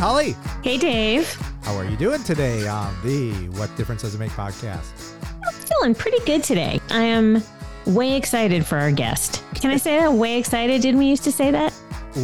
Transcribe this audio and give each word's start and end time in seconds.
Holly. 0.00 0.34
Hey, 0.64 0.78
Dave. 0.78 1.30
How 1.62 1.76
are 1.76 1.84
you 1.84 1.94
doing 1.94 2.22
today 2.22 2.66
on 2.66 2.94
the 3.04 3.32
What 3.58 3.74
Difference 3.76 4.00
Does 4.00 4.14
It 4.14 4.18
Make 4.18 4.30
podcast? 4.30 5.12
I'm 5.46 5.52
feeling 5.52 5.94
pretty 5.94 6.24
good 6.24 6.42
today. 6.42 6.80
I 6.90 7.02
am 7.02 7.42
way 7.84 8.16
excited 8.16 8.64
for 8.64 8.78
our 8.78 8.90
guest. 8.92 9.44
Can 9.54 9.70
I 9.70 9.76
say 9.76 9.98
that? 9.98 10.10
Way 10.10 10.38
excited? 10.38 10.80
Didn't 10.80 11.00
we 11.00 11.06
used 11.06 11.22
to 11.24 11.32
say 11.32 11.50
that? 11.50 11.74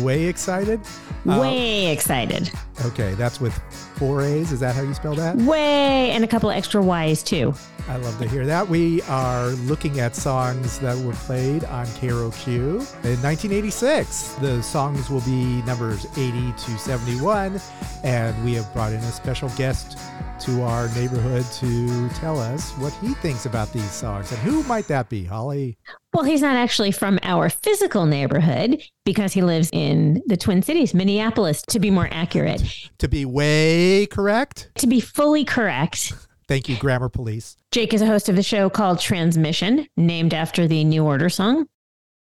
Way 0.03 0.25
excited? 0.25 0.81
Uh, 1.29 1.39
Way 1.39 1.93
excited. 1.93 2.51
Okay, 2.87 3.13
that's 3.13 3.43
with 3.43 3.53
four 3.97 4.23
A's. 4.23 4.53
Is 4.53 4.61
that 4.61 4.75
how 4.75 4.81
you 4.81 4.95
spell 4.95 5.15
that? 5.17 5.37
Way, 5.37 6.13
and 6.13 6.25
a 6.25 6.27
couple 6.27 6.49
of 6.49 6.57
extra 6.57 6.83
Y's 6.83 7.23
too. 7.23 7.53
I 7.89 7.97
love 7.99 8.19
to 8.19 8.29
hear 8.29 8.45
that. 8.47 8.69
We 8.69 9.01
are 9.03 9.51
looking 9.51 10.01
at 10.01 10.17
songs 10.17 10.81
that 10.81 10.97
were 11.05 11.13
played 11.13 11.65
on 11.65 11.87
KROQ 11.87 12.49
in 12.49 13.23
1986. 13.23 14.33
The 14.35 14.61
songs 14.61 15.09
will 15.09 15.21
be 15.21 15.63
numbers 15.63 16.05
80 16.19 16.53
to 16.53 16.79
71, 16.79 17.61
and 18.03 18.45
we 18.45 18.55
have 18.55 18.73
brought 18.73 18.93
in 18.93 18.99
a 18.99 19.13
special 19.13 19.49
guest 19.51 19.99
to 20.41 20.63
our 20.63 20.89
neighborhood 20.95 21.45
to 21.61 22.09
tell 22.11 22.39
us 22.41 22.73
what 22.73 22.93
he 22.95 23.15
thinks 23.15 23.47
about 23.47 23.73
these 23.73 23.91
songs. 23.91 24.33
And 24.33 24.41
who 24.41 24.65
might 24.65 24.89
that 24.89 25.09
be, 25.09 25.25
Holly? 25.25 25.79
Well, 26.13 26.25
he's 26.25 26.43
not 26.43 26.57
actually 26.57 26.93
from 26.93 27.19
our 27.23 27.49
physical 27.51 28.05
neighborhood 28.05 28.83
because 29.05 29.33
he 29.33 29.43
lives 29.43 29.71
in 29.73 30.23
the 30.27 30.37
Twin 30.37 30.63
Cities, 30.63 30.93
Minneapolis, 30.93 31.63
to 31.69 31.79
be 31.79 31.91
more 31.91 32.09
accurate. 32.11 32.63
To 32.99 33.09
be 33.09 33.25
way 33.25 34.07
correct? 34.07 34.71
To 34.79 34.87
be 34.87 35.01
fully 35.01 35.45
correct, 35.45 36.13
Thank 36.49 36.69
you, 36.69 36.77
Grammar 36.77 37.09
Police. 37.09 37.57
Jake 37.73 37.93
is 37.93 38.03
a 38.03 38.07
host 38.07 38.29
of 38.29 38.39
a 38.39 38.43
show 38.43 38.71
called 38.71 39.01
Transmission, 39.01 39.87
named 39.97 40.33
after 40.33 40.69
the 40.69 40.85
New 40.85 41.05
Order 41.05 41.29
song. 41.29 41.67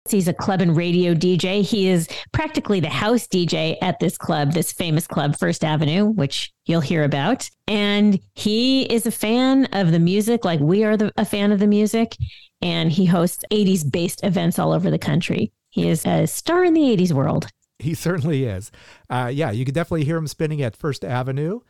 He's 0.09 0.29
a 0.29 0.35
club 0.35 0.61
and 0.61 0.77
radio 0.77 1.15
DJ. 1.15 1.63
He 1.63 1.89
is 1.89 2.09
practically 2.33 2.79
the 2.79 2.91
house 2.91 3.27
DJ 3.27 3.77
at 3.81 4.01
this 4.01 4.19
club, 4.19 4.53
this 4.53 4.71
famous 4.71 5.07
club, 5.07 5.37
First 5.37 5.65
Avenue, 5.65 6.05
which 6.05 6.53
you'll 6.67 6.83
hear 6.83 7.05
about. 7.05 7.49
And 7.67 8.21
he 8.35 8.83
is 8.83 9.07
a 9.07 9.11
fan 9.11 9.65
of 9.73 9.93
the 9.93 9.99
music, 9.99 10.45
like 10.45 10.61
we 10.61 10.85
are 10.85 10.97
the, 10.99 11.11
a 11.17 11.25
fan 11.25 11.53
of 11.53 11.59
the 11.59 11.67
music. 11.67 12.17
And 12.61 12.93
he 12.93 13.07
hosts 13.07 13.45
80s 13.51 13.91
based 13.91 14.23
events 14.25 14.59
all 14.59 14.73
over 14.73 14.91
the 14.91 14.99
country. 14.99 15.53
He 15.71 15.89
is 15.89 16.05
a 16.05 16.27
star 16.27 16.65
in 16.65 16.75
the 16.75 16.83
80s 16.83 17.13
world. 17.13 17.47
He 17.79 17.95
certainly 17.95 18.45
is. 18.45 18.71
Uh, 19.09 19.31
yeah, 19.33 19.51
you 19.51 19.65
could 19.65 19.75
definitely 19.75 20.05
hear 20.05 20.17
him 20.17 20.27
spinning 20.27 20.63
at 20.63 20.77
First 20.77 21.05
Avenue. 21.05 21.61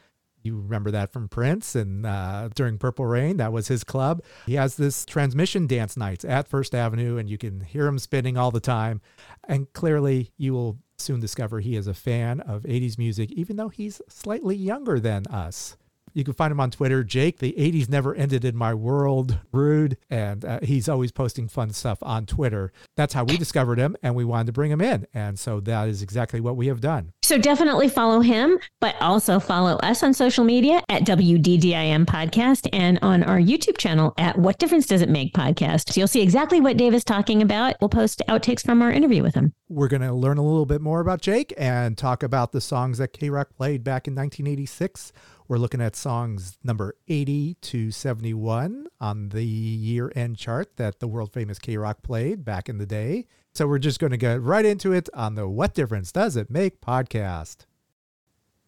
You 0.44 0.60
remember 0.60 0.90
that 0.90 1.10
from 1.10 1.28
Prince 1.28 1.74
and 1.74 2.04
uh, 2.04 2.50
during 2.54 2.76
Purple 2.76 3.06
Rain, 3.06 3.38
that 3.38 3.50
was 3.50 3.68
his 3.68 3.82
club. 3.82 4.22
He 4.44 4.54
has 4.54 4.76
this 4.76 5.06
transmission 5.06 5.66
dance 5.66 5.96
nights 5.96 6.22
at 6.22 6.48
First 6.48 6.74
Avenue, 6.74 7.16
and 7.16 7.30
you 7.30 7.38
can 7.38 7.62
hear 7.62 7.86
him 7.86 7.98
spinning 7.98 8.36
all 8.36 8.50
the 8.50 8.60
time. 8.60 9.00
And 9.48 9.72
clearly, 9.72 10.32
you 10.36 10.52
will 10.52 10.78
soon 10.98 11.18
discover 11.18 11.60
he 11.60 11.76
is 11.76 11.86
a 11.86 11.94
fan 11.94 12.40
of 12.40 12.62
80s 12.64 12.98
music, 12.98 13.32
even 13.32 13.56
though 13.56 13.70
he's 13.70 14.02
slightly 14.06 14.54
younger 14.54 15.00
than 15.00 15.26
us. 15.28 15.78
You 16.14 16.22
can 16.22 16.34
find 16.34 16.52
him 16.52 16.60
on 16.60 16.70
Twitter, 16.70 17.02
Jake. 17.02 17.40
The 17.40 17.52
80s 17.58 17.88
never 17.88 18.14
ended 18.14 18.44
in 18.44 18.56
my 18.56 18.72
world, 18.72 19.40
rude. 19.50 19.98
And 20.08 20.44
uh, 20.44 20.60
he's 20.62 20.88
always 20.88 21.10
posting 21.10 21.48
fun 21.48 21.70
stuff 21.70 21.98
on 22.02 22.24
Twitter. 22.24 22.72
That's 22.96 23.14
how 23.14 23.24
we 23.24 23.36
discovered 23.36 23.78
him, 23.78 23.96
and 24.00 24.14
we 24.14 24.24
wanted 24.24 24.46
to 24.46 24.52
bring 24.52 24.70
him 24.70 24.80
in. 24.80 25.08
And 25.12 25.36
so 25.38 25.58
that 25.60 25.88
is 25.88 26.02
exactly 26.02 26.40
what 26.40 26.56
we 26.56 26.68
have 26.68 26.80
done. 26.80 27.12
So 27.22 27.36
definitely 27.36 27.88
follow 27.88 28.20
him, 28.20 28.60
but 28.80 28.94
also 29.00 29.40
follow 29.40 29.76
us 29.78 30.04
on 30.04 30.14
social 30.14 30.44
media 30.44 30.84
at 30.88 31.02
WDDIM 31.02 32.06
Podcast 32.06 32.68
and 32.72 32.98
on 33.02 33.24
our 33.24 33.38
YouTube 33.38 33.76
channel 33.76 34.14
at 34.16 34.38
What 34.38 34.58
Difference 34.58 34.86
Does 34.86 35.02
It 35.02 35.08
Make 35.08 35.34
Podcast. 35.34 35.92
So 35.92 36.00
you'll 36.00 36.06
see 36.06 36.22
exactly 36.22 36.60
what 36.60 36.76
Dave 36.76 36.94
is 36.94 37.02
talking 37.02 37.42
about. 37.42 37.74
We'll 37.80 37.88
post 37.88 38.22
outtakes 38.28 38.64
from 38.64 38.82
our 38.82 38.92
interview 38.92 39.22
with 39.22 39.34
him. 39.34 39.52
We're 39.68 39.88
going 39.88 40.02
to 40.02 40.12
learn 40.12 40.38
a 40.38 40.42
little 40.44 40.66
bit 40.66 40.80
more 40.80 41.00
about 41.00 41.22
Jake 41.22 41.52
and 41.56 41.98
talk 41.98 42.22
about 42.22 42.52
the 42.52 42.60
songs 42.60 42.98
that 42.98 43.12
K 43.12 43.30
Rock 43.30 43.48
played 43.56 43.82
back 43.82 44.06
in 44.06 44.14
1986. 44.14 45.12
We're 45.46 45.58
looking 45.58 45.82
at 45.82 45.94
songs 45.94 46.56
number 46.64 46.96
80 47.06 47.56
to 47.60 47.90
71 47.90 48.86
on 48.98 49.28
the 49.28 49.44
year 49.44 50.10
end 50.16 50.38
chart 50.38 50.76
that 50.76 51.00
the 51.00 51.06
world 51.06 51.34
famous 51.34 51.58
K 51.58 51.76
Rock 51.76 52.02
played 52.02 52.44
back 52.46 52.70
in 52.70 52.78
the 52.78 52.86
day. 52.86 53.26
So 53.52 53.66
we're 53.66 53.78
just 53.78 54.00
going 54.00 54.12
to 54.12 54.16
get 54.16 54.40
right 54.40 54.64
into 54.64 54.92
it 54.92 55.10
on 55.12 55.34
the 55.34 55.46
What 55.46 55.74
Difference 55.74 56.12
Does 56.12 56.36
It 56.36 56.50
Make 56.50 56.80
podcast. 56.80 57.66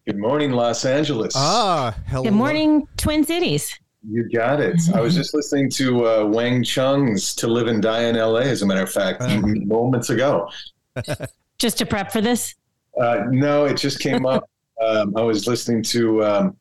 Good 0.05 0.19
morning, 0.19 0.51
Los 0.51 0.85
Angeles. 0.85 1.33
Ah, 1.35 1.97
hello. 2.07 2.23
Good 2.23 2.33
morning, 2.33 2.87
Twin 2.95 3.23
Cities. 3.23 3.77
You 4.07 4.29
got 4.29 4.61
it. 4.61 4.79
I 4.93 5.01
was 5.01 5.15
just 5.15 5.33
listening 5.33 5.71
to 5.71 6.07
uh, 6.07 6.25
Wang 6.25 6.63
Chung's 6.63 7.33
To 7.35 7.47
Live 7.47 7.67
and 7.67 7.81
Die 7.81 8.03
in 8.03 8.15
LA, 8.15 8.41
as 8.41 8.61
a 8.61 8.67
matter 8.67 8.83
of 8.83 8.91
fact, 8.91 9.21
moments 9.65 10.11
ago. 10.11 10.49
Just 11.57 11.79
to 11.79 11.87
prep 11.87 12.11
for 12.11 12.21
this? 12.21 12.53
Uh, 13.01 13.23
no, 13.29 13.65
it 13.65 13.77
just 13.77 13.99
came 13.99 14.25
up. 14.25 14.49
Um, 14.81 15.15
I 15.15 15.21
was 15.21 15.47
listening 15.47 15.83
to 15.83 16.23
um, 16.23 16.57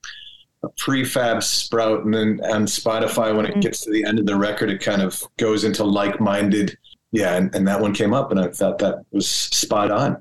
a 0.63 0.69
prefab 0.71 1.43
sprout, 1.43 2.05
and 2.05 2.15
then 2.15 2.41
on 2.45 2.67
Spotify, 2.67 3.35
when 3.37 3.47
it 3.47 3.61
gets 3.61 3.81
to 3.83 3.91
the 3.91 4.05
end 4.05 4.19
of 4.19 4.27
the 4.27 4.37
record, 4.37 4.71
it 4.71 4.81
kind 4.81 5.03
of 5.03 5.23
goes 5.37 5.65
into 5.65 5.85
like 5.85 6.21
minded. 6.21 6.77
Yeah, 7.13 7.37
and, 7.37 7.55
and 7.55 7.67
that 7.69 7.81
one 7.81 7.95
came 7.95 8.13
up, 8.13 8.31
and 8.31 8.41
I 8.41 8.49
thought 8.49 8.79
that 8.79 9.05
was 9.13 9.29
spot 9.29 9.91
on. 9.91 10.21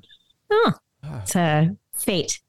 Oh, 0.50 0.72
it's 1.22 1.36
a 1.36 1.76
fate. 1.92 2.40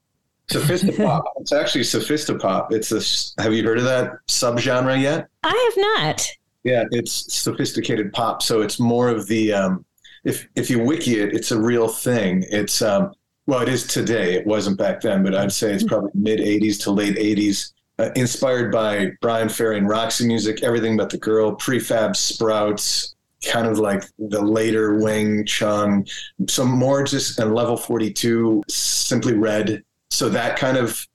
Sophistopop. 0.50 1.22
it's 1.36 1.52
actually 1.52 1.82
sophistopop. 1.82 2.72
It's 2.72 2.92
a. 2.92 3.42
Have 3.42 3.52
you 3.52 3.64
heard 3.64 3.78
of 3.78 3.84
that 3.84 4.12
subgenre 4.28 5.00
yet? 5.00 5.28
I 5.42 5.72
have 5.74 6.06
not. 6.06 6.28
Yeah, 6.64 6.84
it's 6.90 7.32
sophisticated 7.34 8.12
pop. 8.12 8.42
So 8.42 8.62
it's 8.62 8.78
more 8.80 9.08
of 9.08 9.26
the. 9.26 9.52
Um, 9.52 9.84
if 10.24 10.48
if 10.54 10.70
you 10.70 10.82
wiki 10.82 11.20
it, 11.20 11.34
it's 11.34 11.52
a 11.52 11.60
real 11.60 11.88
thing. 11.88 12.44
It's 12.50 12.82
um, 12.82 13.12
well, 13.48 13.62
it 13.62 13.70
is 13.70 13.86
today. 13.86 14.34
It 14.34 14.46
wasn't 14.46 14.76
back 14.76 15.00
then, 15.00 15.22
but 15.22 15.34
I'd 15.34 15.50
say 15.50 15.72
it's 15.72 15.82
probably 15.82 16.10
mid 16.12 16.38
'80s 16.38 16.82
to 16.82 16.90
late 16.90 17.16
'80s. 17.16 17.72
Uh, 17.98 18.10
inspired 18.14 18.70
by 18.70 19.10
Bryan 19.22 19.48
Ferry 19.48 19.78
and 19.78 19.88
Roxy 19.88 20.26
music, 20.26 20.62
everything 20.62 20.98
but 20.98 21.08
the 21.08 21.16
girl, 21.16 21.56
prefab 21.56 22.14
sprouts, 22.14 23.16
kind 23.50 23.66
of 23.66 23.78
like 23.78 24.04
the 24.18 24.42
later 24.42 24.98
Wang 24.98 25.46
Chung, 25.46 26.06
some 26.46 26.70
more 26.70 27.02
just 27.04 27.38
and 27.38 27.54
level 27.54 27.76
42, 27.76 28.62
simply 28.68 29.32
red. 29.32 29.82
So 30.10 30.28
that 30.28 30.58
kind 30.58 30.76
of 30.76 31.08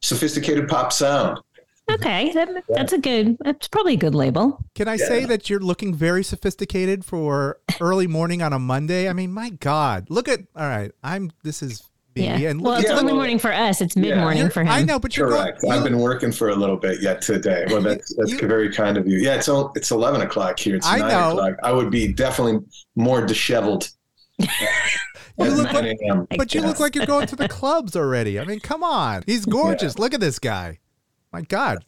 sophisticated 0.00 0.68
pop 0.68 0.92
sound. 0.92 1.40
Okay, 1.90 2.32
that, 2.34 2.64
that's 2.68 2.92
a 2.92 2.98
good. 2.98 3.36
That's 3.40 3.68
probably 3.68 3.94
a 3.94 3.98
good 3.98 4.14
label. 4.14 4.64
Can 4.74 4.88
I 4.88 4.96
say 4.96 5.24
that 5.26 5.50
you're 5.50 5.60
looking 5.60 5.94
very 5.94 6.24
sophisticated 6.24 7.04
for 7.04 7.58
early 7.80 8.06
morning 8.06 8.42
on 8.42 8.52
a 8.52 8.58
Monday? 8.58 9.08
I 9.08 9.12
mean, 9.12 9.32
my 9.32 9.50
God, 9.50 10.06
look 10.10 10.28
at. 10.28 10.40
All 10.56 10.66
right, 10.66 10.90
I'm. 11.02 11.30
This 11.42 11.62
is 11.62 11.82
me, 12.16 12.24
Yeah. 12.26 12.50
and 12.50 12.60
Well, 12.62 12.74
look 12.74 12.82
it's 12.82 12.90
at 12.90 12.96
early 12.96 13.06
well, 13.06 13.16
morning 13.16 13.38
for 13.38 13.52
us. 13.52 13.80
It's 13.80 13.96
mid 13.96 14.16
morning 14.16 14.38
you're- 14.38 14.50
for 14.50 14.62
him. 14.62 14.68
I 14.68 14.82
know, 14.82 14.98
but 14.98 15.16
you're 15.16 15.28
Correct. 15.28 15.60
going. 15.60 15.72
I've 15.74 15.84
been 15.84 15.98
working 15.98 16.32
for 16.32 16.48
a 16.50 16.54
little 16.56 16.76
bit 16.76 17.02
yet 17.02 17.20
today. 17.20 17.64
Well, 17.68 17.82
that's 17.82 18.14
that's 18.16 18.30
You- 18.32 18.38
very 18.48 18.72
kind 18.72 18.96
of 18.96 19.06
you. 19.06 19.18
Yeah, 19.18 19.34
it's 19.34 19.48
o- 19.48 19.72
it's 19.76 19.90
eleven 19.90 20.20
o'clock 20.22 20.58
here. 20.58 20.76
It's 20.76 20.86
I 20.86 20.98
nine 20.98 21.08
know. 21.08 21.30
o'clock. 21.32 21.56
I 21.62 21.72
would 21.72 21.90
be 21.90 22.12
definitely 22.12 22.60
more 22.96 23.24
disheveled. 23.26 23.90
You 25.36 25.46
look 25.50 25.72
9 25.72 25.84
a.m. 25.84 26.26
But 26.38 26.54
you 26.54 26.60
look 26.60 26.78
like 26.78 26.94
you're 26.94 27.06
going 27.06 27.26
to 27.26 27.34
the 27.34 27.48
clubs 27.48 27.96
already. 27.96 28.38
I 28.38 28.44
mean, 28.44 28.60
come 28.60 28.84
on. 28.84 29.24
He's 29.26 29.44
gorgeous. 29.46 29.98
Look 29.98 30.14
at 30.14 30.20
this 30.20 30.38
guy. 30.38 30.78
My 31.34 31.42
God. 31.42 31.84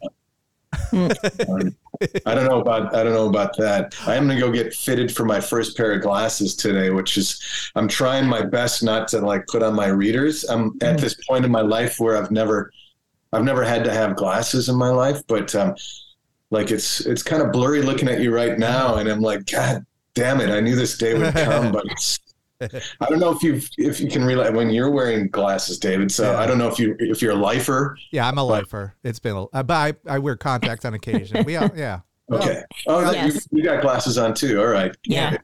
I 0.92 2.34
don't 2.34 2.46
know 2.46 2.60
about 2.60 2.92
I 2.96 3.04
don't 3.04 3.12
know 3.12 3.28
about 3.28 3.56
that. 3.58 3.94
I 4.04 4.16
am 4.16 4.26
gonna 4.26 4.40
go 4.40 4.50
get 4.50 4.74
fitted 4.74 5.14
for 5.14 5.24
my 5.24 5.40
first 5.40 5.76
pair 5.76 5.92
of 5.92 6.02
glasses 6.02 6.56
today, 6.56 6.90
which 6.90 7.16
is 7.16 7.70
I'm 7.76 7.86
trying 7.86 8.26
my 8.26 8.42
best 8.42 8.82
not 8.82 9.06
to 9.08 9.20
like 9.20 9.46
put 9.46 9.62
on 9.62 9.72
my 9.72 9.86
readers. 9.86 10.42
I'm 10.42 10.76
at 10.82 10.98
this 10.98 11.14
point 11.28 11.44
in 11.44 11.52
my 11.52 11.60
life 11.60 12.00
where 12.00 12.16
I've 12.16 12.32
never 12.32 12.72
I've 13.32 13.44
never 13.44 13.62
had 13.62 13.84
to 13.84 13.92
have 13.92 14.16
glasses 14.16 14.68
in 14.68 14.74
my 14.74 14.90
life, 14.90 15.22
but 15.28 15.54
um, 15.54 15.76
like 16.50 16.72
it's 16.72 17.06
it's 17.06 17.22
kind 17.22 17.40
of 17.40 17.52
blurry 17.52 17.82
looking 17.82 18.08
at 18.08 18.18
you 18.18 18.34
right 18.34 18.58
now, 18.58 18.96
and 18.96 19.08
I'm 19.08 19.20
like, 19.20 19.46
God 19.46 19.86
damn 20.14 20.40
it! 20.40 20.50
I 20.50 20.58
knew 20.58 20.74
this 20.74 20.98
day 20.98 21.16
would 21.16 21.34
come, 21.48 21.70
but 21.70 21.84
it's. 21.86 22.18
I 23.00 23.06
don't 23.08 23.18
know 23.18 23.30
if 23.32 23.42
you 23.42 23.60
if 23.78 24.00
you 24.00 24.08
can 24.08 24.24
realize 24.24 24.52
when 24.52 24.70
you're 24.70 24.90
wearing 24.90 25.28
glasses, 25.28 25.78
David. 25.78 26.10
So 26.10 26.32
Yeah. 26.32 26.38
I 26.40 26.46
don't 26.46 26.58
know 26.58 26.68
if 26.68 26.78
you 26.78 26.96
if 26.98 27.20
you're 27.20 27.32
a 27.32 27.36
lifer. 27.36 27.96
Yeah, 28.12 28.26
I'm 28.28 28.38
a 28.38 28.44
lifer. 28.44 28.94
It's 29.04 29.18
been, 29.18 29.36
a, 29.36 29.44
uh, 29.44 29.62
but 29.62 29.74
I, 29.74 30.14
I 30.14 30.18
wear 30.18 30.36
contacts 30.36 30.84
on 30.84 30.94
occasion. 30.94 31.44
We, 31.44 31.56
all, 31.56 31.70
yeah. 31.76 32.00
Okay. 32.32 32.62
Oh, 32.88 33.08
Yes. 33.12 33.46
you, 33.52 33.58
you 33.58 33.64
got 33.64 33.82
glasses 33.82 34.18
on 34.18 34.34
too. 34.34 34.60
All 34.60 34.66
right. 34.66 34.92
Yeah. 35.04 35.36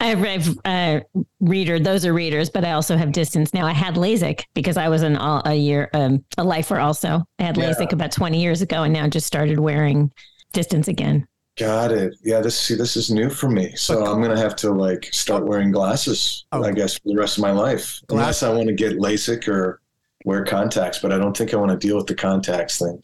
I 0.00 0.06
have, 0.06 0.22
I 0.24 0.28
have 0.28 0.58
uh, 0.64 1.00
reader. 1.40 1.78
Those 1.78 2.04
are 2.06 2.12
readers, 2.12 2.50
but 2.50 2.64
I 2.64 2.72
also 2.72 2.96
have 2.96 3.12
distance 3.12 3.52
now. 3.54 3.66
I 3.66 3.72
had 3.72 3.94
LASIK 3.94 4.42
because 4.54 4.76
I 4.76 4.88
was 4.88 5.02
an 5.02 5.16
all, 5.16 5.42
a 5.44 5.54
year 5.54 5.90
um, 5.94 6.24
a 6.38 6.42
lifer. 6.44 6.78
Also, 6.80 7.22
I 7.38 7.42
had 7.44 7.56
Yeah. 7.56 7.72
LASIK 7.72 7.92
about 7.92 8.10
twenty 8.12 8.40
years 8.42 8.62
ago, 8.62 8.82
and 8.84 8.92
now 8.92 9.06
just 9.08 9.26
started 9.26 9.60
wearing 9.60 10.10
distance 10.52 10.88
again. 10.88 11.26
Got 11.56 11.92
it. 11.92 12.16
Yeah, 12.24 12.40
this 12.40 12.58
see 12.58 12.74
this 12.74 12.96
is 12.96 13.10
new 13.10 13.30
for 13.30 13.48
me. 13.48 13.74
So 13.76 14.04
I'm 14.04 14.20
gonna 14.20 14.38
have 14.38 14.56
to 14.56 14.70
like 14.72 15.08
start 15.12 15.44
wearing 15.46 15.70
glasses, 15.70 16.44
Oh. 16.50 16.64
I 16.64 16.72
guess, 16.72 16.94
for 16.98 17.08
the 17.10 17.16
rest 17.16 17.38
of 17.38 17.42
my 17.42 17.52
life. 17.52 18.00
Unless 18.08 18.42
I 18.42 18.48
want 18.52 18.66
to 18.66 18.72
get 18.74 18.94
LASIK 18.98 19.46
or 19.48 19.80
wear 20.24 20.44
contacts, 20.44 20.98
but 20.98 21.12
I 21.12 21.18
don't 21.18 21.36
think 21.36 21.54
I 21.54 21.56
want 21.56 21.70
to 21.70 21.76
deal 21.86 21.96
with 21.96 22.06
the 22.08 22.14
contacts 22.16 22.78
thing. 22.78 23.00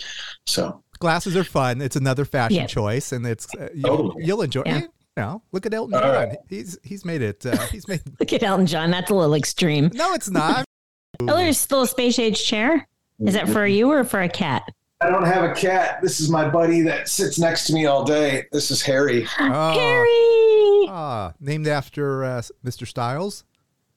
So 0.47 0.83
Glasses 0.99 1.37
are 1.37 1.45
fun. 1.45 1.81
It's 1.81 1.97
another 1.97 2.25
fashion 2.25 2.57
Yeah. 2.57 2.67
choice, 2.67 3.13
and 3.13 3.25
it's 3.27 3.47
uh, 3.55 3.69
you'll, 3.75 3.97
Totally. 3.97 4.25
you'll 4.25 4.43
enjoy. 4.43 4.63
Yeah. 4.67 4.79
You 4.81 4.89
know, 5.17 5.43
look 5.53 5.65
at 5.67 5.73
Elton 5.73 5.95
All 5.95 6.01
John. 6.01 6.11
right. 6.13 6.39
He's 6.49 6.77
he's 6.83 7.05
made 7.05 7.23
it. 7.23 7.47
Uh, 7.47 7.57
he's 7.69 7.87
made. 7.89 8.01
Look 8.21 8.33
at 8.33 8.43
Elton 8.43 8.67
John. 8.67 8.91
That's 8.91 9.11
a 9.11 9.15
little 9.15 9.35
extreme. 9.35 9.91
No, 9.95 10.13
it's 10.15 10.29
not. 10.31 10.65
Oh, 11.23 11.37
there's 11.37 11.59
still 11.59 11.83
a 11.83 11.87
space 11.87 12.19
age 12.19 12.43
chair. 12.43 12.89
Is 13.21 13.35
that 13.35 13.47
for 13.49 13.67
you 13.67 13.91
or 13.91 14.05
for 14.05 14.23
a 14.23 14.29
cat? 14.29 14.63
I 15.03 15.09
don't 15.09 15.25
have 15.25 15.51
a 15.51 15.55
cat. 15.55 16.03
This 16.03 16.21
is 16.21 16.29
my 16.29 16.47
buddy 16.49 16.83
that 16.83 17.09
sits 17.09 17.39
next 17.39 17.67
to 17.69 17.73
me 17.73 17.87
all 17.87 18.05
day. 18.05 18.45
This 18.53 18.71
is 18.71 18.83
Harry. 18.83 19.27
Oh, 19.39 19.73
Harry. 19.73 20.89
ah, 20.91 21.33
named 21.41 21.67
after 21.67 22.23
uh, 22.23 22.43
Mr. 22.65 22.87
Styles. 22.87 23.45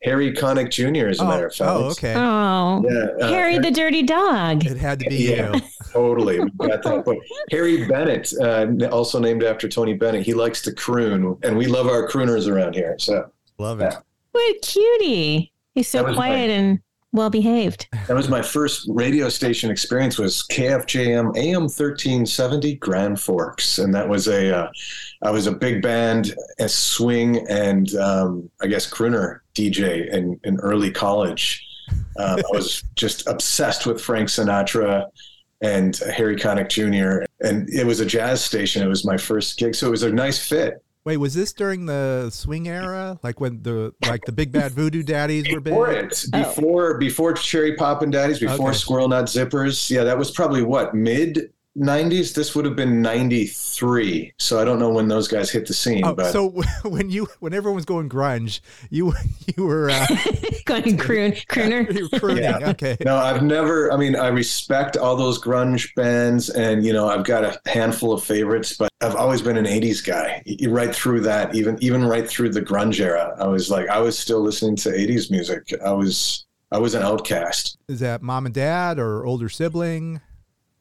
Harry 0.04 0.34
Connick 0.34 0.70
Jr. 0.70 1.10
As 1.10 1.20
a 1.20 1.24
oh, 1.24 1.28
matter 1.28 1.48
of 1.48 1.56
fact. 1.56 1.70
oh, 1.70 1.90
okay. 1.92 2.14
Oh, 2.16 2.84
Yeah, 2.90 3.26
uh, 3.26 3.30
Harry 3.30 3.58
the 3.58 3.72
dirty 3.72 4.04
dog. 4.04 4.66
It 4.66 4.78
had 4.78 5.00
to 5.00 5.10
be 5.10 5.16
Yeah. 5.30 5.56
you. 5.56 5.62
Totally, 5.92 6.40
we 6.40 6.68
got 6.68 6.84
that. 6.84 7.04
But 7.06 7.18
Harry 7.52 7.86
Bennett, 7.86 8.34
uh, 8.42 8.68
also 8.90 9.20
named 9.20 9.44
after 9.44 9.68
Tony 9.68 9.94
Bennett, 9.94 10.26
he 10.26 10.34
likes 10.34 10.62
to 10.64 10.74
croon, 10.74 11.38
and 11.44 11.58
we 11.58 11.68
love 11.68 11.88
our 11.88 12.08
crooners 12.08 12.50
around 12.50 12.76
here. 12.76 12.96
So 12.98 13.30
Love 13.58 13.82
it. 13.82 13.94
What 14.32 14.56
a 14.56 14.60
cutie. 14.60 15.52
He's 15.76 15.88
so 15.88 16.00
That 16.00 16.08
was 16.08 16.16
quiet 16.16 16.50
and 16.50 16.80
well 17.14 17.30
behaved. 17.30 17.88
that 18.08 18.16
was 18.16 18.28
my 18.28 18.42
first 18.42 18.86
radio 18.90 19.30
station 19.30 19.72
experience. 19.72 20.18
Was 20.18 20.44
KFJM 20.52 21.38
AM 21.38 21.70
thirteen 21.70 22.26
seventy 22.26 22.76
Grand 22.76 23.20
Forks, 23.20 23.78
and 23.80 23.94
that 23.96 24.10
was 24.10 24.28
a 24.28 24.56
uh, 24.56 24.72
I 25.22 25.32
was 25.32 25.48
a 25.48 25.52
big 25.52 25.82
band, 25.82 26.36
a 26.60 26.68
swing, 26.68 27.48
and 27.48 27.96
um, 27.96 28.50
I 28.62 28.68
guess 28.68 28.90
crooner 28.90 29.40
DJ 29.56 30.12
in, 30.12 30.40
in 30.44 30.60
early 30.60 30.92
college. 30.92 31.66
Um, 32.18 32.40
I 32.40 32.52
was 32.52 32.84
just 32.96 33.28
obsessed 33.28 33.86
with 33.86 34.02
Frank 34.02 34.30
Sinatra 34.30 35.06
and 35.62 35.96
Harry 36.16 36.36
Connick 36.36 36.70
Jr. 36.70 37.26
And 37.40 37.70
it 37.70 37.86
was 37.86 38.02
a 38.02 38.06
jazz 38.06 38.44
station. 38.44 38.84
It 38.84 38.88
was 38.88 39.06
my 39.06 39.18
first 39.18 39.58
gig, 39.58 39.76
so 39.76 39.88
it 39.88 39.92
was 39.92 40.04
a 40.04 40.12
nice 40.12 40.46
fit. 40.46 40.84
Wait, 41.06 41.18
was 41.18 41.34
this 41.34 41.52
during 41.52 41.86
the 41.86 42.30
swing 42.30 42.68
era? 42.70 43.20
Like 43.24 43.42
when 43.42 43.62
the 43.62 43.94
like 44.08 44.24
the 44.26 44.32
big 44.32 44.52
bad 44.54 44.72
voodoo 44.72 45.04
daddies 45.04 45.52
were 45.54 45.60
big? 45.60 45.72
Before 45.74 45.92
it, 45.92 46.26
Oh. 46.34 46.44
before 46.44 46.98
before 46.98 47.34
Cherry 47.34 47.76
Poppin' 47.76 48.10
Daddies, 48.10 48.40
before 48.40 48.70
Okay. 48.70 48.78
Squirrel 48.78 49.10
Nut 49.10 49.26
Zippers. 49.26 49.90
Yeah, 49.90 50.06
that 50.06 50.18
was 50.18 50.32
probably 50.32 50.62
what 50.64 50.96
mid 50.96 51.52
'90s. 51.78 52.34
This 52.34 52.56
would 52.56 52.66
have 52.66 52.76
been 52.76 53.02
'93. 53.02 54.34
So 54.38 54.60
I 54.60 54.66
don't 54.66 54.80
know 54.80 54.90
when 54.90 55.08
those 55.08 55.28
guys 55.28 55.50
hit 55.50 55.68
the 55.68 55.74
scene, 55.74 56.04
Oh, 56.06 56.14
but 56.14 56.32
so 56.32 56.50
when 56.84 57.10
you 57.10 57.28
when 57.40 57.54
everyone 57.54 57.76
was 57.76 57.86
going 57.86 58.10
grunge, 58.10 58.60
you 58.90 59.14
you 59.58 59.66
were 59.66 59.90
uh, 59.90 60.06
Going 60.66 60.98
croon, 60.98 61.34
crooner. 61.34 61.94
you 61.94 62.08
were 62.12 62.20
crooning. 62.20 62.44
Yeah. 62.44 62.70
Okay. 62.70 62.96
no, 63.04 63.18
I've 63.18 63.44
never. 63.44 63.92
I 63.92 63.98
mean, 63.98 64.16
I 64.16 64.28
respect 64.28 64.96
all 64.98 65.16
those 65.16 65.40
grunge 65.42 65.94
bands, 65.96 66.50
and 66.50 66.86
you 66.86 66.94
know, 66.94 67.10
I've 67.10 67.26
got 67.26 67.44
a 67.44 67.60
handful 67.70 68.14
of 68.14 68.24
favorites, 68.24 68.76
but 68.78 68.90
I've 69.02 69.16
always 69.16 69.42
been 69.42 69.58
an 69.58 69.66
'80s 69.66 70.06
guy. 70.06 70.42
Right 70.70 70.94
through 70.96 71.22
that, 71.22 71.54
even 71.56 71.78
even 71.82 72.06
right 72.06 72.28
through 72.28 72.50
the 72.50 72.62
grunge 72.62 73.00
era, 73.00 73.36
I 73.40 73.48
was 73.48 73.70
like, 73.70 73.90
I 73.90 74.00
was 74.00 74.18
still 74.18 74.42
listening 74.42 74.76
to 74.78 74.90
'80s 74.90 75.30
music. 75.32 75.74
I 75.86 75.92
was 75.92 76.46
I 76.72 76.78
was 76.78 76.96
an 76.96 77.04
outcast. 77.04 77.78
Is 77.88 78.00
that 78.00 78.22
mom 78.22 78.46
and 78.46 78.56
dad 78.56 79.00
or 79.00 79.26
older 79.26 79.50
sibling? 79.50 80.22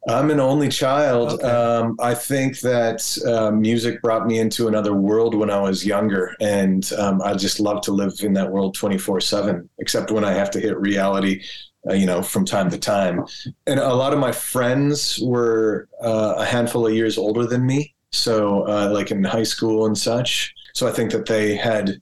I'm 0.09 0.31
an 0.31 0.41
only 0.41 0.69
child. 0.69 1.35
Okay. 1.35 1.49
Um, 1.49 1.97
I 2.01 2.15
think 2.15 2.59
that 2.61 3.19
uh, 3.25 3.53
music 3.53 4.03
brought 4.03 4.27
me 4.27 4.41
into 4.41 4.67
another 4.67 4.95
world 4.95 5.35
when 5.35 5.49
I 5.49 5.61
was 5.61 5.87
younger, 5.87 6.35
and 6.41 6.91
um, 6.95 7.23
I 7.23 7.35
just 7.35 7.61
love 7.61 7.83
to 7.83 7.93
live 7.93 8.15
in 8.21 8.33
that 8.33 8.51
world 8.51 8.75
24 8.75 9.21
seven. 9.21 9.69
Except 9.79 10.11
when 10.11 10.25
I 10.25 10.33
have 10.33 10.51
to 10.53 10.61
hit 10.61 10.77
reality, 10.77 11.45
uh, 11.89 11.95
you 11.95 12.07
know, 12.07 12.21
from 12.21 12.45
time 12.45 12.69
to 12.71 12.79
time. 12.79 13.25
And 13.67 13.79
a 13.79 13.95
lot 13.95 14.13
of 14.13 14.19
my 14.19 14.33
friends 14.33 15.21
were 15.23 15.89
uh, 16.03 16.35
a 16.37 16.45
handful 16.45 16.87
of 16.87 16.95
years 16.95 17.17
older 17.17 17.47
than 17.47 17.65
me, 17.65 17.95
so 18.11 18.67
uh, 18.69 18.91
like 18.93 19.13
in 19.13 19.23
high 19.23 19.45
school 19.45 19.87
and 19.87 19.97
such. 19.97 20.53
So 20.75 20.89
I 20.89 20.91
think 20.91 21.13
that 21.13 21.27
they 21.27 21.55
had, 21.55 22.01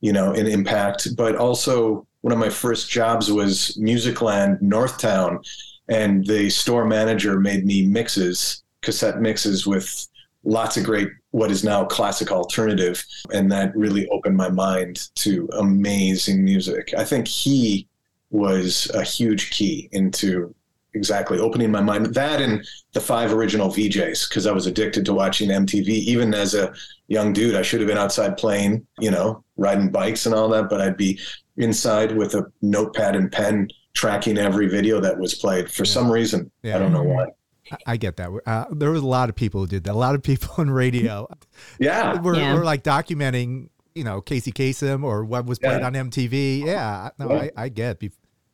you 0.00 0.12
know, 0.12 0.32
an 0.32 0.48
impact. 0.48 1.14
But 1.16 1.36
also, 1.36 2.08
one 2.22 2.32
of 2.32 2.40
my 2.40 2.50
first 2.50 2.90
jobs 2.90 3.30
was 3.30 3.78
Musicland 3.80 4.60
Northtown 4.60 5.38
and 5.88 6.26
the 6.26 6.50
store 6.50 6.84
manager 6.84 7.38
made 7.38 7.64
me 7.64 7.86
mixes, 7.86 8.62
cassette 8.82 9.20
mixes 9.20 9.66
with 9.66 10.06
lots 10.44 10.76
of 10.76 10.84
great 10.84 11.08
what 11.30 11.50
is 11.50 11.64
now 11.64 11.84
classic 11.84 12.32
alternative, 12.32 13.04
and 13.32 13.50
that 13.52 13.76
really 13.76 14.08
opened 14.08 14.36
my 14.36 14.48
mind 14.48 15.08
to 15.16 15.48
amazing 15.58 16.42
music. 16.44 16.94
I 16.96 17.04
think 17.04 17.28
he 17.28 17.88
was 18.30 18.90
a 18.94 19.02
huge 19.02 19.50
key 19.50 19.88
into 19.92 20.54
exactly 20.94 21.38
opening 21.38 21.70
my 21.70 21.82
mind. 21.82 22.06
That 22.06 22.40
and 22.40 22.66
the 22.92 23.00
five 23.00 23.32
original 23.32 23.68
VJs, 23.68 24.28
because 24.28 24.46
I 24.46 24.52
was 24.52 24.66
addicted 24.66 25.04
to 25.04 25.14
watching 25.14 25.50
MTV. 25.50 25.88
Even 25.88 26.32
as 26.32 26.54
a 26.54 26.72
young 27.08 27.32
dude, 27.32 27.54
I 27.54 27.62
should 27.62 27.80
have 27.80 27.88
been 27.88 27.98
outside 27.98 28.36
playing, 28.38 28.86
you 28.98 29.10
know, 29.10 29.44
riding 29.56 29.90
bikes 29.90 30.26
and 30.26 30.34
all 30.34 30.48
that, 30.48 30.70
but 30.70 30.80
I'd 30.80 30.96
be 30.96 31.20
inside 31.58 32.16
with 32.16 32.34
a 32.34 32.50
notepad 32.62 33.14
and 33.14 33.30
pen 33.30 33.68
tracking 33.96 34.38
every 34.38 34.68
video 34.68 35.00
that 35.00 35.18
was 35.18 35.34
played 35.34 35.70
for 35.70 35.82
Yeah. 35.84 35.90
some 35.92 36.10
reason. 36.12 36.50
Yeah. 36.62 36.76
I 36.76 36.78
don't 36.78 36.92
know 36.92 37.02
why. 37.02 37.24
I- 37.72 37.76
I 37.86 37.96
get 37.96 38.16
that. 38.18 38.30
Uh, 38.46 38.66
there 38.70 38.90
was 38.92 39.02
a 39.02 39.06
lot 39.06 39.28
of 39.28 39.34
people 39.34 39.62
who 39.62 39.66
did 39.66 39.82
that. 39.84 39.92
A 39.92 39.98
lot 39.98 40.14
of 40.14 40.22
people 40.22 40.54
in 40.62 40.70
radio 40.70 41.26
Yeah. 41.80 42.20
were, 42.20 42.36
Yeah. 42.36 42.54
were 42.54 42.64
like 42.64 42.84
documenting, 42.84 43.70
you 43.94 44.04
know, 44.04 44.20
Casey 44.20 44.52
Kasem 44.52 45.02
or 45.02 45.24
what 45.24 45.46
was 45.46 45.58
played 45.58 45.80
Yeah. 45.80 45.86
on 45.86 45.94
MTV. 45.94 46.64
Yeah, 46.64 47.10
no, 47.18 47.32
Yeah. 47.32 47.48
I, 47.56 47.64
I 47.64 47.68
get. 47.70 48.00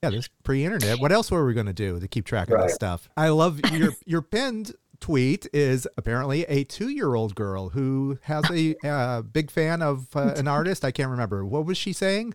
Yeah, 0.03 0.11
this 0.11 0.29
pre-internet. 0.45 0.99
What 1.01 1.13
else 1.13 1.31
were 1.31 1.45
we 1.47 1.55
going 1.55 1.67
to 1.67 1.73
do 1.73 2.01
to 2.01 2.09
keep 2.09 2.25
track 2.25 2.49
of 2.49 2.55
Right. 2.55 2.65
this 2.69 2.75
stuff? 2.75 3.09
I 3.17 3.29
love 3.29 3.61
your 3.71 3.91
your 4.07 4.23
pinned 4.23 4.73
tweet 5.01 5.47
is 5.53 5.87
apparently 5.97 6.45
a 6.45 6.63
two-year-old 6.65 7.35
girl 7.35 7.69
who 7.71 8.19
has 8.23 8.45
a 8.51 8.75
uh, 8.89 9.23
big 9.23 9.51
fan 9.51 9.83
of 9.83 10.07
uh, 10.17 10.33
an 10.37 10.47
artist. 10.49 10.85
I 10.85 10.91
can't 10.93 11.11
remember. 11.11 11.45
What 11.45 11.67
was 11.67 11.77
she 11.77 11.93
saying? 11.93 12.35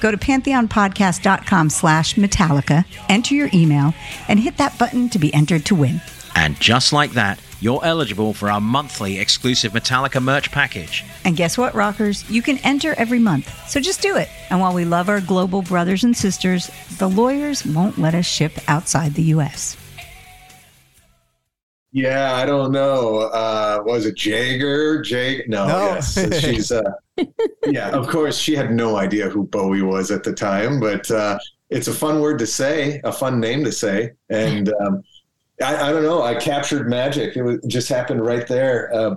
Go 0.00 0.10
to 0.10 0.16
pantheonpodcast.com 0.16 1.70
slash 1.70 2.14
Metallica, 2.14 2.84
enter 3.08 3.34
your 3.34 3.50
email, 3.52 3.94
and 4.28 4.40
hit 4.40 4.56
that 4.56 4.78
button 4.78 5.08
to 5.10 5.18
be 5.18 5.32
entered 5.34 5.64
to 5.66 5.74
win. 5.74 6.00
And 6.34 6.58
just 6.60 6.92
like 6.92 7.12
that, 7.12 7.40
you're 7.60 7.84
eligible 7.84 8.32
for 8.32 8.50
our 8.50 8.60
monthly 8.60 9.18
exclusive 9.18 9.72
Metallica 9.72 10.22
merch 10.22 10.50
package. 10.50 11.04
And 11.24 11.36
guess 11.36 11.58
what, 11.58 11.74
rockers? 11.74 12.28
You 12.30 12.40
can 12.40 12.56
enter 12.58 12.94
every 12.96 13.18
month. 13.18 13.52
So 13.68 13.80
just 13.80 14.00
do 14.00 14.16
it. 14.16 14.28
And 14.48 14.60
while 14.60 14.72
we 14.72 14.86
love 14.86 15.08
our 15.10 15.20
global 15.20 15.60
brothers 15.60 16.02
and 16.04 16.16
sisters, 16.16 16.70
the 16.98 17.08
lawyers 17.08 17.66
won't 17.66 17.98
let 17.98 18.14
us 18.14 18.24
ship 18.26 18.52
outside 18.68 19.14
the 19.14 19.24
U.S. 19.24 19.76
Yeah, 21.92 22.34
I 22.34 22.46
don't 22.46 22.70
know. 22.72 23.18
Uh, 23.18 23.82
was 23.84 24.06
it 24.06 24.16
Jagger? 24.16 25.02
Jag? 25.02 25.48
No, 25.48 25.66
No. 25.66 25.78
yes, 25.78 26.40
she's. 26.40 26.70
Uh, 26.72 26.82
yeah, 27.66 27.90
of 27.90 28.08
course, 28.08 28.38
she 28.38 28.54
had 28.54 28.72
no 28.72 28.96
idea 28.96 29.28
who 29.28 29.46
Bowie 29.46 29.82
was 29.82 30.10
at 30.10 30.24
the 30.24 30.32
time, 30.32 30.80
but 30.80 31.10
uh, 31.10 31.38
it's 31.68 31.88
a 31.88 31.94
fun 31.94 32.20
word 32.20 32.38
to 32.38 32.46
say, 32.46 33.00
a 33.04 33.12
fun 33.12 33.40
name 33.40 33.64
to 33.64 33.72
say, 33.72 34.12
and 34.28 34.72
um, 34.80 35.02
I, 35.62 35.88
I 35.88 35.92
don't 35.92 36.02
know. 36.02 36.22
I 36.22 36.34
captured 36.34 36.88
magic. 36.88 37.36
It 37.36 37.42
was, 37.42 37.58
just 37.66 37.88
happened 37.88 38.24
right 38.24 38.46
there 38.46 38.92
uh, 38.94 39.16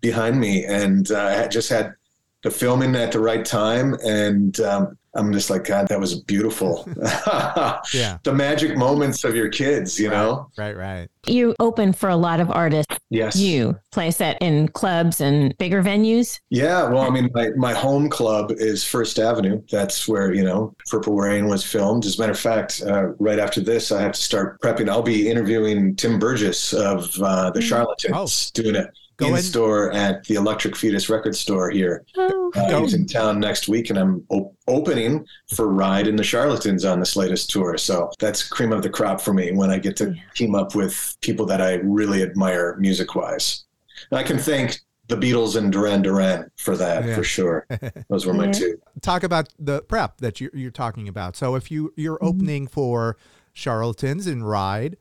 behind 0.00 0.40
me, 0.40 0.64
and 0.64 1.10
uh, 1.10 1.42
I 1.44 1.48
just 1.48 1.68
had 1.68 1.94
the 2.42 2.50
filming 2.50 2.96
at 2.96 3.12
the 3.12 3.20
right 3.20 3.44
time, 3.44 3.94
and 4.04 4.58
um, 4.60 4.98
I'm 5.14 5.32
just 5.32 5.50
like, 5.50 5.64
God, 5.64 5.88
that 5.88 6.00
was 6.00 6.20
beautiful. 6.22 6.88
Yeah. 7.92 8.18
the 8.22 8.32
magic 8.32 8.76
moments 8.76 9.24
of 9.24 9.34
your 9.34 9.48
kids, 9.48 9.98
you 9.98 10.08
know. 10.08 10.48
Right, 10.56 10.76
right. 10.76 11.08
You 11.26 11.54
open 11.60 11.92
for 11.92 12.08
a 12.08 12.16
lot 12.16 12.40
of 12.40 12.50
artists. 12.50 12.96
Yes. 13.10 13.36
You 13.36 13.78
play 13.90 14.10
set 14.10 14.40
in 14.40 14.68
clubs 14.68 15.20
and 15.20 15.56
bigger 15.58 15.82
venues. 15.82 16.40
Yeah, 16.50 16.88
well, 16.88 17.02
I 17.02 17.10
mean, 17.10 17.28
my, 17.34 17.50
my 17.56 17.72
home 17.72 18.08
club 18.08 18.52
is 18.52 18.84
First 18.84 19.18
Avenue. 19.18 19.62
That's 19.70 20.08
where, 20.08 20.32
you 20.32 20.44
know, 20.44 20.74
Purple 20.88 21.16
Rain 21.16 21.46
was 21.46 21.64
filmed. 21.64 22.06
As 22.06 22.18
a 22.18 22.20
matter 22.20 22.32
of 22.32 22.40
fact, 22.40 22.82
uh, 22.86 23.08
right 23.18 23.38
after 23.38 23.60
this, 23.60 23.92
I 23.92 24.00
have 24.02 24.12
to 24.12 24.22
start 24.22 24.60
prepping. 24.60 24.88
I'll 24.88 25.02
be 25.02 25.28
interviewing 25.28 25.96
Tim 25.96 26.18
Burgess 26.18 26.72
of 26.72 27.14
uh, 27.20 27.50
The 27.50 27.60
Charlatans, 27.60 28.52
oh. 28.56 28.62
doing 28.62 28.76
it 28.76 28.88
Go 29.22 29.28
in 29.28 29.36
in. 29.36 29.42
store 29.42 29.92
at 29.92 30.24
the 30.24 30.34
Electric 30.34 30.76
Fetus 30.76 31.08
record 31.08 31.34
store 31.34 31.70
here. 31.70 32.04
Oh, 32.16 32.52
Uh, 32.54 32.68
Go. 32.70 32.82
he's 32.82 32.94
in 32.94 33.06
town 33.06 33.40
next 33.40 33.68
week, 33.68 33.88
and 33.90 33.98
I'm 33.98 34.24
op- 34.28 34.54
opening 34.68 35.24
for 35.54 35.68
Ride 35.68 36.06
and 36.06 36.18
the 36.18 36.24
Charlatans 36.24 36.84
on 36.84 37.00
this 37.00 37.16
latest 37.16 37.50
tour. 37.50 37.78
So 37.78 38.10
that's 38.18 38.46
cream 38.46 38.72
of 38.72 38.82
the 38.82 38.90
crop 38.90 39.20
for 39.20 39.32
me 39.32 39.52
when 39.52 39.70
I 39.70 39.78
get 39.78 39.96
to 39.96 40.14
team 40.34 40.54
up 40.54 40.74
with 40.74 41.16
people 41.22 41.46
that 41.46 41.60
I 41.62 41.74
really 41.82 42.22
admire 42.22 42.76
music 42.78 43.14
wise. 43.14 43.64
And 44.10 44.18
I 44.18 44.22
can 44.22 44.38
thank 44.38 44.80
the 45.08 45.16
Beatles 45.16 45.56
and 45.56 45.72
Duran 45.72 46.02
Duran 46.02 46.50
for 46.56 46.76
that 46.76 47.04
Yeah. 47.04 47.14
for 47.16 47.24
sure. 47.24 47.66
Those 48.08 48.24
were 48.26 48.34
my 48.34 48.46
Yeah. 48.46 48.52
two. 48.52 48.80
Talk 49.00 49.22
about 49.24 49.48
the 49.58 49.82
prep 49.82 50.18
that 50.18 50.40
you're, 50.40 50.50
you're 50.54 50.70
talking 50.70 51.08
about. 51.08 51.36
So 51.36 51.54
if 51.54 51.70
you 51.70 51.92
you're 51.96 52.18
opening 52.22 52.66
for 52.66 53.16
charlatans 53.52 54.26
and 54.26 54.46
ride, 54.48 54.96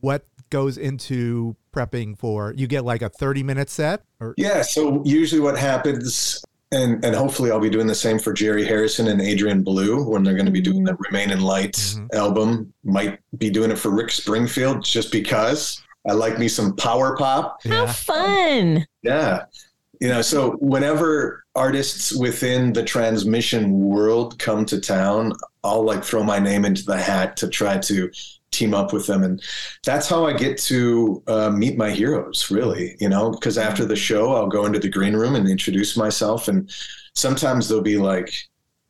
what 0.00 0.26
goes 0.52 0.78
into 0.78 1.56
prepping 1.74 2.16
for? 2.16 2.54
You 2.56 2.68
get 2.68 2.84
like 2.84 3.02
a 3.02 3.08
30 3.08 3.42
minute 3.42 3.68
set, 3.68 4.04
or 4.20 4.34
Yeah. 4.36 4.62
So 4.62 5.02
usually 5.04 5.40
what 5.40 5.58
happens, 5.58 6.44
and 6.70 7.04
and 7.04 7.16
hopefully 7.16 7.50
I'll 7.50 7.58
be 7.58 7.68
doing 7.70 7.88
the 7.88 7.94
same 7.96 8.20
for 8.20 8.32
Jerry 8.32 8.64
Harrison 8.64 9.08
and 9.08 9.20
Adrian 9.20 9.64
Belew 9.64 10.04
when 10.08 10.22
they're 10.22 10.34
going 10.36 10.46
to 10.46 10.52
be 10.52 10.60
doing 10.60 10.84
the 10.84 10.94
Remain 11.10 11.30
in 11.32 11.40
Light 11.40 11.72
Mhm. 11.74 12.14
album. 12.14 12.72
Might 12.84 13.18
be 13.38 13.50
doing 13.50 13.72
it 13.72 13.78
for 13.78 13.90
Rick 13.90 14.10
Springfield 14.12 14.84
just 14.84 15.10
because 15.10 15.82
I 16.08 16.12
like 16.12 16.38
me 16.38 16.46
some 16.48 16.76
power 16.76 17.16
pop. 17.16 17.60
how 17.64 17.86
fun. 17.86 18.86
Yeah. 19.02 19.44
You 20.00 20.08
know, 20.08 20.20
so 20.22 20.52
whenever 20.60 21.44
artists 21.54 22.12
within 22.16 22.72
the 22.72 22.82
transmission 22.82 23.70
world 23.78 24.36
come 24.40 24.64
to 24.66 24.80
town, 24.80 25.32
I'll 25.62 25.84
like 25.84 26.02
throw 26.02 26.24
my 26.24 26.40
name 26.40 26.64
into 26.64 26.82
the 26.84 26.96
hat 26.96 27.36
to 27.36 27.46
try 27.48 27.78
to 27.78 28.10
team 28.52 28.74
up 28.74 28.92
with 28.92 29.06
them. 29.06 29.22
And 29.24 29.42
that's 29.82 30.08
how 30.08 30.24
I 30.24 30.32
get 30.32 30.58
to 30.58 31.22
uh, 31.26 31.50
meet 31.50 31.76
my 31.76 31.90
heroes, 31.90 32.50
really, 32.50 32.96
you 33.00 33.08
know, 33.08 33.30
because 33.30 33.58
after 33.58 33.84
the 33.84 33.96
show, 33.96 34.34
I'll 34.34 34.46
go 34.46 34.66
into 34.66 34.78
the 34.78 34.88
green 34.88 35.14
room 35.14 35.34
and 35.34 35.48
introduce 35.48 35.96
myself. 35.96 36.48
And 36.48 36.70
sometimes 37.14 37.68
they'll 37.68 37.82
be 37.82 37.98
like, 37.98 38.32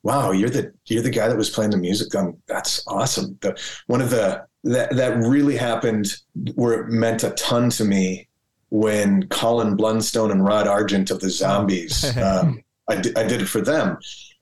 wow, 0.03 0.33
you're 0.33 0.51
the, 0.51 0.73
you're 0.87 1.03
the 1.03 1.11
guy 1.11 1.29
that 1.29 1.37
was 1.37 1.51
playing 1.51 1.71
the 1.71 1.77
music. 1.77 2.15
Um, 2.15 2.37
that's 2.47 2.85
awesome. 2.87 3.39
The, 3.41 3.59
one 3.87 4.03
of 4.03 4.11
the, 4.11 4.45
that, 4.65 4.95
that 4.97 5.17
really 5.19 5.57
happened 5.57 6.17
where 6.55 6.83
it 6.83 6.89
meant 6.89 7.25
a 7.25 7.31
ton 7.31 7.71
to 7.71 7.85
me 7.85 8.29
when 8.71 9.29
Colin 9.29 9.77
Blunstone 9.77 10.31
and 10.33 10.45
Rod 10.45 10.67
Argent 10.67 11.11
of 11.11 11.21
the 11.21 11.31
Zombies, 11.31 12.17
um, 12.19 12.63
I, 12.89 12.97
di- 12.97 13.15
I 13.17 13.25
did 13.25 13.43
it 13.43 13.47
for 13.47 13.61
them. 13.61 13.99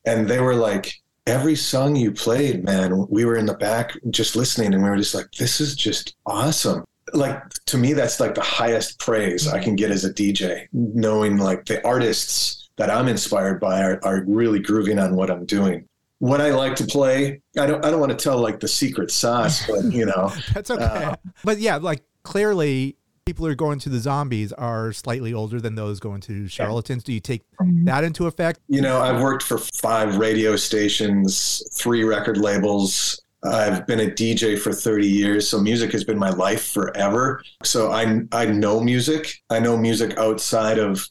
And 0.06 0.28
they 0.28 0.40
were 0.40 0.54
like, 0.54 0.94
every 1.30 1.54
song 1.54 1.94
you 1.94 2.10
played, 2.10 2.64
man, 2.64 3.06
we 3.08 3.24
were 3.24 3.36
in 3.36 3.46
the 3.46 3.54
back 3.54 3.96
just 4.10 4.34
listening 4.34 4.74
and 4.74 4.82
we 4.82 4.90
were 4.90 4.96
just 4.96 5.14
like, 5.14 5.30
this 5.32 5.60
is 5.60 5.76
just 5.76 6.16
awesome. 6.26 6.84
Like 7.12 7.48
to 7.66 7.78
me, 7.78 7.92
that's 7.92 8.18
like 8.18 8.34
the 8.34 8.42
highest 8.42 8.98
praise 8.98 9.46
I 9.46 9.62
can 9.62 9.76
get 9.76 9.92
as 9.92 10.04
a 10.04 10.12
DJ, 10.12 10.66
knowing 10.72 11.38
like 11.38 11.66
the 11.66 11.84
artists 11.86 12.68
that 12.78 12.90
I'm 12.90 13.06
inspired 13.06 13.60
by 13.60 13.80
are, 13.82 14.00
are 14.02 14.24
really 14.26 14.58
grooving 14.58 14.98
on 14.98 15.14
what 15.14 15.30
I'm 15.30 15.46
doing. 15.46 15.86
What 16.18 16.40
I 16.40 16.50
like 16.50 16.74
to 16.76 16.84
play, 16.84 17.40
I 17.56 17.66
don't, 17.66 17.84
I 17.84 17.90
don't 17.90 18.00
want 18.00 18.10
to 18.10 18.18
tell 18.18 18.38
like 18.38 18.60
the 18.60 18.68
secret 18.68 19.10
sauce, 19.10 19.66
but 19.66 19.84
you 19.84 20.06
know, 20.06 20.32
that's 20.52 20.70
okay. 20.70 20.82
Uh, 20.84 21.14
but 21.44 21.58
yeah, 21.58 21.76
like 21.76 22.02
clearly 22.24 22.96
people 23.30 23.46
who 23.46 23.52
are 23.52 23.54
going 23.54 23.78
to 23.78 23.88
the 23.88 24.00
zombies 24.00 24.52
are 24.54 24.92
slightly 24.92 25.32
older 25.32 25.60
than 25.60 25.76
those 25.76 26.00
going 26.00 26.20
to 26.20 26.48
charlatans. 26.48 27.04
Do 27.04 27.12
you 27.12 27.20
take 27.20 27.42
that 27.84 28.02
into 28.02 28.26
effect? 28.26 28.58
You 28.66 28.80
know, 28.80 29.00
I've 29.00 29.22
worked 29.22 29.44
for 29.44 29.58
five 29.58 30.16
radio 30.16 30.56
stations, 30.56 31.62
three 31.72 32.02
record 32.02 32.38
labels. 32.38 33.22
I've 33.44 33.86
been 33.86 34.00
a 34.00 34.06
DJ 34.06 34.58
for 34.58 34.72
30 34.72 35.06
years, 35.06 35.48
so 35.48 35.60
music 35.60 35.92
has 35.92 36.02
been 36.02 36.18
my 36.18 36.30
life 36.30 36.72
forever. 36.72 37.40
So 37.62 37.92
I 37.92 38.22
I 38.32 38.46
know 38.46 38.80
music. 38.80 39.40
I 39.48 39.60
know 39.60 39.76
music 39.76 40.18
outside 40.18 40.78
of 40.78 41.08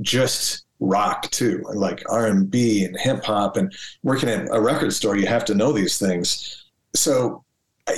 just 0.00 0.64
rock 0.78 1.28
too, 1.32 1.64
like 1.74 2.04
R&B 2.08 2.84
and 2.84 2.96
hip 3.00 3.24
hop 3.24 3.56
and 3.56 3.74
working 4.04 4.28
at 4.28 4.46
a 4.52 4.60
record 4.60 4.92
store, 4.92 5.16
you 5.16 5.26
have 5.26 5.44
to 5.46 5.56
know 5.56 5.72
these 5.72 5.98
things. 5.98 6.66
So 6.94 7.42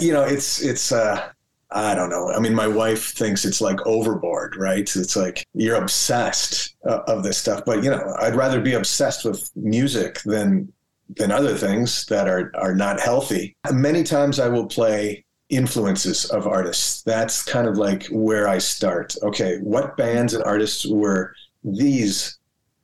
you 0.00 0.14
know, 0.14 0.22
it's 0.22 0.62
it's 0.62 0.92
uh 0.92 1.28
I 1.72 1.94
don't 1.94 2.10
know. 2.10 2.32
I 2.32 2.40
mean, 2.40 2.54
my 2.54 2.66
wife 2.66 3.12
thinks 3.12 3.44
it's 3.44 3.60
like 3.60 3.84
overboard, 3.86 4.56
right? 4.56 4.88
It's 4.96 5.14
like 5.14 5.46
you're 5.54 5.76
obsessed 5.76 6.74
uh, 6.88 7.02
of 7.06 7.22
this 7.22 7.38
stuff. 7.38 7.62
But 7.64 7.84
you 7.84 7.90
know, 7.90 8.16
I'd 8.20 8.34
rather 8.34 8.60
be 8.60 8.72
obsessed 8.74 9.24
with 9.24 9.50
music 9.54 10.20
than 10.24 10.72
than 11.16 11.30
other 11.30 11.56
things 11.56 12.04
that 12.06 12.28
are 12.28 12.50
are 12.54 12.74
not 12.74 13.00
healthy. 13.00 13.56
Many 13.70 14.02
times 14.02 14.40
I 14.40 14.48
will 14.48 14.66
play 14.66 15.24
influences 15.48 16.24
of 16.26 16.46
artists. 16.46 17.02
That's 17.02 17.44
kind 17.44 17.68
of 17.68 17.76
like 17.76 18.06
where 18.10 18.48
I 18.48 18.58
start. 18.58 19.14
Okay, 19.22 19.58
what 19.58 19.96
bands 19.96 20.34
and 20.34 20.42
artists 20.44 20.86
were 20.86 21.34
these 21.62 22.38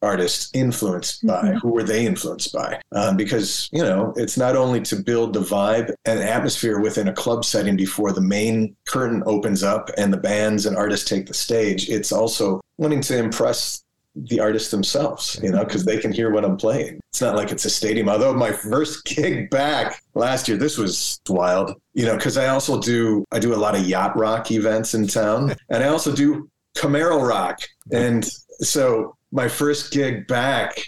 artists 0.06 0.50
influenced 0.54 1.26
by? 1.26 1.42
Mm-hmm. 1.42 1.58
Who 1.58 1.68
were 1.70 1.82
they 1.82 2.06
influenced 2.06 2.52
by? 2.52 2.80
Um, 2.92 3.16
because, 3.16 3.68
you 3.72 3.82
know, 3.82 4.14
it's 4.16 4.36
not 4.36 4.56
only 4.56 4.80
to 4.82 4.96
build 4.96 5.32
the 5.32 5.40
vibe 5.40 5.92
and 6.04 6.20
atmosphere 6.20 6.80
within 6.80 7.08
a 7.08 7.12
club 7.12 7.44
setting 7.44 7.76
before 7.76 8.12
the 8.12 8.20
main 8.20 8.76
curtain 8.86 9.22
opens 9.26 9.62
up 9.62 9.90
and 9.98 10.12
the 10.12 10.16
bands 10.16 10.66
and 10.66 10.76
artists 10.76 11.08
take 11.08 11.26
the 11.26 11.34
stage, 11.34 11.90
it's 11.90 12.12
also 12.12 12.60
wanting 12.78 13.00
to 13.02 13.18
impress 13.18 13.84
the 14.16 14.40
artists 14.40 14.70
themselves, 14.70 15.38
you 15.42 15.50
know, 15.50 15.64
because 15.64 15.84
they 15.84 15.98
can 15.98 16.10
hear 16.10 16.30
what 16.30 16.44
I'm 16.44 16.56
playing. 16.56 16.98
It's 17.10 17.20
not 17.20 17.36
like 17.36 17.52
it's 17.52 17.66
a 17.66 17.70
stadium. 17.70 18.08
Although 18.08 18.32
my 18.32 18.52
first 18.70 19.04
gig 19.04 19.50
back 19.50 20.02
last 20.14 20.48
year, 20.48 20.56
this 20.56 20.78
was 20.78 21.20
wild, 21.28 21.74
you 21.92 22.06
know, 22.06 22.16
because 22.16 22.38
I 22.38 22.48
also 22.48 22.80
do 22.80 23.24
I 23.30 23.38
do 23.38 23.54
a 23.54 23.56
lot 23.56 23.76
of 23.76 23.86
yacht 23.86 24.16
rock 24.16 24.50
events 24.50 24.94
in 24.94 25.06
town, 25.06 25.54
and 25.68 25.84
I 25.84 25.88
also 25.88 26.14
do 26.14 26.48
Camaro 26.76 27.26
rock, 27.26 27.60
and 27.92 28.26
so 28.60 29.15
my 29.32 29.48
first 29.48 29.92
gig 29.92 30.26
back 30.26 30.78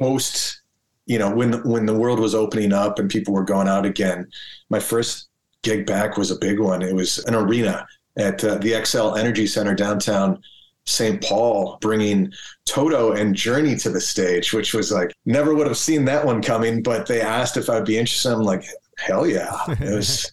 post, 0.00 0.62
you 1.06 1.18
know, 1.18 1.34
when 1.34 1.62
when 1.68 1.86
the 1.86 1.96
world 1.96 2.20
was 2.20 2.34
opening 2.34 2.72
up 2.72 2.98
and 2.98 3.10
people 3.10 3.34
were 3.34 3.44
going 3.44 3.68
out 3.68 3.86
again, 3.86 4.28
my 4.70 4.80
first 4.80 5.28
gig 5.62 5.86
back 5.86 6.16
was 6.16 6.30
a 6.30 6.38
big 6.38 6.60
one. 6.60 6.82
It 6.82 6.94
was 6.94 7.18
an 7.24 7.34
arena 7.34 7.86
at 8.16 8.42
uh, 8.44 8.56
the 8.56 8.72
Xcel 8.72 9.18
Energy 9.18 9.46
Center 9.46 9.74
downtown 9.74 10.42
St. 10.84 11.22
Paul, 11.22 11.78
bringing 11.80 12.32
Toto 12.64 13.12
and 13.12 13.34
Journey 13.34 13.76
to 13.76 13.90
the 13.90 14.00
stage, 14.00 14.52
which 14.52 14.72
was 14.74 14.90
like 14.90 15.12
never 15.26 15.54
would 15.54 15.66
have 15.66 15.76
seen 15.76 16.04
that 16.06 16.24
one 16.24 16.42
coming. 16.42 16.82
But 16.82 17.06
they 17.06 17.20
asked 17.20 17.56
if 17.56 17.68
I'd 17.68 17.84
be 17.84 17.98
interested. 17.98 18.32
I'm 18.32 18.42
like, 18.42 18.64
hell 18.98 19.26
yeah! 19.26 19.54
It 19.68 19.94
was 19.94 20.32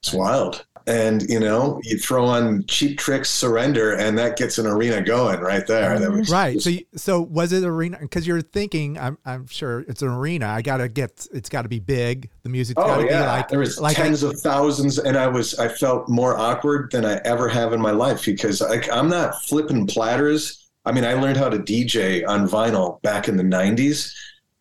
it's 0.00 0.12
wild 0.12 0.66
and 0.86 1.22
you 1.28 1.40
know 1.40 1.80
you 1.84 1.98
throw 1.98 2.26
on 2.26 2.64
cheap 2.66 2.98
tricks 2.98 3.30
surrender 3.30 3.94
and 3.94 4.18
that 4.18 4.36
gets 4.36 4.58
an 4.58 4.66
arena 4.66 5.02
going 5.02 5.40
right 5.40 5.66
there. 5.66 5.98
That 5.98 6.10
was, 6.10 6.30
right. 6.30 6.60
so 6.60 6.70
you, 6.70 6.84
so 6.96 7.20
was 7.20 7.52
it 7.52 7.64
arena 7.64 7.98
because 8.00 8.26
you're 8.26 8.40
thinking 8.40 8.98
I'm, 8.98 9.18
I'm 9.24 9.46
sure 9.46 9.80
it's 9.80 10.02
an 10.02 10.08
arena. 10.08 10.48
I 10.48 10.62
gotta 10.62 10.88
get 10.88 11.26
it's 11.32 11.48
got 11.48 11.62
to 11.62 11.68
be 11.68 11.80
big. 11.80 12.30
The 12.42 12.48
music's 12.48 12.80
oh, 12.82 12.86
gotta 12.86 13.04
yeah. 13.04 13.20
be 13.20 13.26
like 13.26 13.48
there 13.48 13.58
was 13.58 13.80
like 13.80 13.96
tens 13.96 14.22
of 14.22 14.38
thousands 14.40 14.98
and 14.98 15.16
i 15.16 15.26
was 15.26 15.58
i 15.58 15.68
felt 15.68 16.08
more 16.08 16.36
awkward 16.36 16.90
than 16.90 17.04
i 17.04 17.20
ever 17.24 17.48
have 17.48 17.72
in 17.72 17.80
my 17.80 17.90
life 17.90 18.24
because 18.24 18.62
I, 18.62 18.80
i'm 18.92 19.08
not 19.08 19.40
flipping 19.42 19.86
platters. 19.86 20.70
I 20.84 20.92
mean 20.92 21.04
i 21.04 21.14
learned 21.14 21.36
how 21.36 21.48
to 21.48 21.58
dj 21.58 22.26
on 22.26 22.48
vinyl 22.48 23.00
back 23.02 23.28
in 23.28 23.36
the 23.36 23.42
90s 23.42 24.12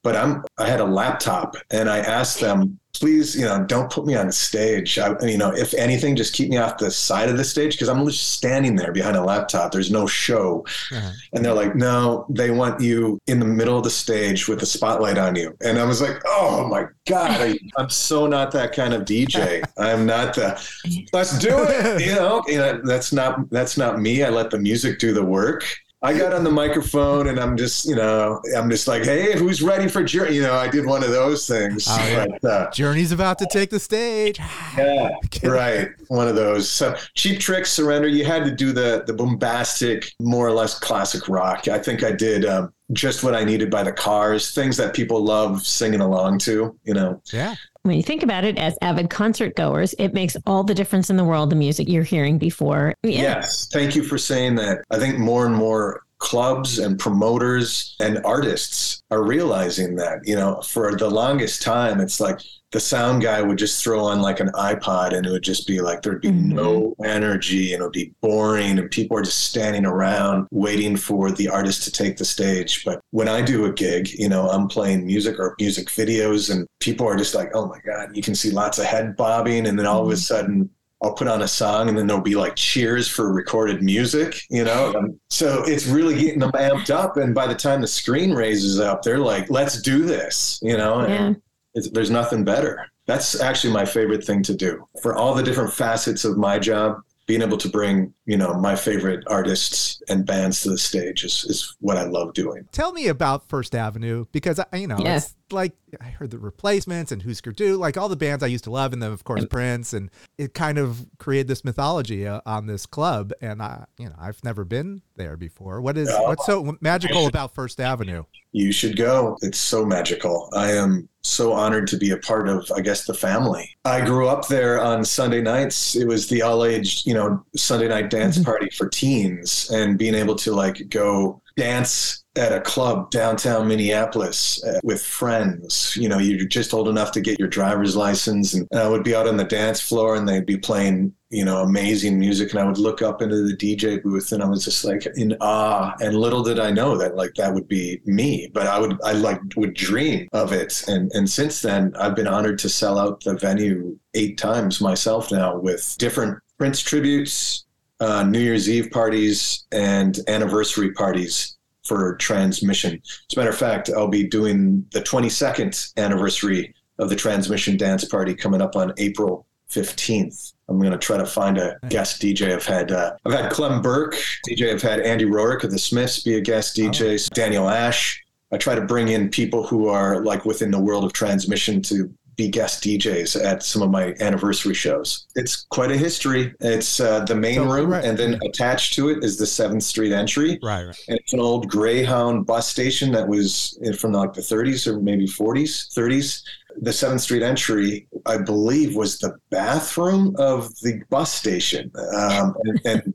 but 0.04 0.16
i'm 0.16 0.44
i 0.58 0.68
had 0.68 0.80
a 0.80 0.86
laptop 0.86 1.56
and 1.72 1.90
i 1.90 2.00
asked 2.00 2.40
them 2.40 2.80
please, 3.02 3.36
you 3.36 3.46
know, 3.46 3.64
don't 3.64 3.92
put 3.92 4.06
me 4.06 4.14
on 4.14 4.28
the 4.28 4.32
stage. 4.32 5.00
I, 5.00 5.20
you 5.26 5.40
know, 5.40 5.52
if 5.52 5.74
anything, 5.74 6.16
just 6.16 6.36
keep 6.36 6.52
me 6.52 6.58
off 6.58 6.78
the 6.78 6.92
side 6.92 7.30
of 7.30 7.38
the 7.38 7.44
stage 7.44 7.74
because 7.74 7.90
I'm 7.90 8.06
just 8.06 8.34
standing 8.34 8.76
there 8.76 8.92
behind 8.92 9.18
a 9.18 9.24
laptop. 9.24 9.72
There's 9.72 9.90
no 9.90 10.06
show. 10.06 10.64
Uh-huh. 10.92 11.12
And 11.34 11.44
they're 11.44 11.56
like, 11.56 11.76
no, 11.76 12.28
they 12.30 12.52
want 12.52 12.80
you 12.80 13.18
in 13.26 13.40
the 13.40 13.46
middle 13.46 13.76
of 13.76 13.84
the 13.84 13.90
stage 13.90 14.48
with 14.48 14.60
the 14.60 14.68
spotlight 14.68 15.18
on 15.18 15.36
you. 15.36 15.58
And 15.62 15.80
I 15.80 15.84
was 15.84 16.00
like, 16.00 16.22
oh 16.28 16.68
my 16.68 16.86
God, 17.08 17.32
I, 17.42 17.58
am 17.82 17.90
so 17.90 18.28
not 18.28 18.52
that 18.52 18.72
kind 18.72 18.94
of 18.94 19.02
DJ. 19.02 19.64
I'm 19.80 20.06
not 20.06 20.36
the, 20.36 20.64
let's 21.12 21.40
do 21.40 21.56
it. 21.58 22.06
You 22.06 22.14
know, 22.14 22.44
you 22.46 22.60
know, 22.60 22.82
that's 22.84 23.12
not, 23.12 23.50
that's 23.50 23.80
not 23.80 24.00
me. 24.00 24.24
I 24.24 24.30
let 24.30 24.52
the 24.52 24.60
music 24.60 25.00
do 25.00 25.12
the 25.12 25.26
work. 25.26 25.66
I 26.04 26.18
got 26.18 26.34
on 26.34 26.44
the 26.44 26.52
microphone 26.52 27.28
and 27.28 27.40
I'm 27.40 27.56
just, 27.56 27.86
you 27.86 27.96
know, 27.96 28.42
I'm 28.58 28.72
just 28.72 28.88
like, 28.88 29.04
hey, 29.04 29.38
who's 29.38 29.62
ready 29.62 29.88
for 29.88 30.04
Journey? 30.04 30.36
You 30.36 30.42
know, 30.42 30.56
I 30.56 30.68
did 30.68 30.88
one 30.88 31.04
of 31.04 31.12
those 31.12 31.48
things. 31.48 31.86
Oh, 31.88 31.98
yeah. 31.98 32.26
but, 32.42 32.50
uh, 32.50 32.72
Journey's 32.72 33.12
about 33.12 33.38
to 33.38 33.48
take 33.52 33.70
the 33.70 33.80
stage. 33.80 34.40
yeah, 34.78 35.12
right. 35.44 35.90
One 36.08 36.28
of 36.28 36.36
those. 36.36 36.68
So 36.68 36.96
cheap 37.14 37.40
tricks, 37.40 37.72
surrender. 37.72 38.08
You 38.08 38.26
had 38.26 38.44
to 38.46 38.52
do 38.52 38.72
the 38.72 39.04
the 39.06 39.14
bombastic, 39.14 40.12
more 40.20 40.48
or 40.48 40.52
less 40.52 40.80
classic 40.80 41.30
rock. 41.30 41.68
I 41.68 41.78
think 41.78 42.04
I 42.04 42.12
did 42.12 42.46
um, 42.46 42.74
just 42.94 43.24
what 43.24 43.36
I 43.36 43.44
needed 43.44 43.70
by 43.70 43.84
the 43.84 43.92
Cars, 43.94 44.56
things 44.56 44.78
that 44.78 44.96
people 44.96 45.24
love 45.24 45.66
singing 45.66 46.02
along 46.02 46.40
to. 46.40 46.76
You 46.84 46.94
know. 46.96 47.22
Yeah 47.32 47.56
when 47.84 47.96
you 47.96 48.04
think 48.04 48.24
about 48.24 48.44
it 48.44 48.58
as 48.58 48.78
avid 48.82 49.10
concert 49.10 49.56
goers, 49.56 49.96
it 49.98 50.14
makes 50.14 50.38
all 50.46 50.64
the 50.64 50.76
difference 50.76 51.10
in 51.10 51.18
the 51.18 51.24
world, 51.24 51.50
the 51.50 51.56
music 51.56 51.88
you're 51.90 52.04
hearing 52.04 52.38
before. 52.38 52.94
Yeah. 53.04 53.22
Yes. 53.22 53.68
Thank 53.72 53.96
you 53.96 54.04
for 54.04 54.18
saying 54.18 54.56
that. 54.56 54.84
I 54.92 55.00
think 55.00 55.18
more 55.18 55.46
and 55.46 55.56
more 55.56 56.04
clubs 56.20 56.78
and 56.78 57.00
promoters 57.00 57.96
and 58.00 58.20
artists 58.24 59.02
are 59.10 59.24
realizing 59.24 59.96
that, 59.96 60.20
you 60.24 60.36
know, 60.36 60.62
for 60.62 60.96
the 60.96 61.10
longest 61.10 61.64
time, 61.64 62.00
it's 62.00 62.20
like, 62.20 62.40
the 62.72 62.80
sound 62.80 63.22
guy 63.22 63.42
would 63.42 63.58
just 63.58 63.84
throw 63.84 64.04
on 64.04 64.22
like 64.22 64.40
an 64.40 64.50
iPod 64.54 65.14
and 65.14 65.26
it 65.26 65.30
would 65.30 65.44
just 65.44 65.68
be 65.68 65.82
like 65.82 66.02
there'd 66.02 66.22
be 66.22 66.30
mm-hmm. 66.30 66.56
no 66.56 66.96
energy 67.04 67.74
and 67.74 67.82
it 67.82 67.84
would 67.84 67.92
be 67.92 68.14
boring 68.22 68.80
and 68.80 68.90
people 68.90 69.18
are 69.18 69.22
just 69.22 69.44
standing 69.44 69.86
around 69.86 70.48
waiting 70.52 70.96
for 70.96 71.32
the 71.32 71.50
artist 71.50 71.84
to 71.84 71.92
take 71.92 72.18
the 72.18 72.26
stage. 72.26 72.86
But 72.86 73.02
when 73.12 73.28
I 73.28 73.42
do 73.42 73.66
a 73.66 73.74
gig, 73.74 74.10
you 74.18 74.30
know, 74.30 74.48
I'm 74.48 74.68
playing 74.68 75.06
music 75.06 75.38
or 75.38 75.56
music 75.60 75.88
videos 75.88 76.50
and 76.50 76.66
people 76.80 77.06
are 77.08 77.18
just 77.18 77.36
like, 77.36 77.52
oh 77.54 77.68
my 77.68 77.80
God, 77.86 78.16
you 78.16 78.24
can 78.24 78.36
see 78.36 78.52
lots 78.52 78.80
of 78.80 78.86
head 78.86 79.18
bobbing. 79.18 79.68
And 79.68 79.78
then 79.78 79.86
all 79.86 80.02
of 80.02 80.08
a 80.08 80.12
mm-hmm. 80.12 80.20
sudden, 80.20 80.70
I'll 81.04 81.14
put 81.14 81.28
on 81.28 81.42
a 81.42 81.48
song 81.48 81.90
and 81.90 81.98
then 81.98 82.06
there'll 82.06 82.22
be 82.22 82.36
like 82.36 82.56
cheers 82.56 83.08
for 83.08 83.34
recorded 83.34 83.82
music, 83.82 84.44
you 84.52 84.64
know? 84.64 84.94
Um, 84.96 85.20
so 85.32 85.64
it's 85.66 85.88
really 85.88 86.14
getting 86.14 86.40
them 86.40 86.52
amped 86.52 86.92
up. 86.92 87.18
And 87.18 87.34
by 87.34 87.48
the 87.48 87.56
time 87.56 87.82
the 87.82 87.88
screen 87.88 88.34
raises 88.34 88.80
up, 88.80 89.02
they're 89.02 89.18
like, 89.18 89.50
let's 89.50 89.82
do 89.82 90.06
this, 90.06 90.60
you 90.62 90.78
know? 90.78 91.06
Yeah 91.08 91.34
there's 91.74 92.12
nothing 92.12 92.44
better. 92.44 92.86
That's 93.08 93.40
actually 93.40 93.74
my 93.74 93.86
favorite 93.86 94.24
thing 94.24 94.44
to 94.44 94.54
do 94.54 94.88
for 95.02 95.16
all 95.16 95.34
the 95.34 95.44
different 95.44 95.74
facets 95.74 96.26
of 96.26 96.38
my 96.38 96.60
job. 96.60 97.02
Being 97.28 97.42
able 97.42 97.58
to 97.58 97.70
bring, 97.70 98.14
you 98.32 98.38
know, 98.38 98.54
my 98.54 98.78
favorite 98.78 99.26
artists 99.28 100.02
and 100.08 100.26
bands 100.26 100.62
to 100.62 100.70
the 100.70 100.78
stage 100.78 101.26
is, 101.26 101.44
is 101.50 101.76
what 101.82 101.98
I 101.98 102.04
love 102.04 102.34
doing. 102.34 102.66
Tell 102.72 102.94
me 102.94 103.08
about 103.08 103.50
First 103.50 103.76
Avenue 103.76 104.24
because, 104.32 104.58
you 104.72 104.88
know, 104.88 105.00
yeah. 105.00 105.18
it's 105.18 105.36
like 105.52 105.74
I 106.00 106.06
heard 106.06 106.32
the 106.32 106.40
replacements 106.40 107.12
and 107.12 107.22
Husker 107.22 107.52
Du, 107.52 107.76
like 107.76 107.98
all 107.98 108.08
the 108.08 108.16
bands 108.16 108.42
I 108.42 108.48
used 108.48 108.64
to 108.64 108.72
love, 108.72 108.94
and 108.94 109.04
then 109.04 109.12
of 109.12 109.26
course 109.26 109.46
Prince, 109.46 109.92
and 109.92 110.10
it 110.38 110.54
kind 110.54 110.78
of 110.78 111.06
created 111.18 111.50
this 111.50 111.66
mythology 111.66 112.26
uh, 112.26 112.40
on 112.46 112.68
this 112.68 112.86
club. 112.86 113.34
And 113.42 113.62
I, 113.62 113.86
you 113.98 114.06
know, 114.06 114.16
I've 114.18 114.42
never 114.46 114.64
been 114.64 115.02
there 115.16 115.36
before. 115.36 115.82
What 115.82 115.98
is 115.98 116.10
what's 116.10 116.46
so 116.46 116.78
magical 116.82 117.28
about 117.28 117.54
First 117.54 117.82
Avenue? 117.82 118.24
You 118.54 118.72
should 118.72 118.98
go. 118.98 119.38
It's 119.42 119.60
so 119.60 119.86
magical. 119.86 120.50
I 120.54 120.72
am 120.72 121.08
so 121.24 121.54
honored 121.54 121.88
to 121.88 121.98
be 121.98 122.12
a 122.12 122.18
part 122.18 122.50
of, 122.50 122.70
I 122.76 122.82
guess, 122.82 123.06
the 123.06 123.14
family. 123.14 123.78
I 123.86 124.04
grew 124.04 124.28
up 124.28 124.48
there 124.48 124.82
on 124.82 125.06
Sunday 125.06 125.42
nights. 125.42 125.96
It 125.96 126.06
was 126.06 126.28
the 126.28 126.42
all 126.42 126.66
age, 126.66 127.06
you 127.06 127.14
know, 127.14 127.46
Sunday 127.56 127.88
night 127.88 128.10
dance 128.10 128.21
mm-hmm. 128.30 128.44
party 128.44 128.70
for 128.70 128.90
teens, 128.90 129.70
and 129.72 129.98
being 129.98 130.16
able 130.16 130.36
to 130.36 130.54
like 130.54 130.90
go 130.90 131.42
dance 131.58 132.24
at 132.38 132.54
a 132.54 132.62
club 132.62 133.12
downtown 133.12 133.68
Minneapolis 133.68 134.64
uh, 134.64 134.80
with 134.84 135.04
friends. 135.04 135.98
You 136.00 136.08
know, 136.08 136.18
you're 136.18 136.48
just 136.48 136.74
old 136.74 136.88
enough 136.88 137.12
to 137.14 137.22
get 137.22 137.40
your 137.40 137.50
driver's 137.50 137.96
license, 137.96 138.54
and 138.54 138.68
I 138.74 138.88
would 138.88 139.04
be 139.04 139.14
out 139.14 139.28
on 139.28 139.38
the 139.38 139.44
dance 139.44 139.82
floor, 139.82 140.16
and 140.16 140.28
they'd 140.28 140.46
be 140.46 140.58
playing, 140.58 141.14
you 141.30 141.44
know, 141.44 141.62
amazing 141.62 142.20
music, 142.20 142.52
and 142.52 142.60
I 142.60 142.66
would 142.66 142.78
look 142.78 143.02
up 143.02 143.22
into 143.22 143.44
the 143.44 143.58
DJ 143.58 144.02
booth, 144.02 144.32
and 144.32 144.42
I 144.42 144.48
was 144.48 144.64
just 144.64 144.86
like 144.86 145.06
in 145.18 145.36
awe. 145.42 145.94
And 146.00 146.16
little 146.16 146.44
did 146.44 146.60
I 146.60 146.72
know 146.72 146.98
that 146.98 147.16
like 147.16 147.34
that 147.36 147.54
would 147.54 147.68
be 147.68 148.00
me, 148.06 148.50
but 148.54 148.68
I 148.68 148.80
would 148.80 148.98
I 149.04 149.12
like 149.12 149.42
would 149.58 149.74
dream 149.74 150.30
of 150.32 150.54
it, 150.54 150.84
and 150.88 151.12
and 151.14 151.30
since 151.30 151.62
then 151.62 151.94
I've 152.00 152.16
been 152.16 152.28
honored 152.28 152.60
to 152.60 152.70
sell 152.70 152.98
out 152.98 153.24
the 153.24 153.36
venue 153.36 153.98
eight 154.14 154.38
times 154.38 154.80
myself 154.80 155.32
now 155.32 155.58
with 155.58 155.96
different 155.98 156.40
Prince 156.58 156.80
tributes. 156.82 157.66
Uh, 158.02 158.24
New 158.24 158.40
Year's 158.40 158.68
Eve 158.68 158.90
parties 158.90 159.66
and 159.72 160.20
anniversary 160.28 160.92
parties 160.92 161.58
for 161.84 162.16
transmission. 162.16 163.00
As 163.04 163.38
a 163.38 163.40
matter 163.40 163.52
of 163.52 163.58
fact, 163.58 163.92
I'll 163.96 164.08
be 164.08 164.28
doing 164.28 164.84
the 164.92 165.02
22nd 165.02 165.94
anniversary 165.98 166.74
of 166.98 167.10
the 167.10 167.16
transmission 167.16 167.78
dance 167.78 168.04
party 168.06 168.34
coming 168.34 168.60
up 168.60 168.76
on 168.76 168.92
April 168.98 169.46
15th. 169.70 170.54
I'm 170.68 170.80
going 170.80 170.92
to 170.92 170.98
try 170.98 171.18
to 171.18 171.26
find 171.28 171.60
a 171.60 171.78
guest 171.90 172.22
DJ. 172.22 172.54
I've 172.54 172.66
had 172.66 172.92
uh, 172.92 173.14
I've 173.26 173.34
had 173.34 173.52
Clem 173.52 173.84
Burke, 173.84 174.16
DJ. 174.48 174.72
I've 174.72 174.82
had 174.82 175.02
Andy 175.02 175.26
Rourke 175.26 175.64
of 175.64 175.72
the 175.72 175.80
Smiths 175.80 176.24
be 176.24 176.36
a 176.36 176.42
guest 176.42 176.76
DJ. 176.76 177.24
Oh. 177.24 177.36
Daniel 177.36 177.70
Ash. 177.70 178.20
I 178.54 178.58
try 178.58 178.76
to 178.76 178.82
bring 178.82 179.10
in 179.10 179.30
people 179.30 179.66
who 179.66 179.88
are 179.88 180.24
like 180.26 180.44
within 180.44 180.72
the 180.72 180.80
world 180.80 181.06
of 181.06 181.14
transmission 181.14 181.82
to 181.84 182.12
be 182.42 182.50
guest 182.50 182.84
DJs 182.84 183.44
at 183.44 183.64
some 183.64 183.82
of 183.82 183.92
my 183.92 184.16
anniversary 184.20 184.74
shows. 184.74 185.28
It's 185.36 185.66
quite 185.70 185.92
a 185.92 185.98
history. 185.98 186.54
It's 186.60 187.00
uh, 187.00 187.24
the 187.26 187.36
main 187.36 187.56
so, 187.56 187.72
room, 187.72 187.92
right. 187.92 188.04
and 188.04 188.18
then 188.18 188.40
attached 188.44 188.94
to 188.96 189.10
it 189.10 189.24
is 189.24 189.38
the 189.38 189.46
Seventh 189.46 189.84
Street 189.84 190.12
entry. 190.12 190.60
Right, 190.64 190.86
right. 190.86 191.06
And 191.08 191.18
it's 191.20 191.34
an 191.34 191.40
old 191.40 191.70
Greyhound 191.70 192.46
bus 192.46 192.68
station 192.68 193.12
that 193.12 193.28
was 193.28 193.80
from 194.00 194.14
like 194.14 194.34
the 194.34 194.42
30s 194.42 194.88
or 194.88 195.00
maybe 195.00 195.28
40s, 195.28 195.94
30s. 195.96 196.42
the 196.82 196.94
Seventh 196.94 197.22
Street 197.22 197.44
entry, 197.44 198.08
I 198.26 198.38
believe, 198.38 198.96
was 198.96 199.20
the 199.20 199.38
bathroom 199.50 200.36
of 200.38 200.70
the 200.82 201.02
bus 201.10 201.32
station, 201.32 201.92
um, 202.16 202.56
and, 202.64 202.82
and 202.86 203.14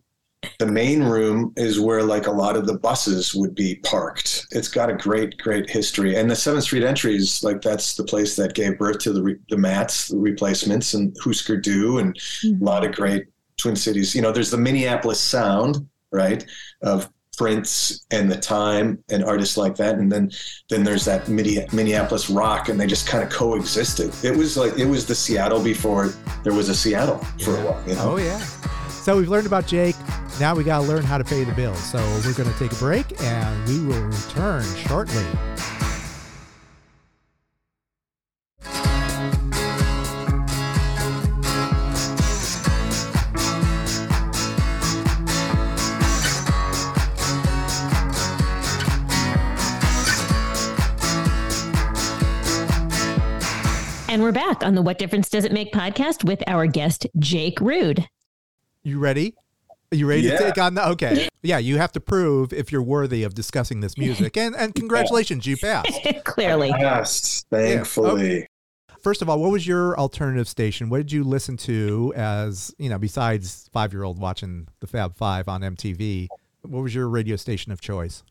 the 0.59 0.67
main 0.67 1.03
room 1.03 1.53
is 1.57 1.81
where 1.81 2.03
like 2.03 2.27
a 2.27 2.33
lot 2.33 2.57
of 2.57 2.67
the 2.67 2.79
buses 2.79 3.35
would 3.35 3.55
be 3.55 3.77
parked. 3.77 4.47
It's 4.51 4.69
got 4.69 4.91
a 4.91 4.95
great, 4.95 5.39
great 5.39 5.69
history. 5.69 6.17
And 6.17 6.31
the 6.31 6.37
Seventh 6.37 6.65
Street 6.65 6.85
entry 6.85 7.17
is 7.17 7.43
like 7.43 7.61
that's 7.63 7.97
the 7.97 8.05
place 8.05 8.37
that 8.37 8.55
gave 8.55 8.79
birth 8.79 8.99
to 9.01 9.13
the 9.13 9.23
re- 9.23 9.39
the 9.49 9.57
Mats, 9.57 10.09
the 10.09 10.19
replacements, 10.19 10.95
and 10.95 11.17
Husker 11.23 11.57
Du, 11.57 11.99
and 11.99 12.15
mm-hmm. 12.15 12.63
a 12.63 12.65
lot 12.65 12.85
of 12.85 12.95
great 12.95 13.27
Twin 13.57 13.77
Cities. 13.77 14.15
You 14.15 14.23
know, 14.23 14.33
there's 14.33 14.51
the 14.51 14.59
Minneapolis 14.59 15.21
sound, 15.21 15.89
right, 16.11 16.45
of 16.83 17.11
Prince 17.37 18.07
and 18.11 18.31
the 18.31 18.37
Time 18.37 19.03
and 19.11 19.23
artists 19.23 19.57
like 19.57 19.77
that, 19.77 19.97
and 19.97 20.11
then 20.11 20.31
then 20.71 20.85
there's 20.85 21.05
that 21.05 21.29
Minneapolis 21.29 22.31
rock, 22.31 22.69
and 22.69 22.81
they 22.81 22.87
just 22.87 23.07
kind 23.07 23.23
of 23.23 23.31
coexisted. 23.31 24.13
It 24.25 24.37
was 24.37 24.57
like 24.57 24.79
it 24.79 24.87
was 24.87 25.07
the 25.07 25.15
Seattle 25.15 25.63
before 25.63 26.15
there 26.45 26.55
was 26.55 26.69
a 26.69 26.75
Seattle 26.75 27.19
for 27.43 27.53
yeah. 27.53 27.63
a 27.63 27.71
while. 27.71 27.89
You 27.89 27.95
know? 27.95 28.13
Oh 28.13 28.17
yeah. 28.17 28.45
So 29.07 29.17
we've 29.17 29.29
learned 29.29 29.47
about 29.47 29.69
Jake. 29.69 29.95
Now 30.41 30.57
we 30.57 30.65
got 30.65 30.81
to 30.81 30.89
learn 30.89 31.05
how 31.05 31.17
to 31.17 31.23
pay 31.23 31.45
the 31.45 31.53
bills. 31.53 31.79
So 31.79 31.99
we're 32.25 32.35
going 32.35 32.53
to 32.53 32.59
take 32.59 32.73
a 32.73 32.75
break, 32.75 33.23
and 33.23 33.69
we 33.69 33.87
will 33.87 34.03
return 34.03 34.65
shortly. 34.75 35.25
And 54.09 54.21
we're 54.21 54.33
back 54.33 54.65
on 54.65 54.75
the 54.75 54.83
What 54.83 54.99
Difference 54.99 55.31
Does 55.31 55.45
It 55.45 55.53
Make 55.53 55.73
podcast 55.73 56.25
with 56.25 56.43
our 56.49 56.67
guest, 56.67 57.07
Jake 57.21 57.61
Rude. 57.61 58.09
You 58.87 59.01
ready? 59.01 59.35
Are 59.91 59.97
you 59.97 60.07
ready 60.07 60.23
yeah. 60.23 60.39
to 60.39 60.45
take 60.45 60.59
on 60.59 60.75
the? 60.75 60.89
Okay. 60.91 61.29
Yeah, 61.43 61.59
you 61.59 61.77
have 61.79 61.91
to 61.93 62.01
prove 62.01 62.53
if 62.53 62.71
you're 62.71 62.85
worthy 62.85 63.25
of 63.25 63.35
discussing 63.35 63.81
this 63.81 63.99
music. 63.99 64.37
And 64.37 64.55
and 64.55 64.73
congratulations, 64.77 65.45
you 65.45 65.57
passed. 65.57 65.91
Clearly. 66.25 66.69
Yes, 66.69 67.45
thankfully. 67.51 68.09
Yeah. 68.09 68.37
Okay. 68.37 68.49
First 69.03 69.23
of 69.23 69.29
all, 69.29 69.41
what 69.41 69.51
was 69.51 69.67
your 69.67 69.99
alternative 69.99 70.47
station? 70.47 70.89
What 70.89 70.99
did 70.99 71.11
you 71.11 71.25
listen 71.25 71.57
to 71.59 72.13
as, 72.15 72.73
you 72.79 72.89
know, 72.89 72.97
besides 72.97 73.69
five 73.73 73.93
year 73.93 74.05
old 74.05 74.21
watching 74.21 74.69
the 74.79 74.87
Fab 74.87 75.17
Five 75.17 75.49
on 75.49 75.63
MTV? 75.63 76.29
What 76.63 76.85
was 76.85 76.95
your 76.95 77.09
radio 77.09 77.35
station 77.35 77.73
of 77.73 77.81
choice? 77.81 78.23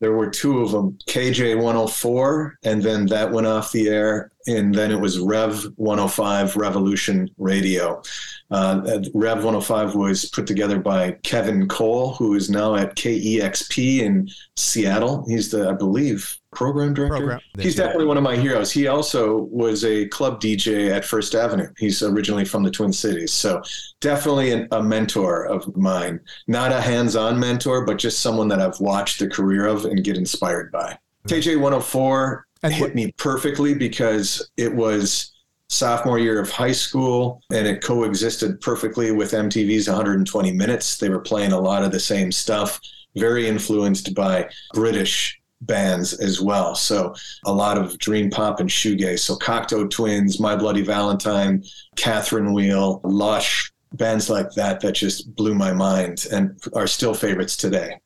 There 0.00 0.12
were 0.12 0.28
two 0.30 0.60
of 0.60 0.72
them, 0.72 0.98
KJ 1.06 1.56
104, 1.56 2.58
and 2.64 2.82
then 2.82 3.06
that 3.06 3.30
went 3.30 3.46
off 3.46 3.70
the 3.70 3.88
air 3.88 4.32
and 4.46 4.74
then 4.74 4.90
it 4.90 5.00
was 5.00 5.18
Rev 5.18 5.64
105 5.76 6.56
Revolution 6.56 7.28
Radio. 7.38 8.02
Uh, 8.50 9.00
Rev 9.14 9.38
105 9.38 9.94
was 9.94 10.24
put 10.26 10.46
together 10.46 10.78
by 10.78 11.12
Kevin 11.22 11.68
Cole, 11.68 12.14
who 12.14 12.34
is 12.34 12.50
now 12.50 12.74
at 12.74 12.96
KEXP 12.96 14.00
in 14.00 14.28
Seattle. 14.56 15.24
He's 15.28 15.50
the, 15.50 15.68
I 15.68 15.72
believe, 15.72 16.36
program 16.52 16.94
director. 16.94 17.16
Program. 17.16 17.40
He's 17.58 17.76
definitely 17.76 18.06
one 18.06 18.16
of 18.16 18.22
my 18.22 18.36
heroes. 18.36 18.72
He 18.72 18.88
also 18.88 19.42
was 19.50 19.84
a 19.84 20.08
club 20.08 20.40
DJ 20.40 20.90
at 20.90 21.04
First 21.04 21.34
Avenue. 21.34 21.68
He's 21.78 22.02
originally 22.02 22.44
from 22.44 22.62
the 22.62 22.70
Twin 22.70 22.92
Cities. 22.92 23.32
So 23.32 23.62
definitely 24.00 24.52
an, 24.52 24.68
a 24.72 24.82
mentor 24.82 25.44
of 25.44 25.76
mine. 25.76 26.20
Not 26.48 26.72
a 26.72 26.80
hands 26.80 27.14
on 27.14 27.38
mentor, 27.38 27.84
but 27.84 27.98
just 27.98 28.20
someone 28.20 28.48
that 28.48 28.60
I've 28.60 28.80
watched 28.80 29.20
the 29.20 29.28
career 29.28 29.66
of 29.66 29.84
and 29.84 30.02
get 30.02 30.16
inspired 30.16 30.72
by. 30.72 30.98
KJ 31.28 31.56
104 31.56 32.46
and 32.62 32.72
hit 32.72 32.94
me 32.94 33.12
perfectly 33.16 33.74
because 33.74 34.50
it 34.56 34.74
was 34.74 35.32
sophomore 35.68 36.18
year 36.18 36.40
of 36.40 36.50
high 36.50 36.72
school 36.72 37.42
and 37.52 37.66
it 37.66 37.82
coexisted 37.82 38.60
perfectly 38.60 39.12
with 39.12 39.32
MTV's 39.32 39.88
120 39.88 40.52
Minutes. 40.52 40.98
They 40.98 41.08
were 41.08 41.20
playing 41.20 41.52
a 41.52 41.60
lot 41.60 41.84
of 41.84 41.92
the 41.92 42.00
same 42.00 42.32
stuff, 42.32 42.80
very 43.16 43.46
influenced 43.46 44.14
by 44.14 44.48
British 44.74 45.40
bands 45.62 46.14
as 46.14 46.40
well. 46.40 46.74
So 46.74 47.14
a 47.44 47.52
lot 47.52 47.78
of 47.78 47.98
dream 47.98 48.30
pop 48.30 48.60
and 48.60 48.68
shoegaze. 48.68 49.20
So 49.20 49.36
Cocteau 49.36 49.88
Twins, 49.88 50.40
My 50.40 50.56
Bloody 50.56 50.82
Valentine, 50.82 51.62
Catherine 51.96 52.52
Wheel, 52.52 53.00
Lush, 53.04 53.70
bands 53.92 54.30
like 54.30 54.50
that 54.52 54.80
that 54.80 54.92
just 54.92 55.34
blew 55.34 55.54
my 55.54 55.72
mind 55.72 56.26
and 56.32 56.58
are 56.74 56.86
still 56.86 57.14
favorites 57.14 57.56
today. 57.56 57.98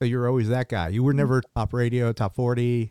So 0.00 0.06
you 0.06 0.18
were 0.18 0.28
always 0.28 0.48
that 0.48 0.68
guy. 0.68 0.88
You 0.88 1.04
were 1.04 1.14
never 1.14 1.42
top 1.54 1.72
radio, 1.72 2.12
top 2.12 2.34
40. 2.34 2.90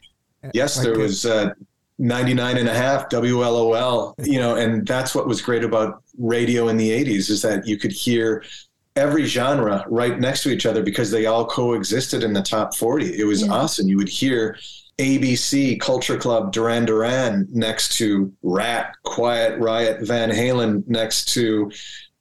Yes, 0.53 0.81
there 0.81 0.97
was 0.97 1.25
uh, 1.25 1.51
99 1.99 2.57
and 2.57 2.67
a 2.67 2.73
half 2.73 3.09
WLOL, 3.09 4.13
you 4.25 4.39
know, 4.39 4.55
and 4.55 4.87
that's 4.87 5.13
what 5.13 5.27
was 5.27 5.41
great 5.41 5.63
about 5.63 6.03
radio 6.17 6.67
in 6.67 6.77
the 6.77 6.89
80s 6.89 7.29
is 7.29 7.41
that 7.43 7.67
you 7.67 7.77
could 7.77 7.91
hear 7.91 8.43
every 8.95 9.25
genre 9.25 9.85
right 9.87 10.19
next 10.19 10.43
to 10.43 10.49
each 10.49 10.65
other 10.65 10.83
because 10.83 11.11
they 11.11 11.27
all 11.27 11.45
coexisted 11.45 12.23
in 12.23 12.33
the 12.33 12.41
top 12.41 12.75
40. 12.75 13.19
It 13.19 13.25
was 13.25 13.45
yeah. 13.45 13.53
awesome. 13.53 13.87
You 13.87 13.97
would 13.97 14.09
hear 14.09 14.57
ABC, 14.97 15.79
Culture 15.79 16.17
Club, 16.17 16.51
Duran 16.51 16.85
Duran 16.85 17.47
next 17.51 17.97
to 17.97 18.33
Ratt, 18.43 18.95
Quiet 19.03 19.59
Riot, 19.59 20.01
Van 20.01 20.29
Halen 20.29 20.83
next 20.87 21.33
to 21.33 21.71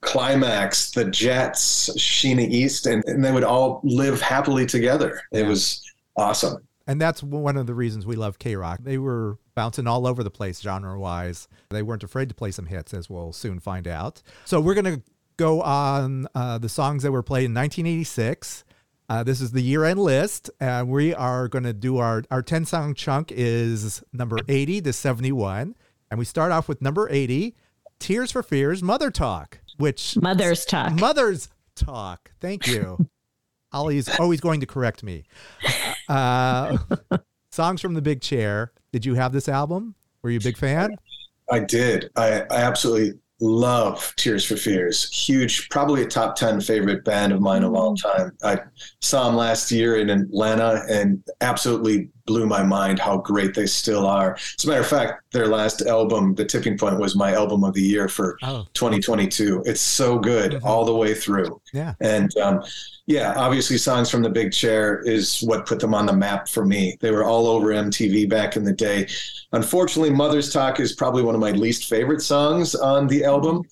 Klymaxx, 0.03 0.95
The 0.95 1.07
Jets, 1.07 1.91
Sheena 1.97 2.49
East, 2.49 2.87
and, 2.87 3.03
and 3.07 3.25
they 3.25 3.33
would 3.33 3.45
all 3.45 3.81
live 3.83 4.21
happily 4.21 4.67
together. 4.67 5.21
It 5.33 5.47
was 5.47 5.83
awesome. 6.17 6.63
And 6.91 7.01
that's 7.01 7.23
one 7.23 7.57
of 7.57 7.69
the 7.69 7.75
reasons 7.75 8.05
we 8.05 8.17
love 8.17 8.41
K 8.41 8.57
Rock. 8.57 8.81
They 8.83 8.99
were 8.99 9.39
bouncing 9.55 9.87
all 9.87 10.09
over 10.09 10.25
the 10.25 10.31
place 10.31 10.59
genre 10.61 10.99
wise. 10.99 11.47
They 11.69 11.85
weren't 11.85 12.03
afraid 12.03 12.29
to 12.31 12.35
play 12.35 12.51
some 12.51 12.67
hits, 12.67 12.93
as 12.93 13.09
we'll 13.09 13.33
soon 13.33 13.61
find 13.61 13.87
out. 13.87 14.23
So 14.45 14.61
we're 14.61 14.75
going 14.75 14.97
to 14.97 15.03
go 15.37 15.63
on 15.63 16.27
uh, 16.35 16.59
the 16.59 16.69
songs 16.69 17.05
that 17.05 17.13
were 17.13 17.23
played 17.23 17.45
in 17.45 17.55
1986. 17.55 18.65
Uh, 19.09 19.23
this 19.23 19.41
is 19.41 19.53
the 19.53 19.61
year 19.61 19.85
end 19.85 20.01
list, 20.01 20.51
and 20.59 20.89
we 20.89 21.15
are 21.15 21.47
going 21.47 21.63
to 21.63 21.73
do 21.73 21.99
our, 21.99 22.25
our 22.29 22.43
10 22.43 22.65
song 22.65 22.95
chunk 22.95 23.31
is 23.31 24.03
number 24.13 24.39
80 24.49 24.81
to 24.81 24.93
71. 24.93 25.77
And 26.11 26.19
we 26.19 26.25
start 26.25 26.51
off 26.51 26.69
with 26.69 26.83
number 26.83 27.09
80, 27.09 27.55
Tears 28.01 28.33
for 28.33 28.43
Fears, 28.43 28.83
Mother 28.83 29.13
Talk, 29.13 29.61
which. 29.77 30.17
Mother's 30.21 30.65
Talk. 30.65 30.95
Mother's 30.95 31.51
Talk. 31.77 32.33
Thank 32.41 32.67
you. 32.67 33.07
Holly's 33.73 34.09
always 34.19 34.41
going 34.41 34.59
to 34.59 34.67
correct 34.67 35.05
me. 35.05 35.23
Uh, 36.11 36.77
songs 37.53 37.81
from 37.81 37.95
the 37.95 38.03
Big 38.03 38.21
Chair. 38.21 38.73
Did 38.93 39.07
you 39.07 39.15
have 39.15 39.33
this 39.33 39.49
album? 39.49 39.95
Were 40.23 40.31
you 40.31 40.39
a 40.39 40.43
big 40.43 40.57
fan? 40.57 40.97
I 41.51 41.61
did. 41.61 42.11
I, 42.17 42.43
I 42.43 42.57
absolutely 42.57 43.19
love 43.41 44.13
Tears 44.17 44.45
for 44.45 44.57
Fears. 44.57 45.11
Huge, 45.11 45.69
probably 45.71 46.03
a 46.03 46.07
top 46.07 46.37
10 46.37 46.61
favorite 46.61 47.05
band 47.05 47.33
of 47.33 47.41
mine 47.41 47.63
of 47.63 47.75
all 47.75 47.95
mm. 47.97 48.03
time. 48.03 48.33
I 48.43 48.61
saw 49.01 49.27
them 49.27 49.37
last 49.37 49.73
year 49.73 49.97
in 49.97 50.11
Atlanta 50.11 50.83
and 50.91 51.23
absolutely 51.41 52.11
blew 52.27 52.47
my 52.47 52.63
mind 52.63 52.99
how 52.99 53.17
great 53.17 53.55
they 53.55 53.67
still 53.67 54.07
are. 54.07 54.35
As 54.35 54.65
a 54.65 54.69
matter 54.69 54.81
of 54.81 54.87
fact, 54.87 55.25
their 55.33 55.49
last 55.49 55.83
album, 55.83 56.35
The 56.35 56.45
Tipping 56.45 56.77
Point, 56.77 57.01
was 57.01 57.17
my 57.17 57.33
album 57.33 57.65
of 57.65 57.75
the 57.75 57.83
year 57.83 58.09
for 58.09 58.37
oh. 58.43 58.67
2022. 58.75 59.63
It's 59.65 59.81
so 59.81 60.19
good 60.19 60.53
mm-hmm. 60.53 60.67
all 60.67 60.85
the 60.85 60.95
way 60.95 61.15
through. 61.15 61.61
Yeah. 61.73 61.95
And 62.01 62.37
um, 62.37 62.63
yeah, 63.11 63.35
obviously, 63.37 63.77
Songs 63.77 64.09
from 64.09 64.23
the 64.23 64.31
Big 64.31 64.53
Chair 64.53 65.01
is 65.01 65.41
what 65.41 65.67
put 65.67 65.81
them 65.81 65.95
on 65.95 66.07
the 66.07 66.13
map 66.13 66.49
for 66.49 66.65
me. 66.65 66.97
They 67.01 67.11
were 67.11 67.25
all 67.25 67.49
over 67.49 67.71
MTV 67.71 68.29
back 68.29 68.55
in 68.55 68.63
the 68.63 68.73
day. 68.73 69.09
Unfortunately, 69.51 70.11
Mother's 70.11 70.53
Talk 70.53 70.79
is 70.79 70.93
probably 70.93 71.25
one 71.25 71.35
of 71.35 71.41
my 71.41 71.51
least 71.51 71.89
favorite 71.89 72.23
songs 72.23 72.77
on 72.77 73.09
the 73.09 73.25
album. 73.25 73.65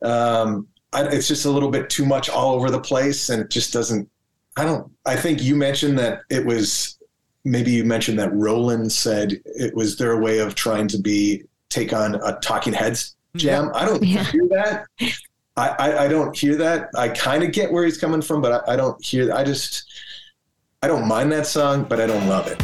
Um, 0.00 0.68
I, 0.92 1.06
it's 1.06 1.26
just 1.26 1.44
a 1.44 1.50
little 1.50 1.72
bit 1.72 1.90
too 1.90 2.06
much 2.06 2.30
all 2.30 2.54
over 2.54 2.70
the 2.70 2.80
place, 2.80 3.30
and 3.30 3.42
it 3.42 3.50
just 3.50 3.72
doesn't. 3.72 4.08
I 4.56 4.64
don't. 4.64 4.88
I 5.04 5.16
think 5.16 5.42
you 5.42 5.56
mentioned 5.56 5.98
that 5.98 6.20
it 6.30 6.46
was 6.46 6.96
maybe 7.44 7.72
you 7.72 7.82
mentioned 7.82 8.20
that 8.20 8.32
Roland 8.32 8.92
said 8.92 9.42
it 9.44 9.74
was 9.74 9.96
their 9.96 10.20
way 10.20 10.38
of 10.38 10.54
trying 10.54 10.86
to 10.86 11.00
be 11.00 11.42
take 11.68 11.92
on 11.92 12.14
a 12.14 12.38
Talking 12.40 12.72
Heads 12.72 13.16
jam. 13.34 13.72
I 13.74 13.86
don't 13.86 14.04
yeah. 14.04 14.22
hear 14.22 14.46
that. 14.50 14.86
I, 15.56 16.04
I, 16.04 16.08
don't 16.08 16.36
hear 16.36 16.56
that. 16.56 16.90
I 16.96 17.08
kind 17.08 17.44
of 17.44 17.52
get 17.52 17.70
where 17.70 17.84
he's 17.84 17.96
coming 17.96 18.22
from, 18.22 18.42
but 18.42 18.68
I, 18.68 18.72
I 18.72 18.76
don't 18.76 19.02
hear. 19.04 19.32
I 19.32 19.44
just 19.44 19.84
I 20.82 20.88
don't 20.88 21.06
mind 21.06 21.30
that 21.32 21.46
song, 21.46 21.84
but 21.84 22.00
I 22.00 22.06
don't 22.06 22.28
love 22.28 22.48
it. 22.48 22.60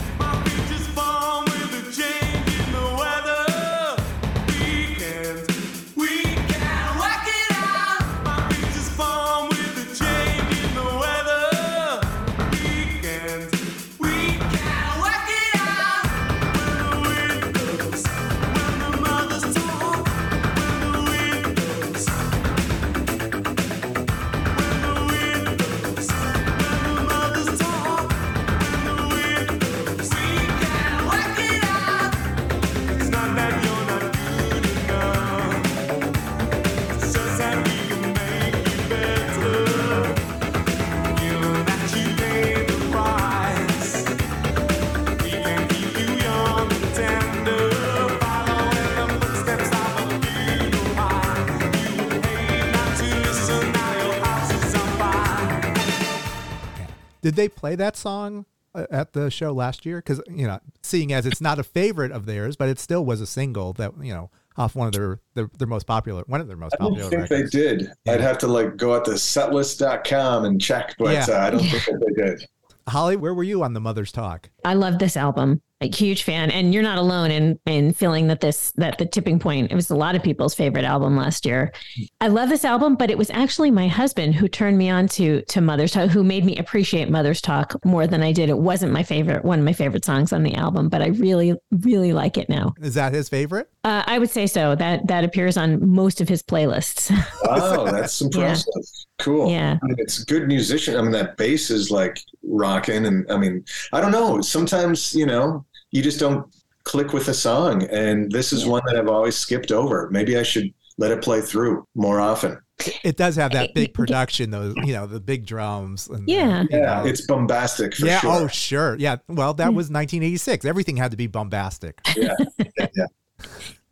Did 57.31 57.37
they 57.37 57.49
play 57.49 57.77
that 57.77 57.97
song 57.97 58.45
uh, 58.75 58.87
at 58.90 59.12
the 59.12 59.31
show 59.31 59.53
last 59.53 59.87
year? 59.87 59.99
Because 59.99 60.21
you 60.29 60.49
know, 60.49 60.59
seeing 60.83 61.12
as 61.12 61.27
it's 61.27 61.40
not 61.40 61.61
a 61.61 61.62
favorite 61.62 62.11
of 62.11 62.27
theirs, 62.27 62.57
but 62.57 62.69
it 62.69 62.81
still 62.81 63.05
was 63.05 63.21
a 63.21 63.27
single 63.27 63.73
that 63.75 63.93
you 64.03 64.12
know 64.12 64.31
off 64.57 64.75
one 64.75 64.88
of 64.88 64.93
their 64.93 65.21
their, 65.35 65.49
their 65.59 65.69
most 65.69 65.87
popular 65.87 66.25
one 66.27 66.40
of 66.40 66.49
their 66.49 66.57
most 66.57 66.75
I 66.81 66.83
don't 66.83 66.95
popular. 66.99 67.11
think 67.11 67.31
records. 67.31 67.53
they 67.53 67.59
did. 67.77 67.93
I'd 68.09 68.21
have 68.21 68.37
to 68.38 68.49
like 68.49 68.77
go 68.77 68.95
out 68.97 69.05
to 69.05 69.12
setlist.com 69.12 70.45
and 70.45 70.61
check, 70.61 70.97
but 70.99 71.12
Yeah. 71.12 71.27
uh, 71.37 71.47
I 71.47 71.51
don't 71.51 71.61
think 71.61 71.85
that 71.85 72.12
they 72.16 72.23
did. 72.23 72.47
Holly, 72.88 73.16
where 73.16 73.33
were 73.33 73.45
you 73.45 73.62
on 73.62 73.75
the 73.75 73.81
Mother's 73.81 74.11
Talk? 74.11 74.51
I 74.64 74.75
love 74.75 74.99
this 74.99 75.16
album. 75.16 75.62
A 75.83 75.88
huge 75.88 76.25
fan, 76.25 76.51
and 76.51 76.75
you're 76.75 76.83
not 76.83 76.99
alone 76.99 77.31
in 77.31 77.59
in 77.64 77.95
feeling 77.95 78.27
that 78.27 78.40
this 78.40 78.71
that 78.77 78.99
the 78.99 79.07
tipping 79.07 79.38
point. 79.38 79.73
It 79.73 79.75
was 79.75 79.88
a 79.88 79.97
lot 79.97 80.14
of 80.14 80.23
people's 80.23 80.55
favorite 80.55 80.85
album 80.85 81.16
last 81.16 81.47
year. 81.47 81.73
I 82.21 82.29
love 82.29 82.51
this 82.51 82.66
album, 82.66 82.97
but 82.97 83.11
it 83.11 83.16
was 83.16 83.31
actually 83.31 83.71
my 83.71 83.88
husband 83.88 84.35
who 84.35 84.47
turned 84.47 84.77
me 84.77 84.90
on 84.90 85.09
to 85.09 85.40
to 85.40 85.61
Mother's 85.62 85.93
Talk, 85.93 86.11
who 86.11 86.23
made 86.23 86.45
me 86.45 86.59
appreciate 86.59 87.09
Mother's 87.09 87.40
Talk 87.40 87.83
more 87.83 88.07
than 88.07 88.23
I 88.23 88.31
did. 88.33 88.51
It 88.51 88.59
wasn't 88.59 88.93
my 88.93 89.03
favorite, 89.03 89.43
one 89.43 89.59
of 89.59 89.64
my 89.64 89.73
favorite 89.73 90.05
songs 90.05 90.35
on 90.35 90.43
the 90.43 90.55
album, 90.55 90.90
but 90.90 91.01
I 91.01 91.07
really 91.07 91.55
really 91.71 92.12
like 92.12 92.37
it 92.37 92.51
now. 92.51 92.75
Is 92.83 92.93
that 92.95 93.14
his 93.14 93.31
favorite? 93.31 93.71
Uh, 93.83 94.03
I 94.07 94.19
would 94.19 94.31
say 94.31 94.47
so. 94.47 94.75
That 94.75 95.07
that 95.07 95.25
appears 95.25 95.57
on 95.57 95.88
most 95.88 96.21
of 96.21 96.29
his 96.29 96.43
playlists. 96.43 97.11
oh 97.49 97.90
that's 97.90 98.21
impressive. 98.21 98.75
Cool. 99.21 99.51
Yeah. 99.51 99.79
I 99.83 99.87
mean, 99.87 99.97
it's 99.99 100.25
good 100.25 100.49
musician. 100.49 100.97
I 100.97 101.03
mean, 101.03 101.11
that 101.12 101.37
bass 101.37 101.71
is 101.71 101.90
like 101.90 102.21
rocking. 102.43 103.07
And 103.07 103.31
I 103.31 103.37
mean, 103.37 103.64
I 103.93 104.01
don't 104.01 104.12
know. 104.12 104.40
Sometimes, 104.40 105.14
you 105.14 105.27
know, 105.27 105.64
you 105.90 106.03
just 106.03 106.20
don't 106.20 106.46
click 106.85 107.12
with 107.12 107.29
a 107.29 107.35
song. 107.35 107.85
And 107.90 108.31
this 108.31 108.53
is 108.53 108.66
one 108.66 108.83
that 108.87 108.96
I've 108.96 109.09
always 109.09 109.37
skipped 109.37 109.72
over. 109.72 110.09
Maybe 110.11 110.37
I 110.37 110.42
should 110.42 110.72
let 110.98 111.11
it 111.11 111.22
play 111.22 111.40
through 111.40 111.87
more 111.94 112.20
often. 112.20 112.59
It 113.05 113.16
does 113.16 113.37
have 113.37 113.53
that 113.53 113.74
big 113.74 113.92
production, 113.94 114.50
though. 114.50 114.72
You 114.76 114.94
know, 114.94 115.07
the 115.07 115.20
big 115.20 115.46
drums. 115.46 116.09
And 116.09 116.29
Yeah. 116.29 116.62
you 116.62 116.68
Yeah, 116.70 117.03
know. 117.03 117.07
it's 117.07 117.26
bombastic 117.26 117.94
for 117.94 118.07
yeah. 118.07 118.18
Oh, 118.18 118.20
sure. 118.20 118.31
Oh, 118.44 118.48
sure. 118.48 118.96
Yeah. 118.98 119.16
Well, 119.29 119.55
that 119.55 119.68
hmm. 119.68 119.76
was 119.76 119.87
1986. 119.90 120.64
Everything 120.64 120.96
had 120.96 121.11
to 121.11 121.16
be 121.16 121.26
bombastic. 121.26 122.00
yeah. 122.16 122.35
yeah, 122.79 122.87
yeah. 122.96 123.07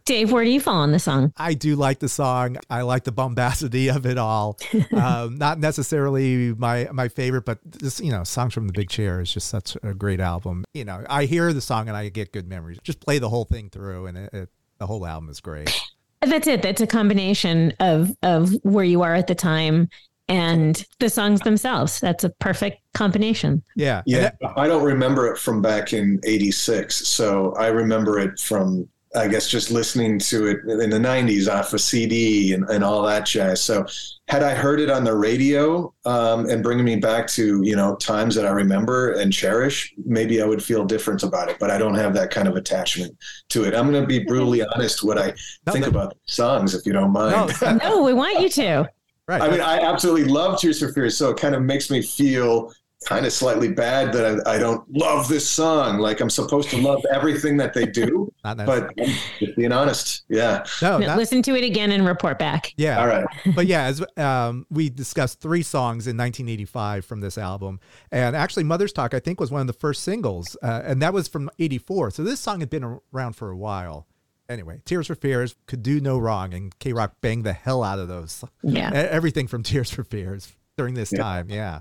Dave, 0.09 0.33
where 0.33 0.43
do 0.43 0.49
you 0.49 0.59
fall 0.59 0.77
on 0.77 0.93
the 0.93 0.99
song? 0.99 1.35
I 1.37 1.53
do 1.53 1.77
like 1.77 1.99
the 1.99 2.09
song. 2.09 2.57
I 2.71 2.81
like 2.81 3.05
the 3.05 3.13
bombacity 3.13 3.89
of 3.89 4.07
it 4.07 4.17
all. 4.17 4.57
um, 4.97 5.37
not 5.37 5.59
necessarily 5.59 6.55
my 6.55 6.89
my 6.93 7.09
favorite, 7.09 7.45
but 7.45 7.59
this 7.63 8.01
you 8.01 8.11
know, 8.11 8.25
songs 8.25 8.55
from 8.55 8.69
the 8.69 8.73
Big 8.73 8.89
Chair 8.89 9.21
is 9.21 9.31
just 9.31 9.49
such 9.49 9.77
a 9.83 9.93
great 9.93 10.19
album. 10.19 10.65
You 10.73 10.87
know, 10.87 11.05
I 11.11 11.27
hear 11.27 11.53
the 11.53 11.61
song 11.61 11.89
and 11.89 11.97
I 11.97 12.09
get 12.09 12.33
good 12.33 12.49
memories. 12.49 12.79
Just 12.83 13.01
play 13.01 13.19
the 13.19 13.29
whole 13.29 13.45
thing 13.45 13.69
through, 13.69 14.07
and 14.07 14.17
it, 14.17 14.33
it, 14.33 14.49
the 14.79 14.87
whole 14.87 15.05
album 15.05 15.29
is 15.29 15.41
great. 15.41 15.79
That's 16.23 16.47
it. 16.47 16.63
That's 16.63 16.81
a 16.81 16.87
combination 16.87 17.75
of 17.79 18.11
of 18.23 18.55
where 18.63 18.87
you 18.87 19.03
are 19.03 19.15
at 19.15 19.27
the 19.27 19.35
time 19.35 19.91
and 20.31 20.87
the 21.01 21.11
songs 21.11 21.41
themselves. 21.41 22.01
That's 22.01 22.25
a 22.25 22.31
perfect 22.31 22.81
combination. 22.95 23.63
Yeah, 23.77 24.03
Yeah, 24.07 24.31
I 24.57 24.69
don't 24.69 24.85
remember 24.85 25.31
it 25.31 25.37
from 25.37 25.61
back 25.61 25.93
in 25.93 26.19
'86, 26.25 27.07
so 27.07 27.53
I 27.59 27.67
remember 27.67 28.19
it 28.19 28.39
from, 28.39 28.89
I 29.17 29.27
guess, 29.29 29.49
just 29.49 29.71
listening 29.71 30.19
to 30.21 30.47
it 30.49 30.59
in 30.83 30.91
the 30.91 30.99
'90s 30.99 31.49
off 31.53 31.73
a 31.73 31.79
CD 31.79 32.53
and, 32.53 32.69
and 32.69 32.85
all 32.85 33.03
that 33.07 33.25
jazz. 33.27 33.63
So, 33.63 33.87
had 34.29 34.43
I 34.43 34.55
heard 34.55 34.81
it 34.81 34.91
on 34.91 35.05
the 35.05 35.17
radio 35.17 35.95
um, 36.05 36.45
and 36.51 36.63
bringing 36.63 36.85
me 36.85 36.97
back 36.97 37.27
to 37.29 37.63
you 37.63 37.75
know 37.75 37.97
times 37.97 38.35
that 38.35 38.45
I 38.45 38.51
remember 38.51 39.13
and 39.13 39.33
cherish, 39.33 39.95
maybe 40.05 40.43
I 40.43 40.45
would 40.47 40.63
feel 40.63 40.85
different 40.85 41.23
about 41.23 41.49
it. 41.49 41.57
But 41.59 41.71
I 41.71 41.79
don't 41.79 41.95
have 41.95 42.13
that 42.15 42.31
kind 42.31 42.47
of 42.49 42.57
attachment 42.57 43.17
to 43.49 43.65
it. 43.65 43.75
I'm 43.75 43.91
going 43.91 44.03
to 44.03 44.07
be 44.07 44.25
brutally 44.25 44.63
honest 44.63 45.03
what 45.03 45.17
I 45.19 45.33
No, 45.67 45.73
think 45.73 45.85
that- 45.87 45.91
about 45.91 46.17
songs, 46.27 46.75
if 46.75 46.85
you 46.85 46.93
don't 46.93 47.13
mind. 47.13 47.53
No, 47.63 47.73
No, 47.83 48.03
we 48.03 48.13
want 48.13 48.41
you 48.41 48.49
to. 48.51 48.91
right. 49.27 49.41
I 49.41 49.51
mean, 49.51 49.61
I 49.63 49.79
absolutely 49.81 50.25
love 50.31 50.61
Tears 50.61 50.81
for 50.81 50.93
Fears, 50.93 51.17
so 51.17 51.31
it 51.31 51.39
kind 51.39 51.55
of 51.55 51.63
makes 51.63 51.91
me 51.91 52.03
feel 52.03 52.73
kind 53.07 53.25
of 53.25 53.33
slightly 53.33 53.69
bad 53.69 54.13
that 54.13 54.43
I, 54.47 54.55
I 54.55 54.59
don't 54.59 54.85
love 54.93 55.29
this 55.29 55.49
song. 55.49 55.99
Like 55.99 56.21
I'm 56.21 56.29
supposed 56.31 56.69
to 56.71 56.79
love 56.79 57.05
everything 57.15 57.57
that 57.59 57.73
they 57.73 57.87
do, 57.87 58.33
Not 58.45 58.57
but 58.59 58.91
I'm 58.99 59.07
just 59.39 59.57
being 59.57 59.71
honest, 59.73 60.25
yeah. 60.29 60.65
no, 60.83 60.99
No, 60.99 61.07
not- 61.07 61.17
listen 61.17 61.41
to 61.43 61.55
it 61.55 61.63
again 61.65 61.93
and 61.93 62.05
report 62.05 62.39
back. 62.39 62.73
yeah. 62.77 63.01
All 63.01 63.07
right, 63.07 63.25
but 63.55 63.67
yeah, 63.67 63.85
as 63.85 64.05
um, 64.17 64.67
we 64.71 64.91
discussed 64.91 65.41
three 65.41 65.63
songs 65.63 66.07
in 66.07 66.17
1985 66.17 67.05
from 67.05 67.21
this 67.21 67.39
album, 67.39 67.79
and 68.11 68.35
actually, 68.35 68.65
"Mother's 68.65 68.93
Talk" 68.93 69.15
I 69.15 69.21
think 69.21 69.39
was 69.41 69.51
one 69.51 69.61
of 69.61 69.67
the 69.69 69.73
first 69.75 70.03
singles, 70.03 70.57
uh, 70.63 70.83
and 70.85 71.01
that 71.03 71.13
was 71.15 71.29
from 71.29 71.51
'84. 71.59 72.11
So 72.11 72.25
this 72.25 72.41
song 72.41 72.61
had 72.61 72.71
been 72.71 72.99
around 73.13 73.35
for 73.35 73.51
a 73.51 73.57
while. 73.57 74.07
Anyway, 74.49 74.81
"Tears 74.85 75.07
for 75.07 75.15
Fears" 75.15 75.55
could 75.67 75.83
do 75.83 76.01
no 76.01 76.19
wrong, 76.19 76.53
and 76.53 76.77
K 76.79 76.93
Rock 76.93 77.15
banged 77.21 77.45
the 77.45 77.53
hell 77.53 77.83
out 77.85 77.99
of 77.99 78.09
those. 78.09 78.43
Yeah. 78.63 78.91
Everything 78.93 79.47
from 79.47 79.63
"Tears 79.63 79.91
for 79.91 80.03
Fears" 80.05 80.53
during 80.77 80.95
this 80.95 81.11
time. 81.11 81.49
Yeah, 81.51 81.81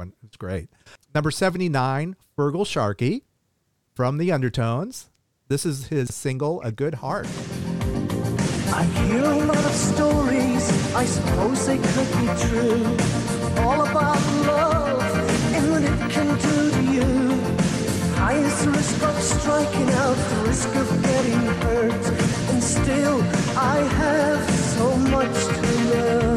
When- 0.00 0.14
it's 0.24 0.38
great. 0.38 0.70
Number 1.14 1.30
79, 1.30 2.16
Feargal 2.34 2.66
Sharkey 2.66 3.24
from 3.92 4.16
the 4.16 4.32
Undertones. 4.32 5.10
This 5.48 5.66
is 5.66 5.88
his 5.88 6.14
single, 6.14 6.62
"A 6.62 6.72
Good 6.72 6.94
Heart." 7.04 7.26
I 8.72 8.84
hear 8.84 9.22
a 9.22 9.44
lot 9.44 9.58
of 9.58 9.74
stories, 9.74 10.94
I 10.94 11.04
suppose 11.04 11.66
they 11.66 11.76
could 11.76 12.10
be 12.16 12.26
true. 12.48 12.82
All 13.62 13.82
about 13.82 14.22
love 14.46 15.02
and 15.52 15.70
what 15.70 15.82
it 15.82 16.10
can 16.10 16.28
do 16.48 16.70
to 16.76 16.82
you. 16.96 17.06
Highest 18.14 18.64
risk 18.64 19.02
of 19.02 19.22
striking 19.22 19.90
out, 19.90 20.16
the 20.16 20.36
risk 20.48 20.74
of 20.76 20.88
getting 21.02 21.40
hurt. 21.60 22.04
And 22.48 22.62
still, 22.62 23.20
I 23.54 23.76
have 24.00 24.48
so 24.48 24.96
much 24.96 25.36
to 25.44 25.60
learn. 25.90 26.29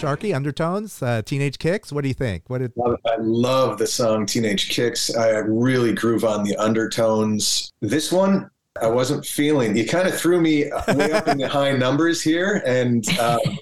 Uh, 0.00 0.06
Sharkey, 0.06 0.32
Undertones, 0.34 1.02
uh, 1.02 1.22
Teenage 1.22 1.58
Kicks. 1.58 1.92
What 1.92 2.02
do 2.02 2.08
you 2.08 2.14
think? 2.14 2.44
What 2.48 2.58
did 2.58 2.72
I 3.06 3.16
love 3.18 3.78
the 3.78 3.86
song 3.86 4.24
Teenage 4.24 4.70
Kicks. 4.70 5.14
I 5.14 5.30
really 5.38 5.92
groove 5.92 6.24
on 6.24 6.42
the 6.42 6.56
undertones. 6.56 7.70
This 7.82 8.10
one, 8.10 8.50
I 8.80 8.86
wasn't 8.86 9.26
feeling. 9.26 9.76
You 9.76 9.86
kind 9.86 10.08
of 10.08 10.14
threw 10.18 10.40
me 10.40 10.70
way 10.94 11.12
up 11.12 11.28
in 11.28 11.38
the 11.38 11.48
high 11.52 11.72
numbers 11.72 12.22
here, 12.22 12.62
and 12.64 13.04
I- 13.20 13.58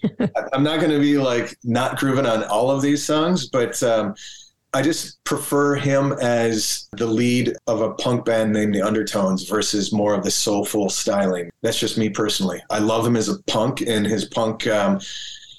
I'm 0.52 0.62
not 0.62 0.78
going 0.78 0.92
to 0.92 1.00
be 1.00 1.18
like 1.18 1.56
not 1.64 1.98
grooving 1.98 2.26
on 2.26 2.44
all 2.44 2.70
of 2.70 2.82
these 2.82 3.04
songs, 3.04 3.48
but 3.48 3.82
um, 3.82 4.14
I 4.74 4.82
just 4.82 5.22
prefer 5.24 5.74
him 5.74 6.12
as 6.20 6.88
the 6.92 7.06
lead 7.06 7.54
of 7.66 7.80
a 7.80 7.94
punk 7.94 8.24
band 8.26 8.52
named 8.52 8.74
the 8.74 8.82
Undertones 8.82 9.48
versus 9.48 9.92
more 9.92 10.14
of 10.14 10.22
the 10.22 10.30
soulful 10.30 10.88
styling. 10.88 11.50
That's 11.62 11.80
just 11.80 11.98
me 11.98 12.10
personally. 12.10 12.62
I 12.70 12.78
love 12.78 13.04
him 13.04 13.16
as 13.16 13.28
a 13.28 13.42
punk 13.44 13.80
and 13.80 14.06
his 14.06 14.26
punk. 14.26 14.66
Um, 14.68 15.00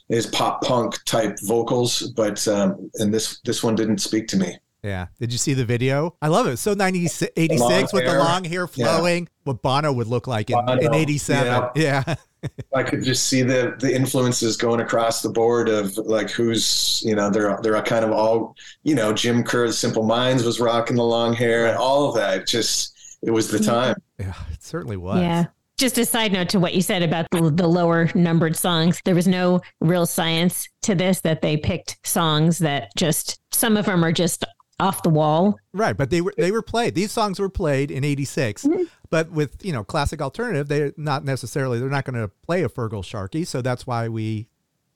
his 0.10 0.26
pop 0.28 0.64
punk 0.64 1.04
type 1.06 1.38
vocals, 1.44 2.12
but 2.16 2.46
um, 2.48 2.90
and 2.96 3.14
this 3.14 3.40
this 3.46 3.64
one 3.64 3.76
didn't 3.76 4.00
speak 4.00 4.28
to 4.30 4.38
me. 4.38 4.58
Yeah. 4.84 5.08
Did 5.20 5.32
you 5.32 5.38
see 5.38 5.54
the 5.54 5.66
video? 5.66 6.16
I 6.22 6.30
love 6.30 6.48
it. 6.48 6.58
So 6.58 6.74
90, 6.74 7.08
86 7.36 7.60
Long 7.60 7.88
with 7.92 8.06
the 8.06 8.18
long 8.18 8.44
hair 8.46 8.66
flowing. 8.66 9.28
What 9.44 9.62
Bono 9.62 9.92
would 9.92 10.08
look 10.08 10.26
like 10.26 10.50
in, 10.50 10.58
in 10.80 10.94
87. 10.94 11.70
Yeah. 11.76 12.16
I 12.74 12.84
could 12.84 13.04
just 13.04 13.28
see 13.28 13.42
the 13.42 13.76
the 13.80 13.94
influences 13.94 14.56
going 14.56 14.80
across 14.80 15.22
the 15.22 15.30
board 15.30 15.68
of 15.68 15.98
like 15.98 16.30
who's 16.30 17.04
you 17.06 17.14
know 17.14 17.30
they're 17.30 17.60
they're 17.62 17.82
kind 17.82 18.06
of 18.06 18.12
all 18.12 18.56
you 18.84 18.96
know 18.96 19.12
Jim 19.12 19.44
Kerr's 19.44 19.78
Simple 19.78 20.04
Minds 20.04 20.46
was 20.46 20.62
rocking 20.62 20.96
the 20.96 21.04
long 21.04 21.34
hair 21.34 21.68
and 21.68 21.76
all 21.76 22.08
of 22.08 22.16
that. 22.16 22.48
Just 22.48 22.96
it 23.22 23.32
was 23.32 23.50
the 23.50 23.60
time. 23.60 23.96
yeah. 24.18 24.34
It 24.54 24.64
certainly 24.64 24.96
was. 24.96 25.20
Yeah. 25.20 25.48
Just 25.80 25.98
a 25.98 26.04
side 26.06 26.34
note 26.34 26.50
to 26.50 26.60
what 26.60 26.74
you 26.74 26.82
said 26.82 27.04
about 27.04 27.26
the, 27.32 27.50
the 27.50 27.66
lower 27.66 28.10
numbered 28.14 28.58
songs. 28.58 29.00
There 29.06 29.16
was 29.16 29.28
no 29.30 29.62
real 29.80 30.06
science 30.06 30.68
to 30.82 30.94
this 30.94 31.22
that 31.22 31.42
they 31.42 31.56
picked 31.56 32.06
songs 32.06 32.58
that 32.60 32.92
just 32.98 33.40
some 33.54 33.78
of 33.78 33.86
them 33.86 34.04
are 34.04 34.12
just 34.12 34.44
off 34.82 35.04
the 35.04 35.10
wall. 35.10 35.58
Right. 35.72 35.96
But 35.96 36.10
they 36.10 36.20
were 36.20 36.34
they 36.38 36.52
were 36.52 36.62
played. 36.62 36.96
These 36.96 37.14
songs 37.14 37.40
were 37.40 37.48
played 37.48 37.92
in 37.92 38.04
86. 38.04 38.66
Mm-hmm. 38.66 38.84
But 39.10 39.32
with, 39.32 39.64
you 39.66 39.72
know, 39.72 39.86
classic 39.86 40.22
alternative, 40.22 40.68
they're 40.68 40.92
not 40.98 41.24
necessarily, 41.24 41.80
they're 41.80 41.88
not 41.90 42.04
going 42.04 42.20
to 42.22 42.28
play 42.46 42.64
a 42.64 42.70
Feargal 42.70 43.04
Sharkey. 43.06 43.46
So 43.46 43.62
that's 43.62 43.88
why 43.88 44.10
we 44.10 44.50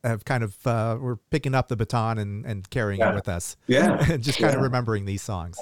have 0.04 0.26
kind 0.26 0.44
of, 0.44 0.68
uh, 0.68 0.98
we're 1.00 1.16
picking 1.32 1.56
up 1.56 1.70
the 1.70 1.78
baton 1.78 2.18
and, 2.18 2.46
and 2.46 2.70
carrying 2.70 3.00
it 3.00 3.16
with 3.16 3.30
us. 3.30 3.56
Yeah, 3.68 4.06
and 4.12 4.22
just 4.22 4.38
kind 4.38 4.54
of 4.54 4.62
remembering 4.62 5.06
these 5.06 5.22
songs. 5.22 5.58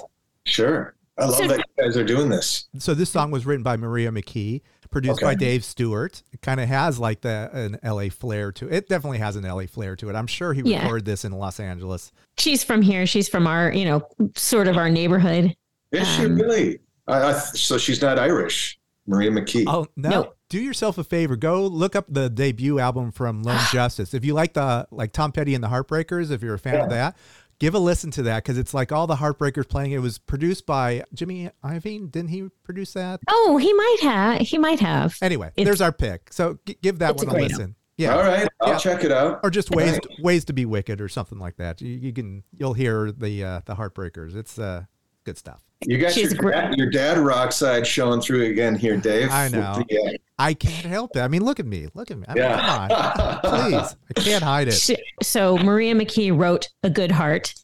sure. 0.46 0.96
I 1.18 1.26
love 1.26 1.34
So- 1.36 1.46
that 1.46 1.58
you 1.58 1.84
guys 1.84 1.96
are 1.96 2.04
doing 2.04 2.28
this. 2.28 2.66
So 2.78 2.92
this 2.94 3.10
song 3.10 3.30
was 3.30 3.46
written 3.46 3.62
by 3.62 3.76
Maria 3.76 4.10
McKee, 4.10 4.62
produced 4.92 5.20
by 5.20 5.34
Dave 5.34 5.64
Stewart. 5.64 6.22
It 6.32 6.40
kind 6.42 6.60
of 6.60 6.68
has 6.68 6.98
like 6.98 7.22
the 7.22 7.50
an 7.52 7.78
LA 7.82 8.08
flair 8.10 8.52
to 8.52 8.68
it. 8.68 8.74
It 8.74 8.88
definitely 8.88 9.18
has 9.18 9.34
an 9.36 9.44
LA 9.44 9.66
flair 9.66 9.96
to 9.96 10.08
it. 10.10 10.14
I'm 10.14 10.26
sure 10.28 10.52
he 10.52 10.62
Yeah. 10.64 10.82
recorded 10.82 11.04
this 11.06 11.24
in 11.24 11.32
Los 11.32 11.58
Angeles. 11.58 12.12
She's 12.38 12.62
from 12.62 12.82
here. 12.82 13.06
She's 13.06 13.28
from 13.28 13.46
our, 13.46 13.72
you 13.72 13.84
know, 13.84 14.06
sort 14.36 14.68
of 14.68 14.76
our 14.76 14.88
neighborhood. 14.90 15.56
Is 15.90 16.06
she 16.08 16.26
Um, 16.26 16.36
really? 16.36 16.78
I, 17.08 17.30
I, 17.30 17.32
so 17.32 17.78
she's 17.78 18.00
not 18.00 18.18
Irish, 18.18 18.78
Maria 19.06 19.30
McKee. 19.30 19.64
Oh 19.66 19.86
no. 19.96 20.08
No. 20.10 20.32
Do 20.48 20.60
yourself 20.60 20.98
a 20.98 21.04
favor. 21.04 21.34
Go 21.34 21.66
look 21.66 21.96
up 21.96 22.04
the 22.10 22.28
debut 22.28 22.78
album 22.78 23.10
from 23.10 23.42
Lone 23.42 23.58
Justice. 23.72 24.12
If 24.14 24.22
you 24.24 24.34
like 24.34 24.52
the 24.52 24.86
like 24.90 25.12
Tom 25.12 25.32
Petty 25.32 25.54
and 25.54 25.64
the 25.64 25.68
Heartbreakers, 25.68 26.30
if 26.30 26.42
you're 26.42 26.54
a 26.54 26.58
fan 26.58 26.80
of 26.80 26.90
that, 26.90 27.16
give 27.62 27.74
a 27.76 27.78
listen 27.78 28.10
to 28.10 28.24
that 28.24 28.42
because 28.42 28.58
it's 28.58 28.74
like 28.74 28.90
all 28.90 29.06
the 29.06 29.14
Heartbreakers 29.14 29.68
playing. 29.68 29.92
It 29.92 29.98
was 30.00 30.18
produced 30.18 30.66
by 30.66 31.04
Jimmy 31.14 31.48
Iovine. 31.64 32.10
Didn't 32.10 32.30
he 32.30 32.48
produce 32.64 32.92
that? 32.94 33.20
Oh, 33.28 33.56
he 33.56 33.72
might 33.72 33.96
have. 34.02 34.40
He 34.40 34.58
might 34.58 34.80
have. 34.80 35.16
Anyway, 35.22 35.52
It's- 35.56 35.64
there's 35.64 35.80
our 35.80 35.92
pick. 35.92 36.32
So 36.32 36.58
g- 36.66 36.76
give 36.82 36.98
that 36.98 37.12
It's 37.12 37.22
a 37.22 37.26
one 37.26 37.36
a, 37.36 37.38
great 37.38 37.50
listen. 37.52 37.76
Yeah. 37.96 38.16
All 38.16 38.22
right, 38.24 38.48
I'll 38.60 38.70
Yeah. 38.70 38.78
check 38.78 39.04
it 39.04 39.12
out. 39.12 39.40
Or 39.44 39.50
just 39.50 39.70
ways 39.70 39.92
Right. 39.92 40.06
ways 40.20 40.44
to 40.46 40.52
be 40.52 40.64
wicked 40.64 41.00
or 41.00 41.08
something 41.08 41.38
like 41.38 41.56
that. 41.58 41.80
You, 41.80 41.90
you 41.92 42.12
can 42.12 42.42
you'll 42.58 42.74
hear 42.74 43.12
the 43.12 43.44
uh, 43.44 43.60
the 43.64 43.76
Heartbreakers. 43.76 44.34
It's 44.34 44.58
uh 44.58 44.84
good 45.24 45.38
stuff. 45.38 45.60
You 45.84 45.98
got 45.98 46.12
She's 46.12 46.32
your, 46.32 46.40
great. 46.40 46.52
dad, 46.54 46.76
your 46.76 46.90
dad 46.90 47.18
rock 47.18 47.50
side 47.52 47.86
showing 47.86 48.20
through 48.20 48.42
again 48.46 48.76
here, 48.76 48.96
Dave. 48.96 49.30
I 49.30 49.48
know. 49.48 49.82
Yeah. 49.88 49.98
Uh, 50.10 50.12
I 50.38 50.54
can't 50.54 50.86
help 50.86 51.16
it. 51.16 51.20
I 51.20 51.28
mean, 51.28 51.44
look 51.44 51.58
at 51.60 51.66
me. 51.66 51.88
Look 51.94 52.10
at 52.10 52.18
me. 52.18 52.24
I 52.28 52.34
mean, 52.34 52.42
Yeah. 52.44 52.88
come 52.88 53.50
on. 53.52 53.70
Please. 53.70 53.96
I 54.16 54.20
can't 54.20 54.44
hide 54.44 54.68
it. 54.68 54.74
She- 54.74 54.96
So 55.22 55.56
Maria 55.58 55.94
McKee 55.94 56.36
wrote 56.36 56.68
A 56.84 56.90
Good 56.90 57.10
Heart, 57.12 57.54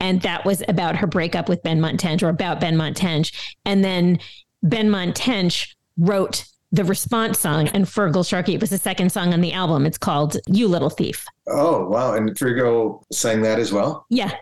and 0.00 0.22
that 0.22 0.44
was 0.46 0.62
about 0.68 0.96
her 0.96 1.06
breakup 1.06 1.48
with 1.48 1.62
Benmont 1.62 1.98
Tench 1.98 2.22
or 2.22 2.28
about 2.30 2.60
Benmont 2.60 2.94
Tench. 2.94 3.56
And 3.66 3.84
then 3.84 4.18
Benmont 4.64 5.12
Tench 5.14 5.76
wrote 5.98 6.44
the 6.72 6.84
response 6.84 7.38
song, 7.38 7.68
and 7.68 7.86
Feargal 7.86 8.26
Sharkey, 8.28 8.54
it 8.54 8.60
was 8.60 8.70
the 8.70 8.76
second 8.78 9.10
song 9.10 9.32
on 9.32 9.40
the 9.40 9.52
album. 9.54 9.86
It's 9.86 9.96
called 9.98 10.36
You 10.48 10.68
Little 10.68 10.90
Thief. 10.90 11.24
Oh 11.48 11.86
wow! 11.88 12.12
And 12.14 12.30
Frigo 12.30 13.02
sang 13.10 13.40
that 13.42 13.58
as 13.58 13.72
well. 13.72 14.04
Yeah. 14.10 14.32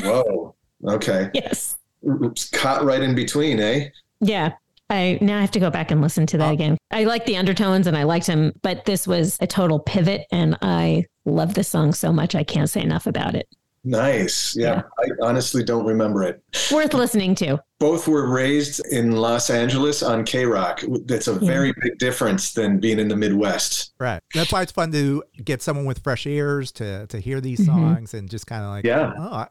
Whoa. 0.00 0.54
Okay. 0.86 1.30
Yes. 1.34 1.76
Oops, 2.06 2.48
Caught 2.50 2.84
right 2.84 3.00
in 3.02 3.14
between, 3.14 3.60
eh? 3.60 3.88
Yeah. 4.20 4.52
I 4.90 5.18
now 5.22 5.38
I 5.38 5.40
have 5.40 5.50
to 5.52 5.60
go 5.60 5.70
back 5.70 5.90
and 5.90 6.00
listen 6.02 6.26
to 6.26 6.38
that 6.38 6.50
Oh. 6.50 6.52
again. 6.52 6.76
I 6.90 7.04
like 7.04 7.24
the 7.24 7.36
undertones 7.36 7.86
and 7.86 7.96
I 7.96 8.02
liked 8.02 8.26
him, 8.26 8.52
but 8.62 8.84
this 8.84 9.06
was 9.06 9.38
a 9.40 9.46
total 9.46 9.78
pivot 9.80 10.26
and 10.30 10.56
I 10.62 11.06
love 11.24 11.54
this 11.54 11.68
song 11.68 11.94
so 11.94 12.12
much 12.12 12.34
I 12.34 12.44
can't 12.44 12.68
say 12.68 12.82
enough 12.82 13.06
about 13.06 13.34
it. 13.34 13.48
Nice. 13.84 14.54
Yeah. 14.56 14.82
I 14.98 15.08
honestly 15.22 15.64
don't 15.64 15.84
remember 15.84 16.22
it. 16.22 16.40
Worth 16.70 16.94
listening 16.94 17.34
to. 17.36 17.58
Both 17.80 18.06
were 18.06 18.30
raised 18.32 18.80
in 18.92 19.12
Los 19.12 19.50
Angeles 19.50 20.04
on 20.04 20.24
KROQ. 20.24 21.06
That's 21.08 21.26
a 21.26 21.34
very 21.34 21.72
big 21.82 21.98
difference 21.98 22.52
than 22.52 22.78
being 22.78 23.00
in 23.00 23.08
the 23.08 23.16
Midwest. 23.16 23.92
Right. 23.98 24.20
That's 24.34 24.52
why 24.52 24.62
it's 24.62 24.70
fun 24.70 24.92
to 24.92 25.24
get 25.42 25.62
someone 25.62 25.84
with 25.86 25.98
fresh 26.00 26.26
ears 26.26 26.70
to 26.72 27.06
to 27.08 27.18
hear 27.18 27.40
these 27.40 27.60
Mhm. 27.60 27.66
songs 27.66 28.14
and 28.14 28.28
just 28.30 28.46
kind 28.46 28.62
of 28.62 28.70
like, 28.70 28.84
Yeah. 28.84 29.12
oh, 29.18 29.46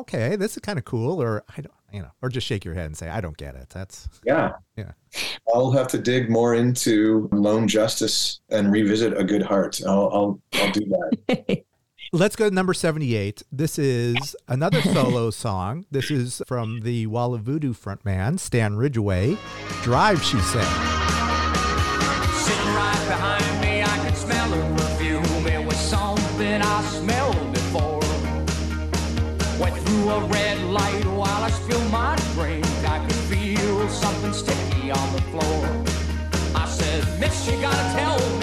okay, 0.00 0.36
this 0.36 0.52
is 0.56 0.58
kind 0.60 0.78
of 0.78 0.84
cool, 0.84 1.22
or 1.22 1.42
I 1.56 1.62
don't, 1.62 1.72
you 1.92 2.00
know, 2.00 2.10
or 2.22 2.28
just 2.28 2.46
shake 2.46 2.64
your 2.64 2.74
head 2.74 2.86
and 2.86 2.96
say, 2.96 3.08
I 3.08 3.20
don't 3.20 3.36
get 3.36 3.54
it. 3.54 3.68
That's 3.70 4.08
Yeah. 4.24 4.52
Yeah. 4.76 4.92
I'll 5.52 5.72
have 5.72 5.88
to 5.88 5.98
dig 5.98 6.30
more 6.30 6.54
into 6.54 7.28
Lone 7.32 7.66
Justice 7.68 8.40
and 8.50 8.72
revisit 8.72 9.16
A 9.18 9.24
Good 9.24 9.42
Heart. 9.42 9.80
I'll 9.86 10.10
I'll, 10.12 10.40
I'll 10.54 10.72
do 10.72 10.84
that. 11.28 11.64
Let's 12.12 12.34
go 12.34 12.48
to 12.48 12.54
number 12.54 12.74
78. 12.74 13.44
This 13.52 13.78
is 13.78 14.34
another 14.48 14.82
solo 14.94 15.30
song. 15.30 15.86
This 15.92 16.10
is 16.10 16.42
from 16.44 16.80
the 16.80 17.06
Wall 17.06 17.34
of 17.34 17.42
Voodoo 17.42 17.72
frontman, 17.72 18.40
Stan 18.40 18.74
Ridgway. 18.76 19.36
Drive, 19.82 20.20
she 20.20 20.40
said. 20.40 20.66
Sitting 22.34 22.74
right 22.74 23.04
behind 23.06 23.60
me, 23.60 23.82
I 23.82 23.98
could 24.04 24.16
smell 24.16 24.48
her 24.50 24.76
perfume. 24.76 25.46
It 25.46 25.64
was 25.64 25.76
something 25.76 26.60
I 26.60 26.82
smelled 26.82 27.52
before. 27.52 28.00
Went 29.60 29.76
through 29.86 30.10
a 30.10 30.24
red 30.26 30.60
light 30.64 31.04
while 31.04 31.09
I 31.50 31.78
my 31.90 32.16
drink. 32.34 32.66
I 32.86 33.04
could 33.04 33.22
feel 33.30 33.88
something 33.88 34.32
sticky 34.32 34.90
on 34.90 35.12
the 35.14 35.22
floor. 35.30 35.84
I 36.54 36.66
said, 36.66 37.04
Miss, 37.20 37.46
you 37.50 37.60
gotta 37.60 37.98
tell 37.98 38.39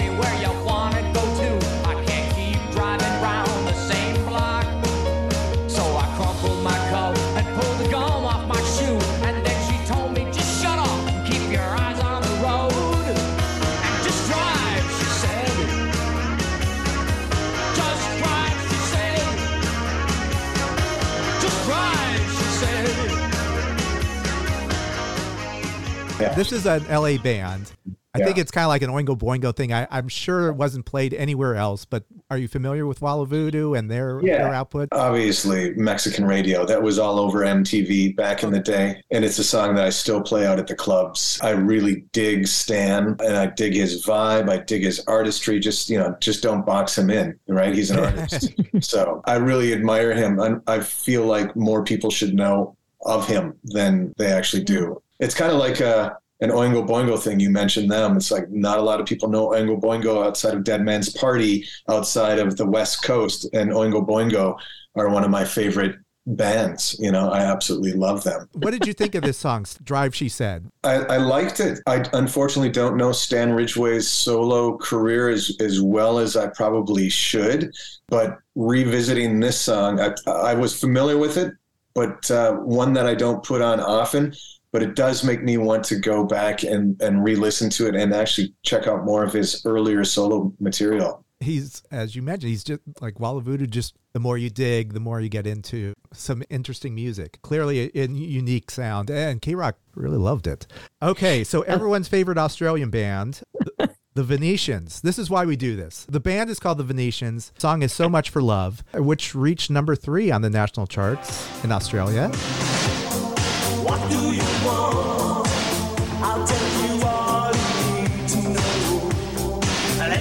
This 26.38 26.52
is 26.52 26.66
an 26.66 26.84
LA 26.88 27.16
band. 27.18 27.72
I 28.14 28.20
think 28.24 28.38
it's 28.38 28.52
kind 28.52 28.64
of 28.64 28.68
like 28.68 28.82
an 28.82 28.90
Oingo 28.90 29.18
Boingo 29.18 29.54
thing. 29.54 29.72
I, 29.72 29.88
I'm 29.90 30.06
sure 30.06 30.46
it 30.46 30.52
wasn't 30.54 30.86
played 30.86 31.12
anywhere 31.14 31.56
else, 31.56 31.84
but 31.84 32.04
are 32.30 32.38
you 32.38 32.46
familiar 32.46 32.86
with 32.86 33.02
Wall 33.02 33.20
of 33.22 33.30
Voodoo 33.30 33.74
and 33.74 33.90
their, 33.90 34.20
Yeah. 34.22 34.38
their 34.44 34.54
output? 34.54 34.88
Obviously, 34.92 35.74
Mexican 35.74 36.24
radio. 36.24 36.64
That 36.64 36.80
was 36.80 37.00
all 37.00 37.18
over 37.18 37.40
MTV 37.40 38.14
back 38.14 38.44
in 38.44 38.52
the 38.52 38.60
day. 38.60 39.02
And 39.10 39.24
it's 39.24 39.40
a 39.40 39.44
song 39.44 39.74
that 39.74 39.84
I 39.84 39.90
still 39.90 40.20
play 40.20 40.46
out 40.46 40.60
at 40.60 40.68
the 40.68 40.76
clubs. 40.76 41.40
I 41.42 41.50
really 41.50 42.04
dig 42.12 42.46
Stan 42.46 43.16
and 43.18 43.36
I 43.36 43.46
dig 43.46 43.74
his 43.74 44.06
vibe. 44.06 44.48
I 44.48 44.58
dig 44.58 44.84
his 44.84 45.00
artistry. 45.08 45.58
Just, 45.58 45.90
you 45.90 45.98
know, 45.98 46.16
just 46.20 46.40
don't 46.40 46.64
box 46.64 46.96
him 46.96 47.10
in, 47.10 47.36
right? 47.48 47.74
He's 47.74 47.90
an 47.90 47.98
artist. 48.04 48.54
so 48.80 49.22
I 49.24 49.34
really 49.38 49.72
admire 49.72 50.14
him. 50.14 50.38
And 50.38 50.62
I 50.68 50.80
feel 50.80 51.26
like 51.26 51.56
more 51.56 51.82
people 51.82 52.10
should 52.10 52.32
know 52.34 52.76
of 53.06 53.26
him 53.26 53.54
than 53.64 54.14
they 54.18 54.30
actually 54.30 54.62
do. 54.62 55.02
It's 55.18 55.34
kind 55.34 55.50
of 55.50 55.58
like 55.58 55.80
a, 55.80 56.16
an 56.40 56.50
Oingo 56.50 56.86
Boingo 56.86 57.20
thing. 57.20 57.40
You 57.40 57.50
mentioned 57.50 57.90
them. 57.90 58.16
It's 58.16 58.30
like 58.30 58.50
not 58.50 58.78
a 58.78 58.82
lot 58.82 59.00
of 59.00 59.06
people 59.06 59.28
know 59.28 59.48
Oingo 59.48 59.80
Boingo 59.80 60.24
outside 60.24 60.54
of 60.54 60.64
Dead 60.64 60.82
Man's 60.82 61.10
Party, 61.10 61.66
outside 61.88 62.38
of 62.38 62.56
the 62.56 62.66
West 62.66 63.02
Coast. 63.02 63.48
And 63.52 63.70
Oingo 63.70 64.06
Boingo 64.06 64.58
are 64.96 65.08
one 65.08 65.24
of 65.24 65.30
my 65.30 65.44
favorite 65.44 65.96
bands. 66.26 66.94
You 66.98 67.10
know, 67.10 67.30
I 67.30 67.40
absolutely 67.40 67.92
love 67.92 68.22
them. 68.22 68.48
What 68.52 68.72
did 68.72 68.86
you 68.86 68.92
think 68.92 69.14
of 69.14 69.22
this 69.22 69.38
song, 69.38 69.64
Drive, 69.82 70.14
she 70.14 70.28
said? 70.28 70.70
I, 70.84 70.94
I 70.94 71.16
liked 71.16 71.58
it. 71.60 71.80
I 71.86 72.04
unfortunately 72.12 72.70
don't 72.70 72.96
know 72.96 73.12
Stan 73.12 73.52
Ridgway's 73.52 74.08
solo 74.08 74.76
career 74.76 75.30
as, 75.30 75.56
as 75.60 75.80
well 75.80 76.18
as 76.18 76.36
I 76.36 76.48
probably 76.48 77.08
should, 77.08 77.74
but 78.08 78.38
revisiting 78.54 79.40
this 79.40 79.58
song, 79.60 80.00
I, 80.00 80.12
I 80.30 80.54
was 80.54 80.78
familiar 80.78 81.16
with 81.16 81.36
it, 81.36 81.54
but 81.94 82.30
uh, 82.30 82.52
one 82.56 82.92
that 82.92 83.06
I 83.06 83.14
don't 83.14 83.42
put 83.42 83.62
on 83.62 83.80
often. 83.80 84.34
But 84.72 84.82
it 84.82 84.94
does 84.94 85.24
make 85.24 85.42
me 85.42 85.56
want 85.56 85.84
to 85.86 85.96
go 85.96 86.24
back 86.24 86.62
and, 86.62 87.00
and 87.00 87.24
re 87.24 87.34
listen 87.36 87.70
to 87.70 87.86
it 87.88 87.94
and 87.94 88.12
actually 88.14 88.54
check 88.64 88.86
out 88.86 89.04
more 89.04 89.24
of 89.24 89.32
his 89.32 89.64
earlier 89.64 90.04
solo 90.04 90.52
material. 90.60 91.24
He's, 91.40 91.82
as 91.92 92.16
you 92.16 92.22
mentioned, 92.22 92.50
he's 92.50 92.64
just 92.64 92.80
like 93.00 93.20
Wall 93.20 93.38
of 93.38 93.44
Voodoo. 93.44 93.66
Just 93.66 93.94
the 94.12 94.18
more 94.18 94.36
you 94.36 94.50
dig, 94.50 94.92
the 94.92 95.00
more 95.00 95.20
you 95.20 95.28
get 95.28 95.46
into 95.46 95.94
some 96.12 96.42
interesting 96.50 96.94
music. 96.96 97.38
Clearly, 97.42 97.92
a, 97.94 98.02
a 98.02 98.08
unique 98.08 98.70
sound, 98.72 99.08
and 99.08 99.40
KROQ 99.40 99.74
really 99.94 100.18
loved 100.18 100.46
it. 100.48 100.66
Okay, 101.00 101.44
so 101.44 101.62
everyone's 101.66 102.08
favorite 102.08 102.38
Australian 102.38 102.90
band, 102.90 103.40
the- 103.54 103.94
the 104.14 104.24
Venetians. 104.24 105.00
This 105.00 105.16
is 105.16 105.30
why 105.30 105.44
we 105.44 105.54
do 105.54 105.76
this. 105.76 106.04
The 106.10 106.18
band 106.18 106.50
is 106.50 106.58
called 106.58 106.78
the 106.78 106.84
Venetians. 106.84 107.52
The 107.54 107.60
song 107.60 107.82
is 107.82 107.92
"So 107.92 108.08
Much 108.08 108.30
for 108.30 108.42
Love," 108.42 108.82
which 108.94 109.32
reached 109.34 109.70
number 109.70 109.94
three 109.94 110.32
on 110.32 110.42
the 110.42 110.50
national 110.50 110.88
charts 110.88 111.48
in 111.62 111.70
Australia. 111.70 112.32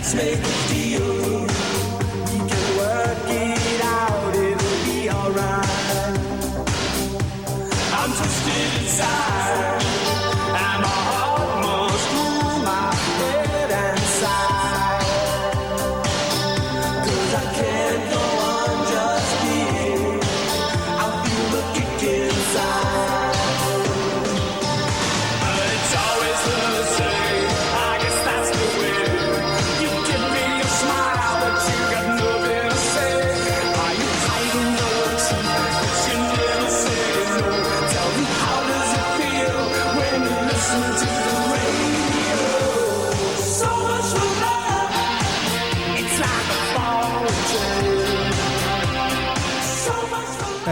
Let's 0.07 0.15
make 0.15 0.76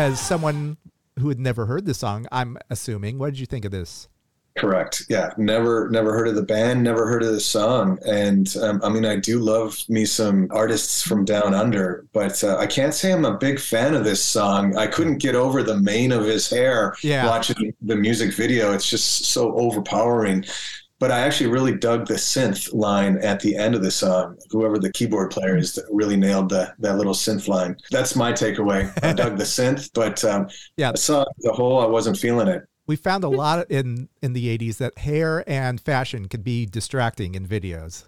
As 0.06 0.20
someone 0.20 0.78
who 1.18 1.30
had 1.30 1.40
never 1.40 1.66
heard 1.66 1.88
the 1.88 1.96
song, 1.96 2.28
I'm 2.32 2.60
assuming, 2.70 3.18
what 3.18 3.32
did 3.32 3.40
you 3.40 3.48
think 3.48 3.66
of 3.66 3.72
this? 3.72 4.08
Correct. 4.56 5.02
Yeah. 5.10 5.32
Never, 5.36 5.90
never 5.90 6.14
heard 6.14 6.28
of 6.28 6.36
the 6.36 6.44
band. 6.44 6.84
Never 6.84 7.08
heard 7.08 7.24
of 7.24 7.32
the 7.32 7.40
song. 7.40 7.98
And 8.06 8.56
um, 8.58 8.82
I 8.84 8.90
mean, 8.90 9.04
I 9.04 9.16
do 9.16 9.40
love 9.40 9.84
me 9.90 10.06
some 10.06 10.48
artists 10.52 11.02
from 11.02 11.26
down 11.26 11.56
under, 11.56 12.06
but 12.14 12.44
uh, 12.44 12.58
I 12.58 12.68
can't 12.68 12.94
say 12.94 13.14
I'm 13.14 13.26
a 13.26 13.36
big 13.36 13.60
fan 13.60 13.96
of 13.96 14.04
this 14.04 14.24
song. 14.24 14.78
I 14.78 14.86
couldn't 14.86 15.18
get 15.18 15.34
over 15.34 15.64
the 15.64 15.80
mane 15.80 16.12
of 16.12 16.24
his 16.24 16.48
hair. 16.52 16.96
Yeah. 17.02 17.26
Watching 17.26 17.74
the 17.82 17.96
music 17.96 18.32
video, 18.36 18.74
it's 18.74 18.88
just 18.88 19.26
so 19.26 19.56
overpowering. 19.56 20.46
But 21.00 21.12
I 21.12 21.20
actually 21.20 21.50
really 21.50 21.76
dug 21.76 22.08
the 22.08 22.14
synth 22.14 22.74
line 22.74 23.18
at 23.18 23.42
the 23.42 23.56
end 23.58 23.76
of 23.76 23.82
the 23.84 23.92
song. 23.92 24.38
Whoever 24.50 24.80
the 24.80 24.92
keyboard 24.94 25.30
player 25.30 25.58
is 25.58 25.74
that 25.74 25.84
really 25.92 26.16
nailed 26.16 26.50
the, 26.50 26.74
that 26.80 26.98
little 26.98 27.14
synth 27.14 27.48
line. 27.50 27.76
That's 27.92 28.16
my 28.16 28.32
takeaway. 28.32 28.92
I 29.04 29.12
dug 29.14 29.38
the 29.38 29.44
synth, 29.58 29.90
but 29.94 30.24
um, 30.24 30.48
Yeah. 30.78 30.94
the 30.94 30.98
song 30.98 31.26
as 31.40 31.46
a 31.46 31.52
whole, 31.54 31.80
I 31.82 31.86
wasn't 31.86 32.18
feeling 32.18 32.48
it. 32.48 32.64
We 32.88 32.96
found 32.96 33.24
a 33.24 33.30
lot 33.30 33.70
in 33.72 34.10
in 34.22 34.34
the 34.34 34.56
80s 34.58 34.78
that 34.78 34.98
hair 35.00 35.44
and 35.50 35.82
fashion 35.82 36.28
could 36.28 36.44
be 36.44 36.66
distracting 36.68 37.34
in 37.36 37.46
videos 37.48 38.08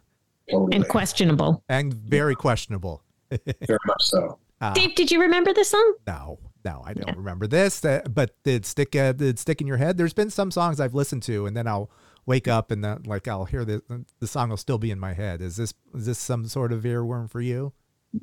Totally. 0.49 0.75
And 0.77 0.87
questionable. 0.87 1.63
and 1.67 1.93
very 1.93 2.35
questionable. 2.35 3.03
Very 3.29 3.79
much 3.85 4.03
so. 4.03 4.39
Dave, 4.75 4.95
did 4.95 5.11
you 5.11 5.19
remember 5.19 5.51
the 5.53 5.65
song? 5.65 5.95
No, 6.07 6.39
no, 6.63 6.81
I 6.85 6.93
don't 6.93 7.17
remember 7.17 7.45
this. 7.47 7.83
Uh, 7.83 8.01
but 8.09 8.41
did 8.43 8.55
it 8.61 8.65
stick 8.65 8.95
uh, 8.95 9.11
did 9.11 9.37
stick 9.39 9.59
in 9.59 9.67
your 9.67 9.75
head? 9.77 9.97
There's 9.97 10.13
been 10.13 10.29
some 10.29 10.49
songs 10.51 10.79
I've 10.79 10.93
listened 10.93 11.23
to, 11.23 11.45
and 11.47 11.57
then 11.57 11.67
I'll 11.67 11.89
wake 12.27 12.47
up 12.47 12.69
and 12.69 12.83
then, 12.83 13.01
like 13.07 13.27
I'll 13.27 13.45
hear 13.45 13.65
the 13.65 13.81
the 14.19 14.27
song 14.27 14.49
will 14.49 14.57
still 14.57 14.77
be 14.77 14.91
in 14.91 14.99
my 14.99 15.13
head. 15.13 15.41
Is 15.41 15.55
this 15.55 15.73
is 15.95 16.05
this 16.05 16.19
some 16.19 16.45
sort 16.47 16.71
of 16.71 16.83
earworm 16.83 17.31
for 17.31 17.41
you? 17.41 17.73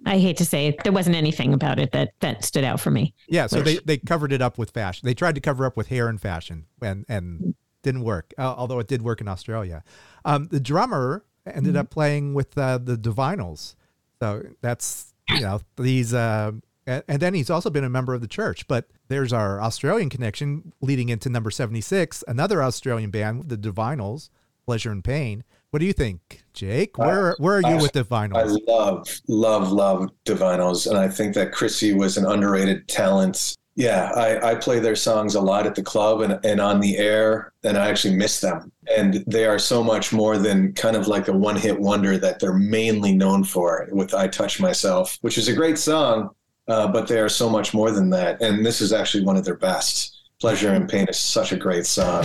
I 0.06 0.18
hate 0.18 0.36
to 0.36 0.44
say 0.44 0.68
it. 0.68 0.82
There 0.84 0.92
wasn't 0.92 1.16
anything 1.16 1.52
about 1.52 1.78
it 1.80 1.90
that 1.92 2.12
that 2.20 2.44
stood 2.44 2.64
out 2.64 2.78
for 2.80 2.90
me. 2.90 3.14
Yeah, 3.28 3.48
so 3.48 3.60
they, 3.60 3.78
they 3.78 3.98
covered 3.98 4.32
it 4.32 4.40
up 4.40 4.56
with 4.58 4.70
fashion. 4.70 5.06
They 5.06 5.14
tried 5.14 5.34
to 5.34 5.40
cover 5.40 5.66
up 5.66 5.76
with 5.76 5.88
hair 5.88 6.08
and 6.08 6.20
fashion, 6.20 6.66
and 6.80 7.04
and 7.08 7.54
didn't 7.82 8.02
work. 8.02 8.32
Uh, 8.38 8.54
although 8.56 8.78
it 8.78 8.86
did 8.86 9.02
work 9.02 9.20
in 9.20 9.28
Australia. 9.28 9.82
Um, 10.24 10.48
the 10.50 10.60
drummer 10.60 11.24
ended 11.46 11.76
up 11.76 11.90
playing 11.90 12.34
with 12.34 12.56
uh, 12.56 12.78
the 12.78 12.96
Divinyls, 12.96 13.74
so 14.20 14.42
that's 14.60 15.12
you 15.28 15.40
know 15.40 15.60
these. 15.76 16.14
Uh, 16.14 16.52
a- 16.52 16.60
and 16.86 17.20
then 17.20 17.34
he's 17.34 17.50
also 17.50 17.70
been 17.70 17.84
a 17.84 17.88
member 17.90 18.14
of 18.14 18.20
the 18.20 18.28
church. 18.28 18.66
But 18.68 18.86
there's 19.08 19.32
our 19.32 19.60
Australian 19.60 20.10
connection 20.10 20.72
leading 20.80 21.08
into 21.08 21.28
number 21.28 21.50
seventy 21.50 21.80
six, 21.80 22.22
another 22.28 22.62
Australian 22.62 23.10
band, 23.10 23.48
the 23.48 23.56
Divinyls, 23.56 24.30
Pleasure 24.66 24.90
and 24.90 25.02
Pain. 25.04 25.44
What 25.70 25.80
do 25.80 25.86
you 25.86 25.92
think, 25.92 26.44
Jake? 26.52 26.96
Where 26.98 27.34
where 27.38 27.56
are 27.56 27.62
you 27.62 27.78
I- 27.78 27.82
with 27.82 27.96
I 27.96 28.00
Divinyls? 28.02 28.58
love, 28.68 29.08
love, 29.28 29.72
love 29.72 30.10
Divinyls, 30.24 30.88
and 30.88 30.96
I 30.96 31.08
think 31.08 31.34
that 31.34 31.52
Chrissy 31.52 31.94
was 31.94 32.16
an 32.16 32.24
underrated 32.26 32.86
talent. 32.88 33.56
Yeah, 33.76 34.12
I, 34.14 34.52
I 34.52 34.54
play 34.54 34.78
their 34.78 34.94
songs 34.94 35.34
a 35.34 35.40
lot 35.40 35.66
at 35.66 35.74
the 35.74 35.82
club 35.82 36.20
and, 36.20 36.38
and 36.44 36.60
on 36.60 36.78
the 36.78 36.96
air, 36.96 37.52
and 37.64 37.76
I 37.76 37.88
actually 37.88 38.14
miss 38.14 38.40
them. 38.40 38.70
And 38.96 39.24
they 39.26 39.46
are 39.46 39.58
so 39.58 39.82
much 39.82 40.12
more 40.12 40.38
than 40.38 40.72
kind 40.74 40.94
of 40.94 41.08
like 41.08 41.26
a 41.26 41.32
one 41.32 41.56
hit 41.56 41.80
wonder 41.80 42.16
that 42.16 42.38
they're 42.38 42.52
mainly 42.52 43.16
known 43.16 43.42
for 43.42 43.88
with 43.90 44.14
I 44.14 44.28
Touch 44.28 44.60
Myself, 44.60 45.18
which 45.22 45.38
is 45.38 45.48
a 45.48 45.52
great 45.52 45.76
song, 45.76 46.30
uh, 46.68 46.88
but 46.88 47.08
they 47.08 47.18
are 47.18 47.28
so 47.28 47.48
much 47.48 47.74
more 47.74 47.90
than 47.90 48.10
that. 48.10 48.40
And 48.40 48.64
this 48.64 48.80
is 48.80 48.92
actually 48.92 49.24
one 49.24 49.36
of 49.36 49.44
their 49.44 49.56
best. 49.56 50.16
Pleasure 50.40 50.72
and 50.72 50.88
Pain 50.88 51.06
is 51.08 51.18
such 51.18 51.52
a 51.52 51.56
great 51.56 51.86
song. 51.86 52.24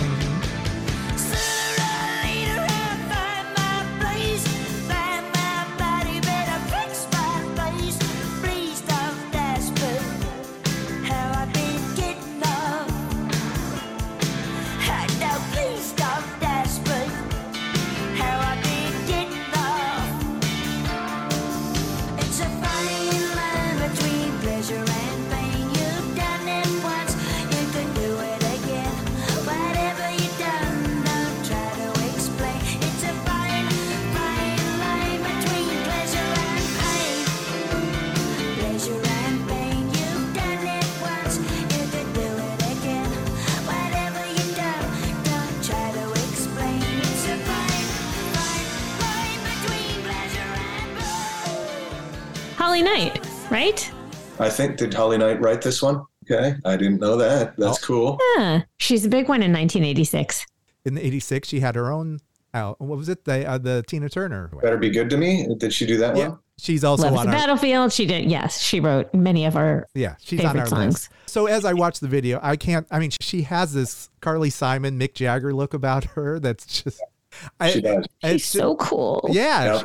Holly 52.80 53.04
Knight, 53.10 53.26
right? 53.50 53.92
I 54.38 54.48
think, 54.48 54.78
did 54.78 54.94
Holly 54.94 55.18
Knight 55.18 55.38
write 55.40 55.60
this 55.60 55.82
one? 55.82 56.02
Okay, 56.24 56.54
I 56.64 56.76
didn't 56.78 56.98
know 57.00 57.14
that. 57.16 57.54
That's 57.58 57.78
cool. 57.84 58.18
Yeah, 58.36 58.62
she's 58.78 59.04
a 59.04 59.08
big 59.08 59.28
one 59.28 59.42
in 59.42 59.52
1986. 59.52 60.46
In 60.86 60.94
the 60.94 61.04
'86, 61.04 61.46
she 61.48 61.60
had 61.60 61.74
her 61.74 61.90
own. 61.92 62.20
Uh, 62.54 62.72
what 62.78 62.96
was 62.98 63.10
it? 63.10 63.24
The 63.26 63.46
uh, 63.46 63.58
the 63.58 63.84
Tina 63.86 64.08
Turner. 64.08 64.48
Better 64.62 64.78
be 64.78 64.88
good 64.88 65.10
to 65.10 65.18
me. 65.18 65.46
Did 65.58 65.74
she 65.74 65.84
do 65.84 65.98
that 65.98 66.16
Yeah, 66.16 66.28
one? 66.28 66.38
she's 66.58 66.82
also 66.82 67.04
Love 67.04 67.18
on 67.18 67.26
the 67.26 67.32
our. 67.32 67.38
Battlefield. 67.38 67.92
She 67.92 68.06
did. 68.06 68.30
Yes, 68.30 68.60
she 68.62 68.80
wrote 68.80 69.12
many 69.12 69.44
of 69.44 69.56
our. 69.56 69.86
Yeah, 69.94 70.14
she's 70.20 70.42
on 70.42 70.58
our 70.58 70.66
songs. 70.66 70.94
list. 70.94 71.08
So 71.26 71.46
as 71.46 71.66
I 71.66 71.74
watch 71.74 72.00
the 72.00 72.08
video, 72.08 72.40
I 72.42 72.56
can't. 72.56 72.86
I 72.90 72.98
mean, 72.98 73.10
she 73.20 73.42
has 73.42 73.74
this 73.74 74.08
Carly 74.22 74.48
Simon, 74.50 74.98
Mick 74.98 75.12
Jagger 75.14 75.52
look 75.52 75.74
about 75.74 76.04
her. 76.04 76.40
That's 76.40 76.82
just. 76.82 77.02
I, 77.60 77.70
She 77.72 77.80
does. 77.82 78.06
She's 78.24 78.30
it's 78.36 78.44
so 78.46 78.74
cool. 78.76 79.26
Yeah, 79.30 79.76
Yep. 79.76 79.84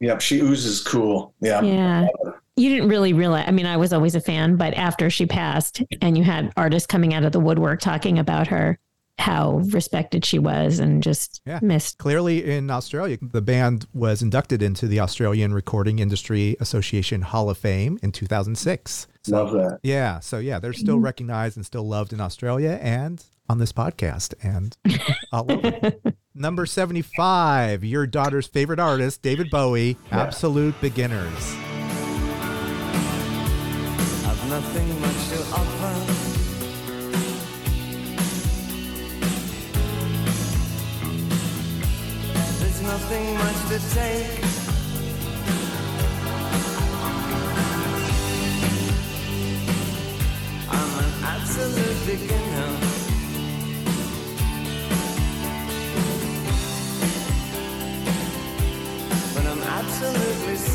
Yep. 0.00 0.20
She 0.20 0.40
oozes 0.40 0.82
cool. 0.82 1.34
Yeah. 1.40 1.62
Yeah. 1.62 2.08
You 2.56 2.68
didn't 2.68 2.88
really 2.88 3.12
realize. 3.12 3.44
I 3.46 3.52
mean, 3.52 3.66
I 3.66 3.76
was 3.76 3.92
always 3.92 4.14
a 4.14 4.20
fan, 4.20 4.56
but 4.56 4.74
after 4.74 5.08
she 5.08 5.26
passed, 5.26 5.82
and 6.02 6.16
you 6.18 6.24
had 6.24 6.52
artists 6.56 6.86
coming 6.86 7.14
out 7.14 7.24
of 7.24 7.32
the 7.32 7.40
woodwork 7.40 7.80
talking 7.80 8.18
about 8.18 8.48
her, 8.48 8.78
how 9.18 9.58
respected 9.70 10.24
she 10.24 10.38
was, 10.38 10.78
and 10.78 11.02
just 11.02 11.42
Yeah. 11.46 11.60
missed. 11.62 11.98
Clearly, 11.98 12.42
in 12.50 12.70
Australia, 12.70 13.18
the 13.20 13.42
band 13.42 13.86
was 13.92 14.22
inducted 14.22 14.62
into 14.62 14.88
the 14.88 15.00
Australian 15.00 15.52
Recording 15.52 15.98
Industry 15.98 16.56
Association 16.58 17.22
Hall 17.22 17.50
of 17.50 17.58
Fame 17.58 17.98
in 18.02 18.12
2006. 18.12 19.06
Love 19.28 19.52
that. 19.52 19.78
Yeah, 19.82 20.20
so 20.20 20.38
yeah, 20.38 20.58
they're 20.58 20.72
still 20.72 20.96
mm-hmm. 20.96 21.04
recognized 21.04 21.56
and 21.56 21.66
still 21.66 21.86
loved 21.86 22.14
in 22.14 22.20
Australia 22.20 22.78
and 22.80 23.22
on 23.50 23.58
this 23.58 23.72
podcast 23.72 24.32
and 24.44 24.76
all 25.32 25.50
over. 25.50 25.92
Number 26.34 26.66
75, 26.66 27.84
your 27.84 28.06
daughter's 28.06 28.46
favorite 28.46 28.78
artist, 28.78 29.22
David 29.22 29.50
Bowie, 29.50 29.96
Absolute 30.12 30.80
Beginners. 30.80 31.56
I've 34.24 34.48
nothing 34.48 35.00
much 35.00 35.28
to 35.30 35.38
offer. 35.52 35.94
There's 42.60 42.82
nothing 42.82 43.34
much 43.34 43.60
to 43.70 43.78
take. 43.96 44.44
I'm 50.70 50.98
an 51.04 51.10
absolute 51.24 52.06
beginner. 52.06 52.79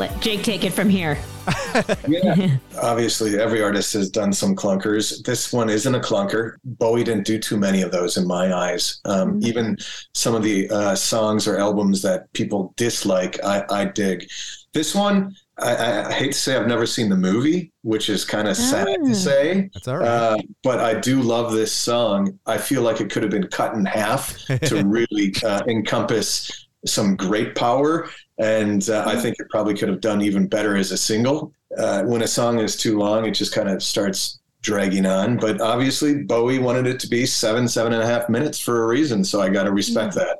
let 0.00 0.18
Jake 0.20 0.42
take 0.42 0.64
it 0.64 0.72
from 0.72 0.88
here. 0.88 1.18
yeah. 2.08 2.56
Obviously, 2.82 3.38
every 3.38 3.62
artist 3.62 3.92
has 3.92 4.08
done 4.10 4.32
some 4.32 4.56
clunkers. 4.56 5.22
This 5.24 5.52
one 5.52 5.68
isn't 5.68 5.94
a 5.94 6.00
clunker. 6.00 6.54
Bowie 6.64 7.04
didn't 7.04 7.26
do 7.26 7.38
too 7.38 7.58
many 7.58 7.82
of 7.82 7.92
those 7.92 8.16
in 8.16 8.26
my 8.26 8.52
eyes. 8.54 9.00
Um, 9.04 9.40
Even 9.42 9.76
some 10.14 10.34
of 10.34 10.42
the 10.42 10.68
uh, 10.70 10.94
songs 10.94 11.46
or 11.46 11.58
albums 11.58 12.00
that 12.02 12.32
people 12.32 12.72
dislike, 12.76 13.38
I, 13.44 13.64
I 13.70 13.84
dig. 13.84 14.28
This 14.72 14.94
one, 14.94 15.36
I, 15.58 15.74
I- 15.76 16.08
I 16.08 16.12
hate 16.12 16.32
to 16.32 16.38
say 16.38 16.56
I've 16.56 16.66
never 16.66 16.86
seen 16.86 17.10
the 17.10 17.16
movie, 17.16 17.70
which 17.82 18.08
is 18.08 18.24
kind 18.24 18.48
of 18.48 18.56
sad 18.56 18.88
Ah. 18.88 19.04
to 19.06 19.14
say. 19.14 19.68
That's 19.74 19.86
all 19.88 19.98
right. 19.98 20.08
Uh, 20.08 20.36
but 20.62 20.80
I 20.80 20.98
do 20.98 21.20
love 21.20 21.52
this 21.52 21.72
song. 21.72 22.38
I 22.46 22.56
feel 22.56 22.80
like 22.82 23.00
it 23.02 23.10
could 23.10 23.22
have 23.22 23.30
been 23.32 23.48
cut 23.48 23.74
in 23.74 23.84
half 23.84 24.34
to 24.62 24.82
really 24.86 25.34
uh, 25.44 25.60
encompass 25.68 26.68
some 26.86 27.16
great 27.16 27.54
power. 27.54 28.08
And 28.38 28.88
uh, 28.88 29.04
I 29.06 29.16
think 29.16 29.36
it 29.38 29.48
probably 29.50 29.74
could 29.74 29.88
have 29.88 30.00
done 30.00 30.22
even 30.22 30.46
better 30.46 30.76
as 30.76 30.92
a 30.92 30.96
single. 30.96 31.52
Uh, 31.76 32.02
when 32.04 32.22
a 32.22 32.26
song 32.26 32.58
is 32.58 32.76
too 32.76 32.98
long, 32.98 33.26
it 33.26 33.32
just 33.32 33.54
kind 33.54 33.68
of 33.68 33.82
starts 33.82 34.40
dragging 34.62 35.06
on. 35.06 35.36
But 35.36 35.60
obviously, 35.60 36.22
Bowie 36.22 36.58
wanted 36.58 36.86
it 36.86 37.00
to 37.00 37.08
be 37.08 37.26
seven, 37.26 37.68
seven 37.68 37.92
and 37.92 38.02
a 38.02 38.06
half 38.06 38.28
minutes 38.28 38.58
for 38.58 38.84
a 38.84 38.86
reason. 38.86 39.24
So 39.24 39.40
I 39.40 39.48
got 39.48 39.64
to 39.64 39.72
respect 39.72 40.14
that. 40.14 40.38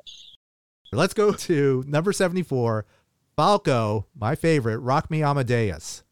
Let's 0.93 1.15
go 1.15 1.33
to 1.33 1.85
number 1.87 2.13
74, 2.13 2.85
Falco, 3.37 4.07
my 4.19 4.35
favorite, 4.35 4.79
Rock 4.79 5.09
Me 5.09 5.23
Amadeus. 5.23 6.03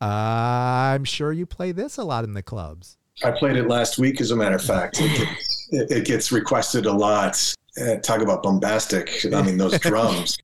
I'm 0.00 1.04
sure 1.04 1.32
you 1.32 1.46
play 1.46 1.72
this 1.72 1.96
a 1.96 2.04
lot 2.04 2.24
in 2.24 2.34
the 2.34 2.42
clubs. 2.42 2.96
I 3.24 3.30
played 3.30 3.56
it 3.56 3.68
last 3.68 3.98
week, 3.98 4.20
as 4.20 4.30
a 4.30 4.36
matter 4.36 4.56
of 4.56 4.62
fact. 4.62 5.00
It 5.00 5.18
gets, 5.18 5.68
it, 5.70 5.90
it 5.90 6.04
gets 6.04 6.30
requested 6.30 6.86
a 6.86 6.92
lot. 6.92 7.54
Uh, 7.80 7.96
talk 7.96 8.20
about 8.20 8.42
bombastic. 8.42 9.10
I 9.32 9.42
mean, 9.42 9.56
those 9.56 9.78
drums. 9.80 10.38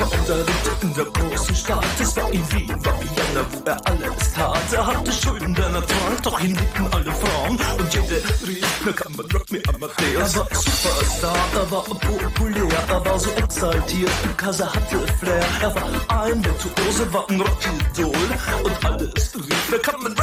Er 0.00 0.36
lebte 0.36 0.70
in 0.82 0.94
der 0.94 1.04
großen 1.04 1.54
Stadt. 1.54 1.84
Es 2.00 2.16
war 2.16 2.30
in 2.32 2.52
Wien, 2.52 2.68
war 2.84 2.94
Vienna, 3.00 3.44
wo 3.50 3.60
er 3.64 3.86
alles 3.86 4.32
tat. 4.34 4.72
Er 4.72 4.86
hatte 4.86 5.12
Schulden, 5.12 5.54
denn 5.54 5.74
er 5.74 5.82
doch 6.22 6.40
ihn 6.40 6.54
liebten 6.54 6.86
alle 6.92 7.12
Frauen. 7.12 7.58
Und 7.78 7.94
jede 7.94 8.22
rief, 8.46 8.66
na 8.84 8.92
kann 8.92 9.12
man 9.16 9.26
Rock 9.30 9.50
Me 9.50 9.60
Amadeus. 9.68 10.34
Er 10.34 10.40
war 10.40 10.48
Superstar, 10.54 11.36
er 11.54 11.70
war 11.70 11.82
populär, 11.82 12.84
er 12.88 13.04
war 13.04 13.18
so 13.18 13.30
exaltiert, 13.30 14.10
because 14.22 14.64
hatte 14.64 15.06
Flair. 15.18 15.44
Er 15.62 15.74
war 15.74 16.24
ein 16.24 16.44
Virtuose, 16.44 17.12
war 17.12 17.28
ein 17.28 17.40
Rockidol. 17.40 18.28
Und 18.64 18.84
alles 18.84 19.34
rief, 19.34 19.68
na 19.70 19.78
kann 19.78 20.02
man 20.02 20.14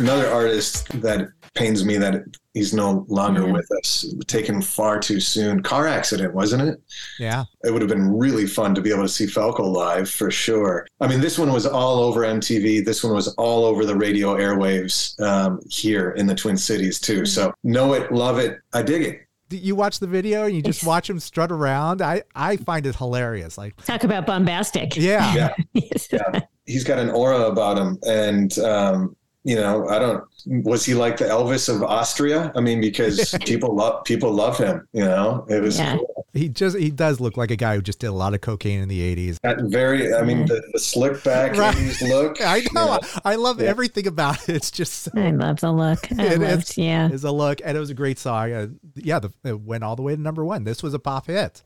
Another 0.00 0.28
artist 0.30 0.88
that 1.02 1.28
pains 1.54 1.84
me 1.84 1.96
that 1.98 2.22
he's 2.54 2.72
no 2.72 3.04
longer 3.08 3.52
with 3.52 3.68
us, 3.78 4.04
taken 4.28 4.62
far 4.62 4.98
too 4.98 5.20
soon. 5.20 5.62
Car 5.62 5.86
accident, 5.88 6.32
wasn't 6.34 6.62
it? 6.62 6.80
Yeah. 7.18 7.44
It 7.64 7.72
would 7.72 7.82
have 7.82 7.88
been 7.90 8.16
really 8.16 8.46
fun 8.46 8.74
to 8.76 8.80
be 8.80 8.90
able 8.90 9.02
to 9.02 9.08
see 9.08 9.26
Falco 9.26 9.64
live 9.64 10.08
for 10.08 10.30
sure. 10.30 10.86
I 11.00 11.08
mean, 11.08 11.20
this 11.20 11.38
one 11.38 11.52
was 11.52 11.66
all 11.66 11.98
over 12.00 12.20
MTV. 12.22 12.84
This 12.84 13.02
one 13.04 13.12
was 13.14 13.28
all 13.34 13.64
over 13.64 13.84
the 13.84 13.96
radio 13.96 14.36
airwaves 14.36 15.20
um, 15.20 15.60
here 15.68 16.12
in 16.12 16.26
the 16.26 16.34
Twin 16.34 16.56
Cities 16.56 17.00
too. 17.00 17.26
So 17.26 17.52
know 17.64 17.94
it, 17.94 18.10
love 18.12 18.38
it. 18.38 18.58
I 18.72 18.82
dig 18.82 19.02
it. 19.02 19.20
You 19.52 19.74
watch 19.74 19.98
the 19.98 20.06
video 20.06 20.44
and 20.46 20.54
you 20.54 20.62
just 20.62 20.84
watch 20.86 21.10
him 21.10 21.18
strut 21.18 21.50
around. 21.50 22.00
I, 22.00 22.22
I 22.36 22.56
find 22.58 22.86
it 22.86 22.94
hilarious. 22.94 23.58
Like, 23.58 23.74
Talk 23.84 24.04
about 24.04 24.24
bombastic. 24.24 24.96
yeah. 24.96 25.34
Yeah. 25.34 25.54
Yeah. 26.12 26.40
He's 26.66 26.84
got 26.84 26.98
an 27.00 27.10
aura 27.10 27.42
about 27.48 27.76
him. 27.76 27.98
And, 28.06 28.56
um, 28.60 29.16
you 29.44 29.56
know, 29.56 29.88
I 29.88 29.98
don't, 29.98 30.24
was 30.46 30.84
he 30.84 30.94
like 30.94 31.16
the 31.16 31.24
Elvis 31.24 31.74
of 31.74 31.82
Austria? 31.82 32.52
I 32.54 32.60
mean, 32.60 32.80
because 32.80 33.34
people 33.46 33.74
love, 33.74 34.04
people 34.04 34.32
love 34.32 34.58
him, 34.58 34.86
you 34.92 35.04
know, 35.04 35.46
it 35.48 35.62
was 35.62 35.78
Yeah. 35.78 35.96
cool. 35.96 36.26
He 36.32 36.48
just, 36.48 36.76
he 36.78 36.90
does 36.90 37.20
look 37.20 37.36
like 37.36 37.50
a 37.50 37.56
guy 37.56 37.74
who 37.74 37.82
just 37.82 37.98
did 37.98 38.06
a 38.08 38.12
lot 38.12 38.34
of 38.34 38.40
cocaine 38.40 38.80
in 38.80 38.88
the 38.88 39.00
80s. 39.32 39.38
Very, 39.70 40.14
I 40.14 40.22
mean, 40.22 40.46
the, 40.46 40.62
the 40.72 40.78
slick 40.78 41.24
back 41.24 41.56
Right. 41.56 41.74
80s 41.74 42.08
look. 42.08 42.40
I 42.44 42.56
you 42.56 42.68
know. 42.72 42.86
know. 42.96 43.00
I 43.24 43.34
love 43.36 43.60
Yeah. 43.60 43.68
everything 43.70 44.06
about 44.06 44.48
it. 44.48 44.56
It's 44.56 44.70
just 44.70 44.92
so 44.94 45.10
I 45.16 45.30
love 45.30 45.60
the 45.60 45.72
look. 45.72 46.06
I 46.18 46.34
It 46.34 46.40
loved, 46.40 46.70
is- 46.70 46.78
yeah. 46.78 47.08
is 47.10 47.24
a 47.24 47.32
look, 47.32 47.60
and 47.64 47.76
it 47.76 47.80
was 47.80 47.90
a 47.90 47.94
great 47.94 48.18
song. 48.18 48.52
Uh, 48.52 48.66
yeah, 48.94 49.18
the, 49.18 49.32
it 49.44 49.60
went 49.60 49.82
all 49.84 49.96
the 49.96 50.02
way 50.02 50.14
to 50.14 50.20
number 50.20 50.44
one. 50.44 50.64
This 50.64 50.82
was 50.82 50.94
a 50.94 50.98
pop 50.98 51.26
hit. 51.26 51.62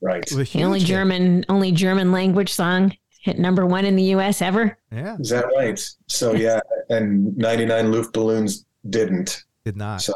Right. 0.00 0.22
It 0.30 0.36
was 0.36 0.50
a 0.50 0.52
The 0.58 0.64
only 0.64 0.78
huge 0.80 0.88
hit. 0.88 0.94
German, 0.94 1.44
only 1.48 1.72
German 1.72 2.12
language 2.12 2.52
song 2.52 2.94
hit 3.24 3.38
number 3.38 3.64
one 3.64 3.86
in 3.86 3.96
the 3.96 4.02
U.S. 4.04 4.42
ever. 4.42 4.76
Yeah, 4.92 5.16
Is 5.18 5.30
that 5.30 5.46
right? 5.56 5.80
So 6.08 6.34
yeah, 6.34 6.60
and 6.90 7.34
99 7.38 7.86
Luftballons 7.90 8.66
didn't. 8.90 9.44
did 9.64 9.76
not. 9.78 10.02
So 10.02 10.12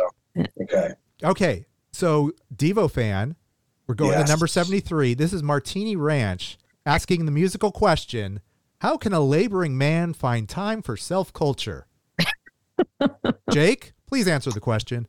okay. 0.62 0.90
Okay, 1.24 1.64
so 1.90 2.32
Devo 2.54 2.90
fan, 2.90 3.34
we're 3.86 3.94
going 3.94 4.12
Yes. 4.12 4.26
to 4.26 4.32
number 4.32 4.46
seventy-three. 4.46 5.14
This 5.14 5.32
is 5.32 5.42
Martini 5.42 5.96
Ranch 5.96 6.58
asking 6.84 7.24
the 7.24 7.32
musical 7.32 7.72
question: 7.72 8.40
How 8.82 8.98
can 8.98 9.14
a 9.14 9.20
laboring 9.20 9.76
man 9.78 10.12
find 10.12 10.46
time 10.48 10.82
for 10.82 10.96
self-culture? 10.96 11.86
Jake, 13.50 13.94
please 14.06 14.28
answer 14.28 14.50
the 14.50 14.60
question. 14.60 15.08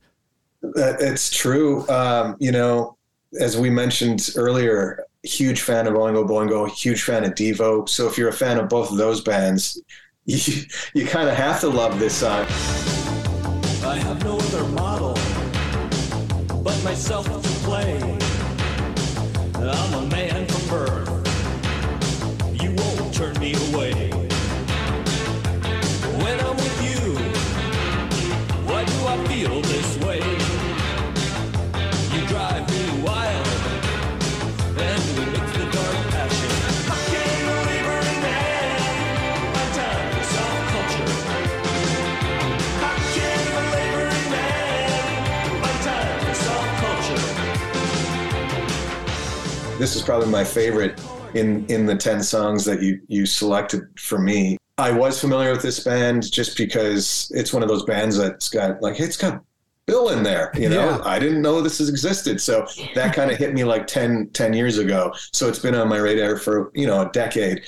That 0.62 1.02
it's 1.02 1.30
true. 1.36 1.88
Um, 1.90 2.38
you 2.40 2.52
know, 2.54 2.98
as 3.40 3.58
we 3.58 3.70
mentioned 3.70 4.30
earlier, 4.36 5.06
huge 5.24 5.62
fan 5.62 5.88
of 5.88 5.94
Oingo 5.94 6.28
Boingo, 6.28 6.70
huge 6.70 7.04
fan 7.04 7.26
of 7.26 7.34
Devo. 7.34 7.88
So 7.88 8.08
if 8.08 8.18
you're 8.18 8.30
a 8.30 8.34
fan 8.34 8.58
of 8.58 8.70
both 8.70 8.92
of 8.92 8.98
those 8.98 9.22
bands, 9.22 9.82
you, 10.26 10.64
you 10.94 11.06
kind 11.06 11.30
of 11.30 11.36
have 11.36 11.60
to 11.62 11.70
love 11.70 12.00
this 12.00 12.16
song. 12.16 12.46
I 13.84 13.96
have 13.98 14.24
no 14.24 14.38
other 14.38 14.64
model 14.70 15.14
but 16.64 16.84
myself 16.84 17.26
to 17.26 17.50
play. 17.66 18.00
I'm 19.56 19.94
a 19.94 20.06
man 20.08 20.46
from 20.48 20.68
birth. 20.70 22.62
You 22.62 22.74
won't 22.76 23.14
turn 23.14 23.40
me 23.40 23.56
away. 23.74 24.19
This 49.80 49.96
is 49.96 50.02
probably 50.02 50.28
my 50.28 50.44
favorite 50.44 51.02
in 51.36 51.66
in 51.68 51.86
the 51.86 51.96
10 51.96 52.22
songs 52.22 52.66
that 52.66 52.82
you 52.82 53.00
you 53.08 53.26
selected 53.26 53.84
for 53.98 54.20
me. 54.20 54.58
I 54.78 54.92
was 54.92 55.22
familiar 55.22 55.52
with 55.52 55.62
this 55.62 55.82
band 55.86 56.30
just 56.30 56.58
because 56.58 57.32
it's 57.34 57.54
one 57.54 57.64
of 57.64 57.70
those 57.70 57.84
bands 57.84 58.18
that's 58.18 58.50
got 58.50 58.82
like 58.82 59.00
it's 59.00 59.16
got 59.16 59.42
Bill 59.86 60.10
in 60.10 60.22
there, 60.22 60.52
you 60.54 60.70
know. 60.70 60.86
Yeah. 60.86 61.02
I 61.04 61.18
didn't 61.18 61.42
know 61.42 61.62
this 61.62 61.80
has 61.80 61.90
existed. 61.90 62.40
So 62.40 62.68
that 62.94 63.16
kind 63.16 63.32
of 63.32 63.38
hit 63.38 63.56
me 63.56 63.64
like 63.64 63.88
10, 63.88 64.30
10 64.34 64.54
years 64.54 64.78
ago. 64.78 65.12
So 65.34 65.48
it's 65.48 65.58
been 65.58 65.74
on 65.74 65.88
my 65.88 65.98
radar 65.98 66.38
for, 66.38 66.72
you 66.76 66.86
know, 66.86 67.02
a 67.02 67.10
decade. 67.12 67.64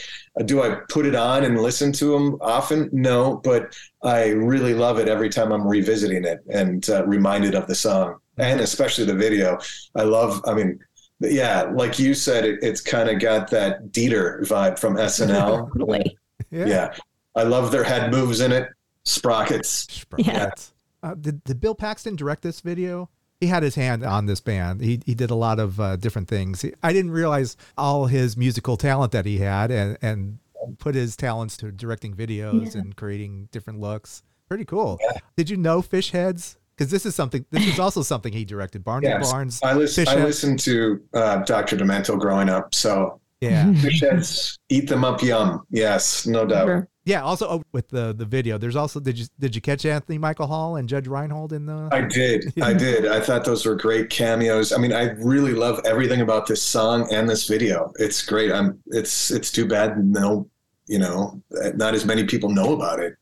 Do 0.45 0.61
I 0.61 0.81
put 0.87 1.07
it 1.07 1.15
on 1.15 1.45
and 1.45 1.59
listen 1.59 1.91
to 1.93 2.11
them 2.11 2.37
often? 2.39 2.89
No, 2.91 3.41
but 3.43 3.75
I 4.03 4.27
really 4.27 4.75
love 4.75 4.99
it 4.99 5.07
every 5.07 5.29
time 5.29 5.51
I'm 5.51 5.67
revisiting 5.67 6.23
it 6.23 6.41
and 6.53 6.87
uh, 6.91 7.03
reminded 7.07 7.55
of 7.55 7.65
the 7.65 7.73
song 7.73 8.19
and 8.37 8.59
especially 8.61 9.05
the 9.05 9.15
video. 9.15 9.57
I 9.95 10.03
love, 10.03 10.41
I 10.45 10.53
mean, 10.53 10.79
yeah, 11.21 11.63
like 11.73 11.99
you 11.99 12.13
said, 12.13 12.45
it, 12.45 12.59
it's 12.61 12.81
kind 12.81 13.09
of 13.09 13.19
got 13.19 13.49
that 13.51 13.91
Dieter 13.91 14.41
vibe 14.47 14.79
from 14.79 14.95
SNL. 14.95 15.67
Totally. 15.73 16.17
yeah. 16.49 16.93
I 17.35 17.43
love 17.43 17.71
their 17.71 17.83
head 17.83 18.11
moves 18.11 18.41
in 18.41 18.51
it, 18.51 18.67
sprockets. 19.05 19.87
Sprockets. 19.89 20.73
Uh, 21.03 21.15
did, 21.15 21.43
did 21.43 21.59
Bill 21.61 21.75
Paxton 21.75 22.15
direct 22.15 22.41
this 22.43 22.61
video? 22.61 23.09
He 23.39 23.47
had 23.47 23.63
his 23.63 23.73
hand 23.75 24.03
on 24.03 24.27
this 24.27 24.39
band. 24.39 24.81
He, 24.81 25.01
he 25.05 25.15
did 25.15 25.31
a 25.31 25.35
lot 25.35 25.59
of 25.59 25.79
uh, 25.79 25.95
different 25.95 26.27
things. 26.27 26.61
He- 26.61 26.73
I 26.83 26.93
didn't 26.93 27.11
realize 27.11 27.57
all 27.77 28.05
his 28.05 28.37
musical 28.37 28.77
talent 28.77 29.11
that 29.13 29.25
he 29.25 29.39
had 29.39 29.71
and, 29.71 29.97
and 30.01 30.37
put 30.77 30.93
his 30.93 31.15
talents 31.15 31.57
to 31.57 31.71
directing 31.71 32.13
videos 32.13 32.75
and 32.75 32.95
creating 32.95 33.49
different 33.51 33.79
looks. 33.79 34.21
Pretty 34.47 34.65
cool. 34.65 34.99
Did 35.37 35.49
you 35.49 35.57
know 35.57 35.81
Fish 35.81 36.11
Heads? 36.11 36.57
Because 36.81 36.89
this 36.89 37.05
is 37.05 37.13
something, 37.13 37.45
this 37.51 37.67
is 37.67 37.77
also 37.77 38.01
something 38.01 38.33
he 38.33 38.43
directed. 38.43 38.83
Barnes 38.83 39.05
and 39.05 39.21
Yes. 39.21 39.31
Barnes. 39.31 39.59
I, 39.61 39.73
listen, 39.73 40.07
I 40.07 40.15
listened 40.15 40.57
to 40.61 40.99
uh, 41.13 41.37
Dr. 41.43 41.77
Demento 41.77 42.19
growing 42.19 42.49
up, 42.49 42.73
so 42.73 43.21
Yeah. 43.39 43.71
Fish 43.81 44.01
heads, 44.01 44.57
eat 44.69 44.89
them 44.89 45.05
up, 45.05 45.21
yum. 45.21 45.61
Yes, 45.69 46.25
no 46.25 46.43
doubt. 46.43 46.65
Sure. 46.65 46.87
Yeah. 47.05 47.21
Also, 47.21 47.47
oh, 47.47 47.63
with 47.71 47.89
the 47.89 48.15
the 48.17 48.25
video, 48.25 48.57
there's 48.57 48.75
also 48.75 48.99
did 48.99 49.19
you 49.19 49.27
did 49.37 49.53
you 49.55 49.61
catch 49.61 49.85
Anthony 49.85 50.17
Michael 50.17 50.47
Hall 50.47 50.77
and 50.77 50.89
Judge 50.89 51.07
Reinhold 51.07 51.53
in 51.53 51.67
the? 51.67 51.87
I 51.91 52.01
did. 52.01 52.51
I 52.63 52.73
did. 52.87 53.05
I 53.05 53.19
thought 53.19 53.45
those 53.45 53.63
were 53.63 53.75
great 53.75 54.09
cameos. 54.09 54.73
I 54.73 54.77
mean, 54.77 54.91
I 54.91 55.11
really 55.19 55.53
love 55.53 55.81
everything 55.85 56.21
about 56.21 56.47
this 56.47 56.63
song 56.63 57.07
and 57.13 57.29
this 57.29 57.47
video. 57.47 57.93
It's 57.99 58.25
great. 58.25 58.51
I'm. 58.51 58.81
It's 58.87 59.29
it's 59.29 59.51
too 59.51 59.67
bad 59.67 60.03
no, 60.03 60.49
you 60.87 60.97
know, 60.97 61.41
not 61.75 61.93
as 61.93 62.05
many 62.05 62.23
people 62.23 62.49
know 62.49 62.73
about 62.73 62.99
it. 62.99 63.13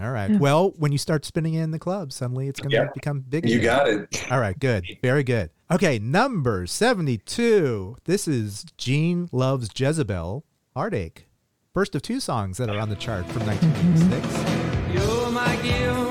All 0.00 0.10
right. 0.10 0.30
Well, 0.38 0.70
when 0.78 0.90
you 0.90 0.98
start 0.98 1.24
spinning 1.24 1.54
in 1.54 1.70
the 1.70 1.78
club, 1.78 2.12
suddenly 2.12 2.48
it's 2.48 2.60
going 2.60 2.70
to 2.70 2.76
Yeah. 2.76 2.88
become 2.94 3.20
big. 3.20 3.48
You 3.48 3.60
got 3.60 3.88
it. 3.88 4.32
All 4.32 4.40
right. 4.40 4.58
Good. 4.58 4.86
Very 5.02 5.22
good. 5.22 5.50
Okay. 5.70 5.98
Number 5.98 6.66
seventy-two. 6.66 7.96
This 8.04 8.26
is 8.26 8.64
Gene 8.78 9.28
loves 9.32 9.68
Jezebel. 9.74 10.44
Heartache. 10.74 11.26
First 11.74 11.94
of 11.94 12.02
two 12.02 12.20
songs 12.20 12.56
that 12.58 12.70
are 12.70 12.78
on 12.78 12.88
the 12.88 12.96
chart 12.96 13.26
from 13.26 13.46
1986. 13.46 16.01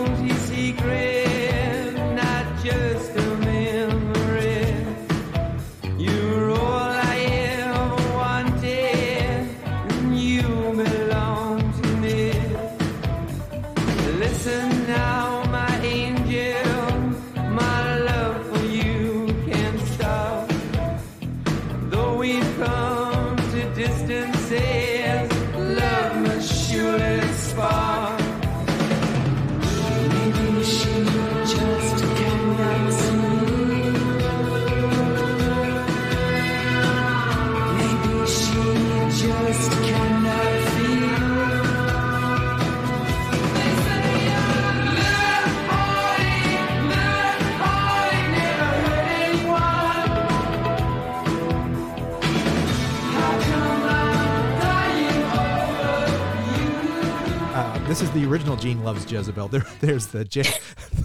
This 58.01 58.09
is 58.09 58.15
the 58.19 58.27
original 58.27 58.57
Gene 58.57 58.83
loves 58.83 59.09
Jezebel. 59.11 59.49
There, 59.49 59.63
there's 59.79 60.07
the 60.07 60.25
Je- 60.25 60.57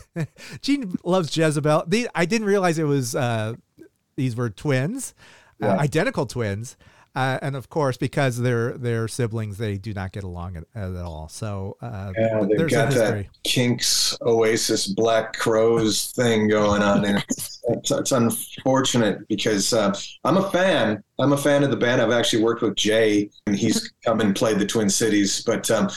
Gene 0.63 0.97
loves 1.05 1.37
Jezebel. 1.37 1.85
The, 1.87 2.09
I 2.15 2.25
didn't 2.25 2.47
realize 2.47 2.79
it 2.79 2.85
was 2.85 3.15
uh, 3.15 3.53
these 4.17 4.35
were 4.35 4.49
twins, 4.49 5.15
uh, 5.63 5.67
identical 5.67 6.25
twins, 6.25 6.79
uh, 7.15 7.39
and 7.43 7.55
of 7.55 7.69
course 7.69 7.99
because 7.99 8.39
they're 8.39 8.79
they're 8.79 9.09
siblings, 9.09 9.59
they 9.59 9.77
do 9.77 9.93
not 9.93 10.13
get 10.13 10.25
along 10.25 10.57
at, 10.57 10.65
at 10.75 10.97
all. 10.97 11.29
So 11.29 11.77
uh, 11.83 12.15
Yeah, 12.17 12.47
they've 12.49 12.57
there's 12.57 12.73
a 12.73 12.77
got 12.77 12.93
that. 12.95 13.27
Kinks 13.45 14.17
Oasis 14.23 14.87
Black 14.87 15.35
Crowes 15.35 16.13
thing 16.13 16.49
going 16.49 16.81
on, 16.81 17.05
it's, 17.05 17.61
it's, 17.69 17.91
it's 17.91 18.13
unfortunate 18.13 19.29
because 19.29 19.75
uh, 19.75 19.95
I'm 20.25 20.39
a 20.39 20.51
fan. 20.51 21.05
I'm 21.19 21.35
a 21.35 21.39
fan 21.39 21.63
of 21.63 21.71
the 21.71 21.77
band. 21.77 22.01
I've 22.01 22.11
actually 22.11 22.43
worked 22.43 22.63
with 22.63 22.75
Jay, 22.75 23.29
and 23.47 23.55
he's 23.55 23.93
come 24.03 24.23
and 24.23 24.35
played 24.35 24.59
the 24.59 24.67
Twin 24.67 24.89
Cities. 24.89 25.43
But 25.43 25.71
um, 25.71 25.91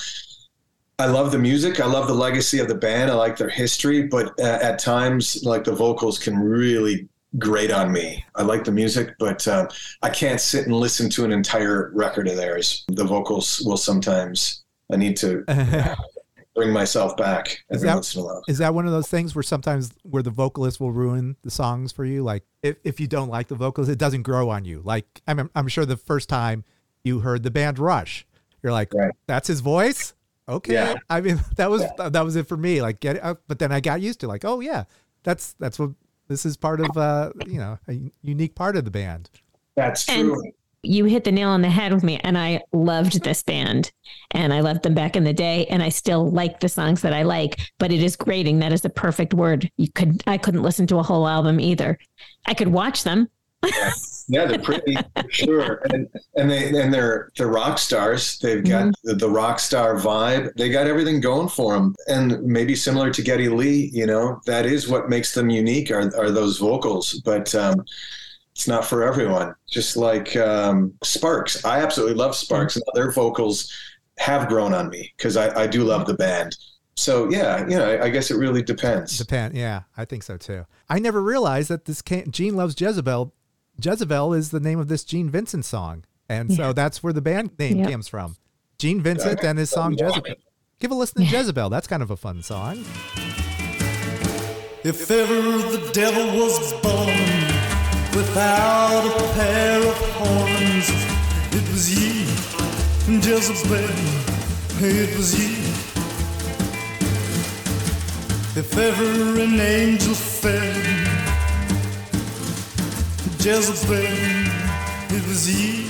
I 0.99 1.05
love 1.05 1.31
the 1.31 1.39
music. 1.39 1.79
I 1.79 1.85
love 1.85 2.07
the 2.07 2.13
legacy 2.13 2.59
of 2.59 2.67
the 2.67 2.75
band. 2.75 3.09
I 3.09 3.13
like 3.15 3.37
their 3.37 3.49
history, 3.49 4.03
but 4.07 4.37
uh, 4.39 4.59
at 4.61 4.79
times, 4.79 5.41
like 5.43 5.63
the 5.63 5.71
vocals 5.73 6.19
can 6.19 6.37
really 6.37 7.07
grate 7.37 7.71
on 7.71 7.91
me. 7.91 8.23
I 8.35 8.43
like 8.43 8.63
the 8.65 8.71
music, 8.71 9.15
but 9.17 9.47
um, 9.47 9.69
I 10.01 10.09
can't 10.09 10.41
sit 10.41 10.65
and 10.65 10.75
listen 10.75 11.09
to 11.11 11.23
an 11.25 11.31
entire 11.31 11.91
record 11.93 12.27
of 12.27 12.35
theirs. 12.35 12.83
The 12.89 13.05
vocals 13.05 13.61
will 13.65 13.77
sometimes. 13.77 14.63
I 14.91 14.97
need 14.97 15.15
to 15.17 15.43
bring 16.55 16.73
myself 16.73 17.15
back 17.15 17.63
every 17.71 17.87
that- 17.87 17.93
once 17.95 18.15
in 18.15 18.21
a 18.21 18.25
while. 18.25 18.43
Is 18.49 18.57
that 18.57 18.73
one 18.73 18.85
of 18.85 18.91
those 18.91 19.07
things 19.07 19.35
where 19.35 19.43
sometimes 19.43 19.91
where 20.03 20.23
the 20.23 20.31
vocalist 20.31 20.79
will 20.81 20.91
ruin 20.91 21.37
the 21.43 21.51
songs 21.51 21.91
for 21.93 22.03
you? 22.03 22.23
Like 22.23 22.43
if, 22.63 22.75
if 22.83 22.99
you 22.99 23.07
don't 23.07 23.29
like 23.29 23.47
the 23.47 23.55
vocalist, 23.55 23.89
it 23.91 23.99
doesn't 23.99 24.23
grow 24.23 24.49
on 24.49 24.65
you. 24.65 24.81
Like 24.83 25.21
I'm 25.27 25.49
I'm 25.55 25.67
sure 25.69 25.85
the 25.85 25.95
first 25.97 26.27
time 26.27 26.65
you 27.03 27.19
heard 27.19 27.43
the 27.43 27.51
band 27.51 27.79
Rush, 27.79 28.25
you're 28.63 28.73
like, 28.73 28.93
Right. 28.93 29.11
that's 29.27 29.47
his 29.47 29.61
voice. 29.61 30.13
Okay. 30.49 30.73
Yeah. 30.73 30.95
I 31.09 31.21
mean, 31.21 31.39
that 31.57 31.69
was 31.69 31.83
that 31.97 32.25
was 32.25 32.35
it 32.35 32.47
for 32.47 32.57
me. 32.57 32.81
Like 32.81 32.99
get 32.99 33.15
it, 33.17 33.37
but 33.47 33.59
then 33.59 33.71
I 33.71 33.79
got 33.79 34.01
used 34.01 34.19
to 34.21 34.27
like, 34.27 34.43
oh 34.43 34.59
yeah, 34.59 34.83
that's 35.23 35.53
that's 35.59 35.77
what 35.79 35.91
this 36.27 36.45
is 36.45 36.57
part 36.57 36.81
of. 36.81 36.97
uh 36.97 37.31
You 37.45 37.59
know, 37.59 37.79
a 37.87 38.11
unique 38.21 38.55
part 38.55 38.75
of 38.75 38.83
the 38.85 38.91
band. 38.91 39.29
That's 39.75 40.09
And- 40.09 40.29
true. 40.33 40.51
you 40.81 41.05
hit 41.05 41.23
the 41.25 41.31
nail 41.31 41.49
on 41.49 41.61
the 41.61 41.69
head 41.69 41.91
with 41.93 42.03
me 42.05 42.17
and 42.23 42.37
i 42.37 42.61
loved 42.71 43.21
this 43.25 43.43
band 43.43 43.91
and 44.31 44.53
i 44.53 44.61
loved 44.61 44.81
them 44.83 44.93
back 44.93 45.17
in 45.17 45.25
the 45.25 45.33
day 45.33 45.65
and 45.65 45.83
i 45.83 45.89
still 45.89 46.31
like 46.31 46.61
the 46.61 46.69
songs 46.69 47.01
that 47.01 47.11
i 47.11 47.21
like 47.21 47.59
but 47.79 47.91
it 47.91 48.01
is 48.01 48.15
grating 48.15 48.59
that 48.59 48.71
is 48.71 48.79
the 48.79 48.89
perfect 48.89 49.33
word 49.33 49.69
you 49.75 49.91
could 49.91 50.23
i 50.25 50.37
couldn't 50.37 50.63
listen 50.63 50.87
to 50.87 50.95
a 50.97 51.03
whole 51.03 51.27
album 51.27 51.59
either 51.59 51.97
i 52.45 52.53
could 52.53 52.69
watch 52.69 53.03
them 53.03 53.27
Yeah, 54.31 54.45
they're 54.45 54.59
pretty 54.59 54.95
for 54.95 55.31
sure, 55.31 55.81
and 55.91 56.07
and 56.35 56.51
they 56.51 56.69
and 56.79 56.93
they're 56.93 57.31
they're 57.35 57.47
rock 57.47 57.79
stars. 57.79 58.37
They've 58.37 58.63
got 58.63 58.93
the, 59.03 59.15
the 59.15 59.29
rock 59.29 59.59
star 59.59 59.95
vibe. 59.95 60.53
They 60.55 60.69
got 60.69 60.85
everything 60.85 61.19
going 61.19 61.49
for 61.49 61.73
them, 61.73 61.95
and 62.07 62.39
maybe 62.43 62.75
similar 62.75 63.09
to 63.11 63.23
Geddy 63.23 63.49
Lee, 63.49 63.89
you 63.91 64.05
know, 64.05 64.39
that 64.45 64.67
is 64.67 64.87
what 64.87 65.09
makes 65.09 65.33
them 65.33 65.49
unique. 65.49 65.89
Are 65.89 66.15
are 66.15 66.29
those 66.29 66.59
vocals? 66.59 67.21
But 67.25 67.55
um, 67.55 67.83
it's 68.51 68.67
not 68.67 68.85
for 68.85 69.03
everyone. 69.03 69.55
Just 69.67 69.97
like 69.97 70.35
um, 70.35 70.93
Sparks, 71.03 71.65
I 71.65 71.81
absolutely 71.81 72.15
love 72.15 72.35
Sparks, 72.35 72.75
and 72.75 72.85
their 72.93 73.11
vocals 73.11 73.73
have 74.19 74.47
grown 74.47 74.75
on 74.75 74.89
me 74.89 75.11
because 75.17 75.37
I, 75.37 75.63
I 75.63 75.65
do 75.65 75.83
love 75.83 76.05
the 76.05 76.13
band. 76.13 76.55
So 76.95 77.29
yeah, 77.29 77.61
you 77.61 77.77
know, 77.77 77.99
I, 78.01 78.09
guess 78.09 78.29
it 78.29 78.35
really 78.35 78.61
depends. 78.61 79.17
Japan, 79.17 79.53
yeah, 79.55 79.83
I 79.95 80.03
think 80.03 80.21
so 80.21 80.35
too. 80.35 80.65
I 80.89 80.99
never 80.99 81.21
realized 81.21 81.69
that 81.69 81.85
this 81.85 82.01
can 82.01 82.29
Gene 82.29 82.57
loves 82.57 82.79
Jezebel. 82.79 83.33
Jezebel 83.83 84.33
is 84.33 84.51
the 84.51 84.59
name 84.59 84.79
of 84.79 84.87
this 84.87 85.03
Gene 85.03 85.29
Vincent 85.29 85.65
song, 85.65 86.03
and 86.27 86.51
so 86.53 86.73
that's 86.73 87.01
where 87.03 87.13
the 87.13 87.21
band 87.21 87.51
name 87.59 87.77
Yep. 87.79 87.91
comes 87.91 88.07
from. 88.07 88.35
Gene 88.77 89.01
Vincent 89.01 89.43
and 89.43 89.57
his 89.59 89.69
song 89.69 89.97
Jezebel. 89.97 90.35
Give 90.79 90.91
a 90.91 90.95
listen 90.95 91.23
to 91.23 91.27
Jezebel. 91.27 91.69
That's 91.69 91.87
kind 91.87 92.01
of 92.01 92.11
a 92.11 92.17
fun 92.17 92.41
song. 92.41 92.77
If 94.83 95.11
ever 95.11 95.41
the 95.77 95.89
devil 95.93 96.25
was 96.39 96.71
born 96.81 97.07
without 98.15 99.05
a 99.05 99.33
pair 99.33 99.79
of 99.79 99.97
horns, 100.15 100.89
it 101.53 101.69
was 101.71 101.99
ye, 101.99 102.23
Jezebel, 103.19 103.89
it 104.81 105.17
was 105.17 105.37
ye. 105.37 105.55
If 108.55 108.77
ever 108.77 109.41
an 109.41 109.59
angel 109.59 110.13
fell, 110.13 110.98
Jezebel, 113.39 113.95
it 113.95 115.27
was 115.27 115.49
ye. 115.49 115.85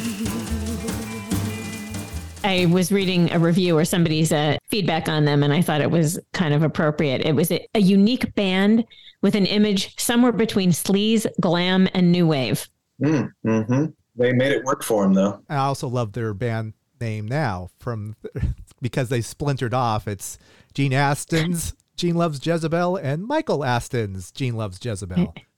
I 2.43 2.67
was 2.67 2.91
reading 2.91 3.31
a 3.31 3.39
review 3.39 3.75
or 3.75 3.85
somebody's 3.85 4.31
uh, 4.31 4.57
feedback 4.69 5.09
on 5.09 5.25
them, 5.25 5.41
and 5.41 5.51
I 5.51 5.63
thought 5.63 5.81
it 5.81 5.89
was 5.89 6.19
kind 6.31 6.53
of 6.53 6.61
appropriate. 6.61 7.21
It 7.25 7.33
was 7.33 7.51
a, 7.51 7.67
a 7.73 7.79
unique 7.79 8.35
band 8.35 8.85
with 9.23 9.33
an 9.33 9.47
image 9.47 9.99
somewhere 9.99 10.31
between 10.31 10.69
sleaze, 10.69 11.25
glam, 11.41 11.89
and 11.95 12.11
new 12.11 12.27
wave. 12.27 12.69
Mm, 13.03 13.31
hmm 13.43 13.85
They 14.15 14.31
made 14.31 14.51
it 14.51 14.63
work 14.63 14.83
for 14.83 15.03
them 15.03 15.15
though. 15.15 15.41
I 15.49 15.57
also 15.57 15.87
love 15.87 16.13
their 16.13 16.35
band 16.35 16.73
name 17.01 17.27
now 17.27 17.69
from 17.79 18.15
because 18.81 19.09
they 19.09 19.21
splintered 19.21 19.73
off. 19.73 20.07
It's 20.07 20.37
Gene 20.75 20.93
Aston's 20.93 21.73
Gene 21.97 22.15
Loves 22.15 22.45
Jezebel 22.45 22.95
and 22.97 23.25
Michael 23.25 23.65
Aston's 23.65 24.31
Gene 24.31 24.55
Loves 24.55 24.79
Jezebel. 24.83 25.33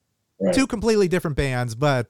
Right. 0.42 0.54
Two 0.56 0.66
completely 0.68 1.08
different 1.08 1.38
bands, 1.38 1.76
but 1.76 2.08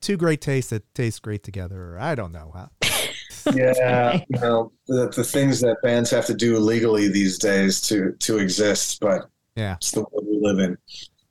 two 0.00 0.16
great 0.16 0.40
tastes 0.40 0.70
that 0.70 0.92
taste 0.94 1.22
great 1.22 1.42
together. 1.42 1.98
I 1.98 2.14
don't 2.14 2.32
know. 2.32 2.52
Huh? 2.54 2.68
yeah, 3.54 4.20
you 4.28 4.38
know 4.40 4.72
the, 4.86 5.08
the 5.08 5.24
things 5.24 5.60
that 5.60 5.76
bands 5.82 6.10
have 6.10 6.26
to 6.26 6.34
do 6.34 6.58
legally 6.58 7.08
these 7.08 7.38
days 7.38 7.80
to 7.82 8.12
to 8.20 8.38
exist, 8.38 9.00
but 9.00 9.28
Yeah. 9.56 9.74
it's 9.76 9.90
the 9.90 10.00
world 10.00 10.26
we 10.28 10.38
live 10.40 10.58
in. 10.60 10.76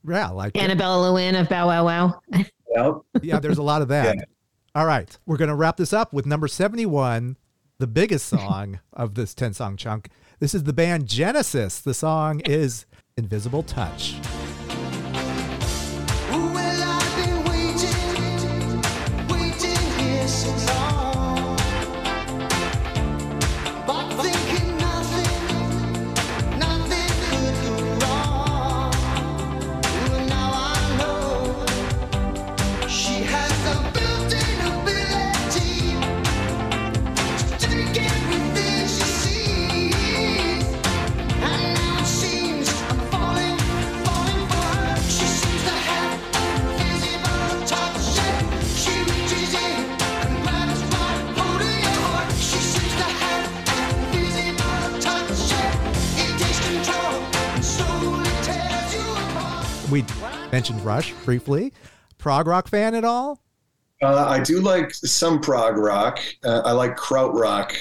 Yeah, 0.08 0.30
like 0.30 0.56
Annabella 0.58 1.12
Lwin 1.12 1.36
of 1.36 1.48
Bow 1.50 1.68
Wow 1.68 1.86
Wow. 1.86 2.22
Yep. 2.76 2.94
yeah, 3.24 3.40
there's 3.40 3.58
a 3.58 3.64
lot 3.64 3.82
of 3.82 3.88
that. 3.88 4.18
Yeah. 4.18 4.24
All 4.76 4.86
right, 4.86 5.18
we're 5.26 5.38
going 5.38 5.48
to 5.50 5.56
wrap 5.56 5.78
this 5.78 5.94
up 5.94 6.14
with 6.14 6.26
number 6.28 6.48
71, 6.48 7.38
the 7.80 7.88
biggest 7.88 8.28
song 8.28 8.80
of 8.94 9.16
this 9.16 9.34
10 9.34 9.54
song 9.54 9.78
chunk. 9.78 10.10
This 10.40 10.54
is 10.54 10.66
the 10.66 10.74
band 10.74 11.08
Genesis. 11.08 11.80
The 11.80 11.96
song 11.96 12.42
is 12.42 12.86
Invisible 13.18 13.64
Touch. 13.64 14.16
Mentioned 60.58 60.84
Rush 60.84 61.14
briefly. 61.24 61.72
Prog 62.18 62.48
rock 62.48 62.68
fan 62.68 62.96
at 62.96 63.06
all? 63.06 63.40
Uh, 64.02 64.26
I 64.26 64.40
do 64.40 64.60
like 64.60 64.92
some 64.92 65.40
prog 65.40 65.78
rock. 65.78 66.20
Uh, 66.44 66.64
I 66.66 66.72
like 66.72 66.98
krautrock 66.98 67.76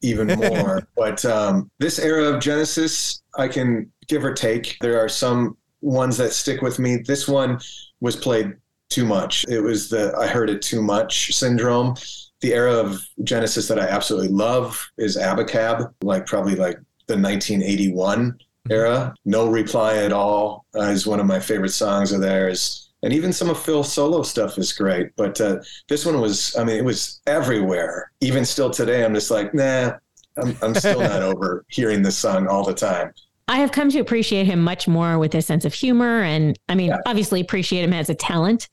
even 0.00 0.28
more. 0.38 0.88
but 0.96 1.22
um, 1.26 1.70
this 1.78 1.98
era 1.98 2.24
of 2.24 2.40
Genesis, 2.40 3.22
I 3.36 3.48
can 3.48 3.92
give 4.08 4.24
or 4.24 4.32
take. 4.32 4.78
There 4.80 4.98
are 4.98 5.10
some 5.10 5.58
ones 5.82 6.16
that 6.16 6.32
stick 6.32 6.62
with 6.62 6.78
me. 6.78 6.96
This 7.06 7.28
one 7.28 7.60
was 8.00 8.16
played 8.16 8.54
too 8.88 9.04
much. 9.04 9.44
It 9.46 9.60
was 9.60 9.90
the 9.90 10.16
I 10.18 10.26
heard 10.26 10.48
it 10.48 10.62
too 10.62 10.80
much 10.80 11.34
syndrome. 11.34 11.96
The 12.40 12.54
era 12.54 12.72
of 12.72 12.98
Genesis 13.24 13.68
that 13.68 13.78
I 13.78 13.88
absolutely 13.88 14.28
love 14.28 14.82
is 14.96 15.18
Abacab, 15.18 15.92
like 16.00 16.24
probably 16.24 16.54
like 16.54 16.78
the 17.08 17.18
1981 17.18 18.38
era. 18.70 19.14
No 19.24 19.48
Reply 19.48 19.96
at 19.96 20.12
All 20.12 20.64
uh, 20.76 20.82
is 20.82 21.06
one 21.06 21.20
of 21.20 21.26
my 21.26 21.40
favorite 21.40 21.70
songs 21.70 22.12
of 22.12 22.20
theirs. 22.20 22.90
And 23.02 23.12
even 23.12 23.32
some 23.32 23.50
of 23.50 23.58
Phil's 23.58 23.92
solo 23.92 24.22
stuff 24.22 24.58
is 24.58 24.72
great. 24.72 25.10
But 25.16 25.40
uh, 25.40 25.58
this 25.88 26.06
one 26.06 26.20
was, 26.20 26.54
I 26.56 26.64
mean, 26.64 26.76
it 26.76 26.84
was 26.84 27.20
everywhere. 27.26 28.12
Even 28.20 28.44
still 28.44 28.70
today, 28.70 29.04
I'm 29.04 29.14
just 29.14 29.30
like, 29.30 29.52
nah, 29.54 29.94
I'm, 30.36 30.56
I'm 30.62 30.74
still 30.74 31.00
not 31.08 31.22
over 31.22 31.64
hearing 31.68 32.02
this 32.02 32.16
song 32.16 32.46
all 32.46 32.64
the 32.64 32.74
time. 32.74 33.12
I 33.48 33.56
have 33.56 33.72
come 33.72 33.90
to 33.90 33.98
appreciate 33.98 34.46
him 34.46 34.62
much 34.62 34.86
more 34.86 35.18
with 35.18 35.32
his 35.32 35.46
sense 35.46 35.64
of 35.64 35.74
humor. 35.74 36.22
And 36.22 36.56
I 36.68 36.74
mean, 36.76 36.92
obviously 37.06 37.40
appreciate 37.40 37.82
him 37.82 37.92
as 37.92 38.08
a 38.08 38.14
talent, 38.14 38.68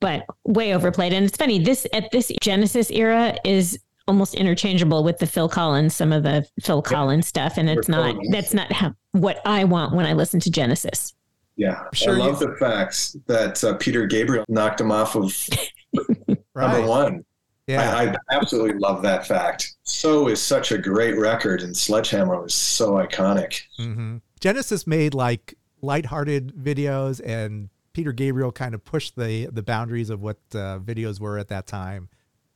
but 0.00 0.24
way 0.44 0.74
overplayed. 0.74 1.12
And 1.12 1.24
it's 1.24 1.36
funny, 1.36 1.60
this 1.60 1.86
at 1.92 2.10
this 2.10 2.32
Genesis 2.42 2.90
era 2.90 3.36
is 3.44 3.78
almost 4.08 4.34
interchangeable 4.34 5.04
with 5.04 5.18
the 5.18 5.26
Phil 5.26 5.48
Collins, 5.48 5.94
some 5.94 6.12
of 6.12 6.22
the 6.22 6.46
Phil 6.60 6.82
Collins 6.82 7.26
stuff. 7.26 7.58
And 7.58 7.68
it's 7.68 7.88
not, 7.88 8.16
that's 8.30 8.54
not 8.54 8.72
how, 8.72 8.94
what 9.12 9.40
I 9.44 9.64
want 9.64 9.94
when 9.94 10.06
I 10.06 10.14
listen 10.14 10.40
to 10.40 10.50
Genesis. 10.50 11.14
Yeah. 11.56 11.84
Sure 11.92 12.14
I 12.14 12.18
love 12.18 12.38
the 12.38 12.56
facts 12.58 13.16
that 13.26 13.62
uh, 13.62 13.74
Peter 13.76 14.06
Gabriel 14.06 14.44
knocked 14.48 14.80
him 14.80 14.90
off 14.90 15.14
of 15.16 15.48
number 16.54 16.86
one. 16.86 17.24
Yeah. 17.66 17.94
I, 17.94 18.10
I 18.12 18.16
absolutely 18.36 18.78
love 18.78 19.02
that 19.02 19.26
fact. 19.26 19.74
So 19.82 20.28
is 20.28 20.42
such 20.42 20.72
a 20.72 20.78
great 20.78 21.18
record, 21.18 21.62
and 21.62 21.76
Sledgehammer 21.76 22.40
was 22.40 22.54
so 22.54 22.92
iconic. 22.92 23.60
hmm 23.76 24.18
Genesis 24.40 24.86
made 24.86 25.14
like 25.14 25.54
lighthearted 25.82 26.54
videos, 26.54 27.20
and 27.24 27.68
Peter 27.92 28.12
Gabriel 28.12 28.52
kind 28.52 28.74
of 28.74 28.84
pushed 28.84 29.16
the 29.16 29.46
the 29.46 29.62
boundaries 29.62 30.08
of 30.08 30.22
what 30.22 30.38
uh, 30.54 30.78
videos 30.78 31.20
were 31.20 31.38
at 31.38 31.48
that 31.48 31.66
time. 31.66 32.08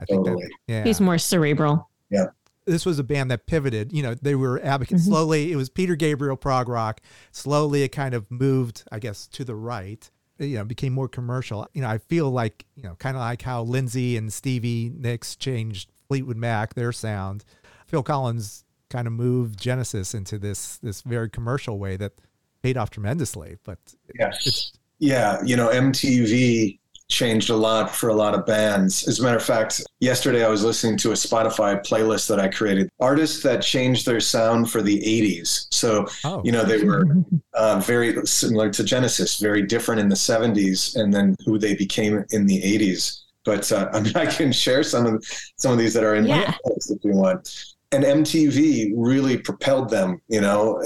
I 0.02 0.04
think 0.06 0.26
Totally. 0.26 0.44
that 0.44 0.50
yeah, 0.68 0.84
He's 0.84 1.00
more 1.00 1.18
cerebral. 1.18 1.88
Yeah. 2.10 2.26
this 2.66 2.84
was 2.86 2.98
a 2.98 3.04
band 3.04 3.30
that 3.30 3.46
pivoted. 3.46 3.92
You 3.92 4.02
know, 4.02 4.14
they 4.14 4.34
were 4.34 4.60
advocates. 4.62 5.02
Mhm. 5.02 5.06
Slowly, 5.08 5.52
it 5.52 5.56
was 5.56 5.68
Peter 5.70 5.96
Gabriel 5.96 6.36
prog 6.36 6.68
rock. 6.68 7.00
Slowly, 7.30 7.82
it 7.82 7.88
kind 7.88 8.14
of 8.14 8.30
moved, 8.30 8.84
I 8.92 8.98
guess, 8.98 9.26
to 9.28 9.44
the 9.44 9.54
right. 9.54 10.08
You 10.38 10.58
know, 10.58 10.64
became 10.64 10.92
more 10.92 11.08
commercial. 11.08 11.66
You 11.74 11.82
know, 11.82 11.88
I 11.88 11.98
feel 11.98 12.30
like 12.30 12.64
you 12.76 12.82
know, 12.82 12.94
kind 12.96 13.16
of 13.16 13.20
like 13.20 13.42
how 13.42 13.62
Lindsey 13.62 14.16
and 14.16 14.32
Stevie 14.32 14.92
Nicks 14.96 15.36
changed 15.36 15.90
Fleetwood 16.08 16.36
Mac, 16.36 16.74
their 16.74 16.92
sound. 16.92 17.44
Phil 17.86 18.02
Collins 18.02 18.64
kind 18.90 19.06
of 19.06 19.12
moved 19.12 19.58
Genesis 19.58 20.14
into 20.14 20.38
this 20.38 20.78
this 20.78 21.02
very 21.02 21.30
commercial 21.30 21.78
way 21.78 21.96
that 21.96 22.12
paid 22.62 22.76
off 22.76 22.90
tremendously. 22.90 23.56
But 23.64 23.78
Yes. 24.18 24.72
Yeah, 24.98 25.40
you 25.44 25.56
know, 25.56 25.68
MTV 25.68 26.78
changed 27.12 27.50
a 27.50 27.56
lot 27.56 27.94
for 27.94 28.08
a 28.08 28.14
lot 28.14 28.34
of 28.34 28.46
bands. 28.46 29.06
As 29.06 29.20
a 29.20 29.22
matter 29.22 29.36
of 29.36 29.44
fact, 29.44 29.82
yesterday 30.00 30.44
I 30.44 30.48
was 30.48 30.64
listening 30.64 30.96
to 30.98 31.10
a 31.10 31.14
Spotify 31.14 31.80
playlist 31.86 32.26
that 32.28 32.40
I 32.40 32.48
created. 32.48 32.88
Artists 33.00 33.42
that 33.42 33.60
changed 33.62 34.06
their 34.06 34.18
sound 34.18 34.70
for 34.70 34.80
the 34.80 34.98
80s. 34.98 35.66
So, 35.70 36.06
Oh. 36.24 36.40
you 36.44 36.52
know, 36.52 36.64
they 36.64 36.82
were 36.82 37.04
uh, 37.54 37.78
very 37.80 38.26
similar 38.26 38.70
to 38.70 38.82
Genesis, 38.82 39.38
very 39.38 39.62
different 39.62 40.00
in 40.00 40.08
the 40.08 40.16
70s, 40.16 40.96
and 40.96 41.12
then 41.12 41.36
who 41.44 41.58
they 41.58 41.74
became 41.74 42.24
in 42.30 42.46
the 42.46 42.60
80s. 42.62 43.20
But 43.44 43.70
uh, 43.70 43.90
I 43.92 44.00
mean, 44.00 44.16
I 44.16 44.26
can 44.26 44.50
share 44.50 44.82
some 44.82 45.04
of 45.06 45.22
some 45.58 45.72
of 45.72 45.78
these 45.78 45.92
that 45.94 46.04
are 46.04 46.14
in 46.14 46.26
my 46.26 46.44
playlist 46.44 46.90
if 46.96 47.04
you 47.04 47.12
want. 47.12 47.74
And 47.92 48.04
MTV 48.04 48.92
really 48.96 49.36
propelled 49.36 49.90
them, 49.90 50.18
you 50.28 50.40
know, 50.40 50.82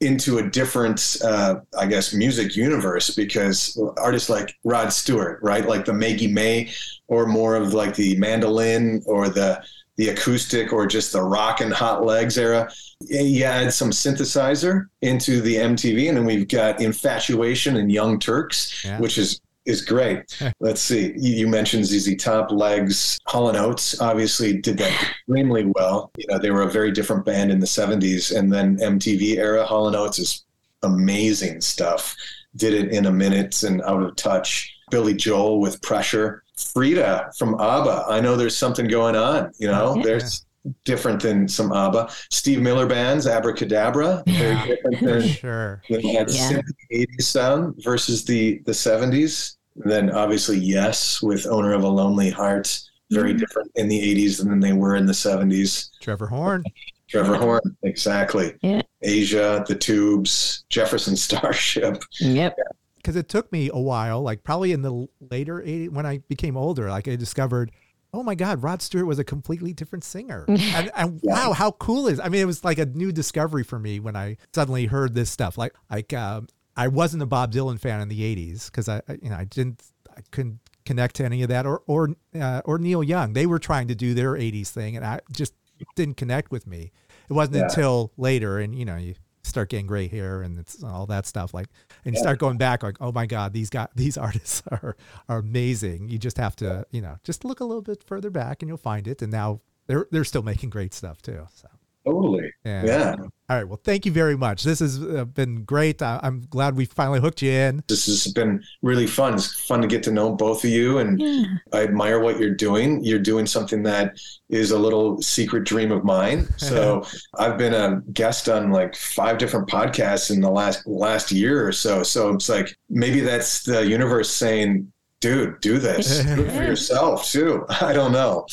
into 0.00 0.38
a 0.38 0.48
different, 0.48 1.16
uh, 1.24 1.56
I 1.78 1.86
guess, 1.86 2.14
music 2.14 2.54
universe 2.56 3.10
because 3.14 3.80
artists 3.96 4.30
like 4.30 4.54
Rod 4.64 4.92
Stewart, 4.92 5.40
right, 5.42 5.66
like 5.66 5.84
the 5.84 5.92
Maggie 5.92 6.28
May, 6.32 6.70
or 7.08 7.26
more 7.26 7.56
of 7.56 7.74
like 7.74 7.94
the 7.96 8.16
mandolin 8.16 9.02
or 9.06 9.28
the 9.28 9.62
the 9.96 10.10
acoustic 10.10 10.72
or 10.72 10.86
just 10.86 11.12
the 11.12 11.20
rock 11.20 11.60
and 11.60 11.72
hot 11.72 12.04
legs 12.04 12.38
era. 12.38 12.70
You 13.00 13.42
add 13.42 13.72
some 13.72 13.90
synthesizer 13.90 14.86
into 15.02 15.40
the 15.40 15.56
MTV, 15.56 16.06
and 16.08 16.16
then 16.16 16.24
we've 16.24 16.46
got 16.46 16.80
Infatuation 16.80 17.76
and 17.76 17.90
Young 17.90 18.20
Turks, 18.20 18.84
Yeah. 18.84 19.00
which 19.00 19.18
is 19.18 19.40
is 19.68 19.82
great. 19.82 20.24
Let's 20.60 20.80
see. 20.80 21.12
You, 21.16 21.32
you 21.34 21.46
mentioned 21.48 21.86
ZZ 21.86 22.16
Top, 22.16 22.50
Legs, 22.50 23.18
Hall 23.26 23.48
and 23.48 23.56
Oates. 23.58 24.00
Obviously, 24.00 24.60
did 24.60 24.78
that 24.78 24.90
extremely 25.02 25.66
well. 25.76 26.10
You 26.16 26.26
know, 26.28 26.38
they 26.38 26.50
were 26.50 26.62
a 26.62 26.70
very 26.70 26.90
different 26.90 27.24
band 27.24 27.50
in 27.52 27.60
the 27.60 27.66
'70s, 27.66 28.36
and 28.36 28.52
then 28.52 28.76
MTV 28.78 29.36
era. 29.36 29.64
Hall 29.64 29.86
and 29.86 29.94
Oates 29.96 30.18
is 30.18 30.44
amazing 30.82 31.60
stuff. 31.60 32.16
Did 32.56 32.74
it 32.74 32.90
in 32.92 33.06
a 33.06 33.12
minute 33.12 33.62
and 33.62 33.82
out 33.82 34.02
of 34.02 34.16
touch. 34.16 34.74
Billy 34.90 35.14
Joel 35.14 35.60
with 35.60 35.80
Pressure. 35.82 36.42
Frida 36.56 37.30
from 37.38 37.54
ABBA. 37.60 38.06
I 38.08 38.20
know 38.20 38.34
there's 38.36 38.56
something 38.56 38.88
going 38.88 39.14
on. 39.14 39.52
You 39.58 39.68
know, 39.68 39.94
Yeah. 39.96 40.02
there's 40.02 40.44
different 40.84 41.22
than 41.22 41.46
some 41.46 41.72
ABBA. 41.72 42.10
Steve 42.30 42.60
Miller 42.62 42.86
bands, 42.86 43.26
Abracadabra. 43.26 44.22
Very 44.26 44.66
different 44.66 45.00
than 45.00 45.28
sure. 45.28 45.82
that 45.90 46.04
had 46.04 46.30
Yeah. 46.30 46.60
80s 46.92 47.22
sound 47.22 47.74
versus 47.84 48.24
the 48.24 48.60
the 48.64 48.72
70s. 48.72 49.56
Then 49.84 50.10
obviously 50.10 50.58
yes 50.58 51.22
with 51.22 51.46
owner 51.46 51.72
of 51.72 51.82
a 51.84 51.88
lonely 51.88 52.30
heart 52.30 52.80
very 53.10 53.30
Mm-hmm. 53.30 53.38
different 53.38 53.72
in 53.76 53.88
the 53.88 53.98
80s 53.98 54.44
than 54.44 54.60
they 54.60 54.74
were 54.74 54.94
in 54.96 55.06
the 55.06 55.14
70s. 55.14 55.88
Trevor 56.02 56.26
Horn. 56.26 56.62
Trevor 57.08 57.36
Horn, 57.36 57.74
exactly. 57.82 58.54
Yeah. 58.60 58.82
Asia, 59.00 59.64
the 59.66 59.74
Tubes, 59.74 60.64
Jefferson 60.68 61.16
Starship. 61.26 62.02
Yep. 62.20 62.56
because 62.96 63.16
it 63.16 63.30
took 63.30 63.50
me 63.50 63.70
a 63.72 63.78
while, 63.78 64.20
like 64.20 64.44
probably 64.44 64.72
in 64.72 64.82
the 64.82 65.06
later 65.30 65.62
80s, 65.66 65.88
when 65.90 66.04
I 66.04 66.18
became 66.28 66.54
older, 66.58 66.90
like 66.90 67.08
I 67.08 67.16
discovered, 67.16 67.70
oh 68.12 68.22
my 68.22 68.34
God, 68.34 68.62
Rod 68.62 68.82
Stewart 68.82 69.06
was 69.06 69.18
a 69.18 69.24
completely 69.24 69.72
different 69.72 70.04
singer. 70.04 70.44
and, 70.48 70.90
and 70.94 71.20
wow, 71.22 71.54
how 71.54 71.70
cool 71.72 72.08
is, 72.08 72.20
I 72.20 72.28
mean, 72.28 72.42
it 72.42 72.46
was 72.46 72.62
like 72.62 72.78
a 72.78 72.84
new 72.84 73.10
discovery 73.10 73.64
for 73.64 73.78
me 73.78 74.00
when 74.00 74.16
I 74.16 74.36
suddenly 74.54 74.84
heard 74.84 75.14
this 75.14 75.30
stuff. 75.30 75.56
Like, 75.56 75.72
like, 75.90 76.12
um, 76.12 76.48
I 76.78 76.88
wasn't 76.88 77.22
a 77.22 77.26
Bob 77.26 77.52
Dylan 77.52 77.78
fan 77.78 78.00
in 78.00 78.08
the 78.08 78.20
80s 78.20 78.66
because 78.66 78.88
I, 78.88 79.02
you 79.20 79.28
know, 79.30 79.36
I 79.36 79.44
didn't, 79.44 79.82
I 80.16 80.20
couldn't 80.30 80.60
connect 80.86 81.16
to 81.16 81.24
any 81.24 81.42
of 81.42 81.48
that 81.50 81.66
or, 81.66 81.82
or, 81.86 82.10
uh, 82.34 82.62
or 82.64 82.78
Neil 82.78 83.02
Young. 83.02 83.32
They 83.34 83.44
were 83.46 83.58
trying 83.58 83.88
to 83.88 83.94
do 83.94 84.14
their 84.14 84.32
80s 84.34 84.68
thing 84.70 84.96
and 84.96 85.04
I 85.04 85.20
just 85.32 85.52
didn't 85.96 86.16
connect 86.16 86.50
with 86.50 86.66
me. 86.66 86.92
It 87.28 87.32
wasn't 87.32 87.56
Yeah. 87.56 87.62
until 87.64 88.12
later 88.16 88.58
and, 88.58 88.74
you 88.74 88.84
know, 88.84 88.96
you 88.96 89.14
start 89.42 89.70
getting 89.70 89.86
gray 89.86 90.08
hair 90.08 90.42
and 90.42 90.58
it's 90.58 90.82
all 90.84 91.06
that 91.06 91.24
stuff 91.26 91.54
like 91.54 91.66
and 92.04 92.14
you 92.14 92.18
Yeah. 92.18 92.22
start 92.22 92.38
going 92.38 92.58
back 92.58 92.82
like 92.82 92.96
oh 93.00 93.12
my 93.12 93.24
god 93.24 93.54
these 93.54 93.70
guys 93.70 93.88
these 93.94 94.18
artists 94.28 94.62
are 94.70 94.94
are 95.26 95.38
amazing 95.38 96.08
you 96.10 96.18
just 96.18 96.36
have 96.36 96.54
to 96.56 96.84
you 96.90 97.00
know 97.00 97.16
just 97.24 97.46
look 97.46 97.60
a 97.60 97.64
little 97.64 97.80
bit 97.80 98.04
further 98.04 98.28
back 98.28 98.60
and 98.60 98.68
you'll 98.68 98.76
find 98.76 99.08
it 99.08 99.22
and 99.22 99.32
now 99.32 99.60
they're 99.86 100.06
they're 100.10 100.24
still 100.24 100.42
making 100.42 100.68
great 100.68 100.92
stuff 100.92 101.22
too 101.22 101.46
so 101.54 101.66
Totally. 102.12 102.50
yeah, 102.64 102.84
Yeah. 102.84 103.14
all 103.50 103.56
right 103.56 103.64
well 103.68 103.80
thank 103.82 104.04
you 104.06 104.12
very 104.12 104.36
much 104.36 104.62
this 104.62 104.80
has 104.80 105.02
uh, 105.02 105.24
been 105.24 105.64
great 105.64 106.00
I, 106.02 106.18
i'm 106.22 106.42
glad 106.50 106.76
we 106.76 106.84
finally 106.84 107.20
hooked 107.20 107.40
you 107.42 107.50
in 107.50 107.82
This 107.88 108.06
has 108.06 108.32
been 108.32 108.62
really 108.82 109.06
fun. 109.06 109.34
It's 109.34 109.60
fun 109.66 109.80
to 109.82 109.86
get 109.88 110.02
to 110.04 110.10
know 110.12 110.34
both 110.34 110.64
of 110.64 110.70
you 110.70 110.98
and 110.98 111.20
Yeah. 111.20 111.44
I 111.72 111.82
admire 111.82 112.20
what 112.20 112.38
you're 112.38 112.54
doing. 112.54 113.02
You're 113.04 113.18
doing 113.32 113.46
something 113.46 113.82
that 113.84 114.16
is 114.48 114.70
a 114.70 114.78
little 114.78 115.20
secret 115.22 115.64
dream 115.64 115.90
of 115.92 116.02
mine. 116.04 116.46
So 116.58 117.04
I've 117.38 117.56
been 117.58 117.74
a 117.74 118.00
guest 118.12 118.48
on 118.48 118.70
like 118.70 118.94
five 118.96 119.38
different 119.38 119.68
podcasts 119.68 120.30
in 120.30 120.40
the 120.40 120.50
last 120.50 120.86
last 120.86 121.30
year 121.32 121.66
or 121.66 121.72
so. 121.72 122.02
So 122.02 122.20
it's 122.34 122.48
like 122.48 122.68
maybe 122.88 123.20
that's 123.20 123.62
the 123.64 123.86
universe 123.86 124.30
saying, 124.30 124.92
"Dude, 125.20 125.60
do 125.60 125.78
this. 125.78 126.06
Do 126.24 126.42
it 126.44 126.50
for 126.52 126.62
yourself 126.64 127.30
too." 127.30 127.64
I 127.80 127.92
don't 127.92 128.12
know. 128.12 128.46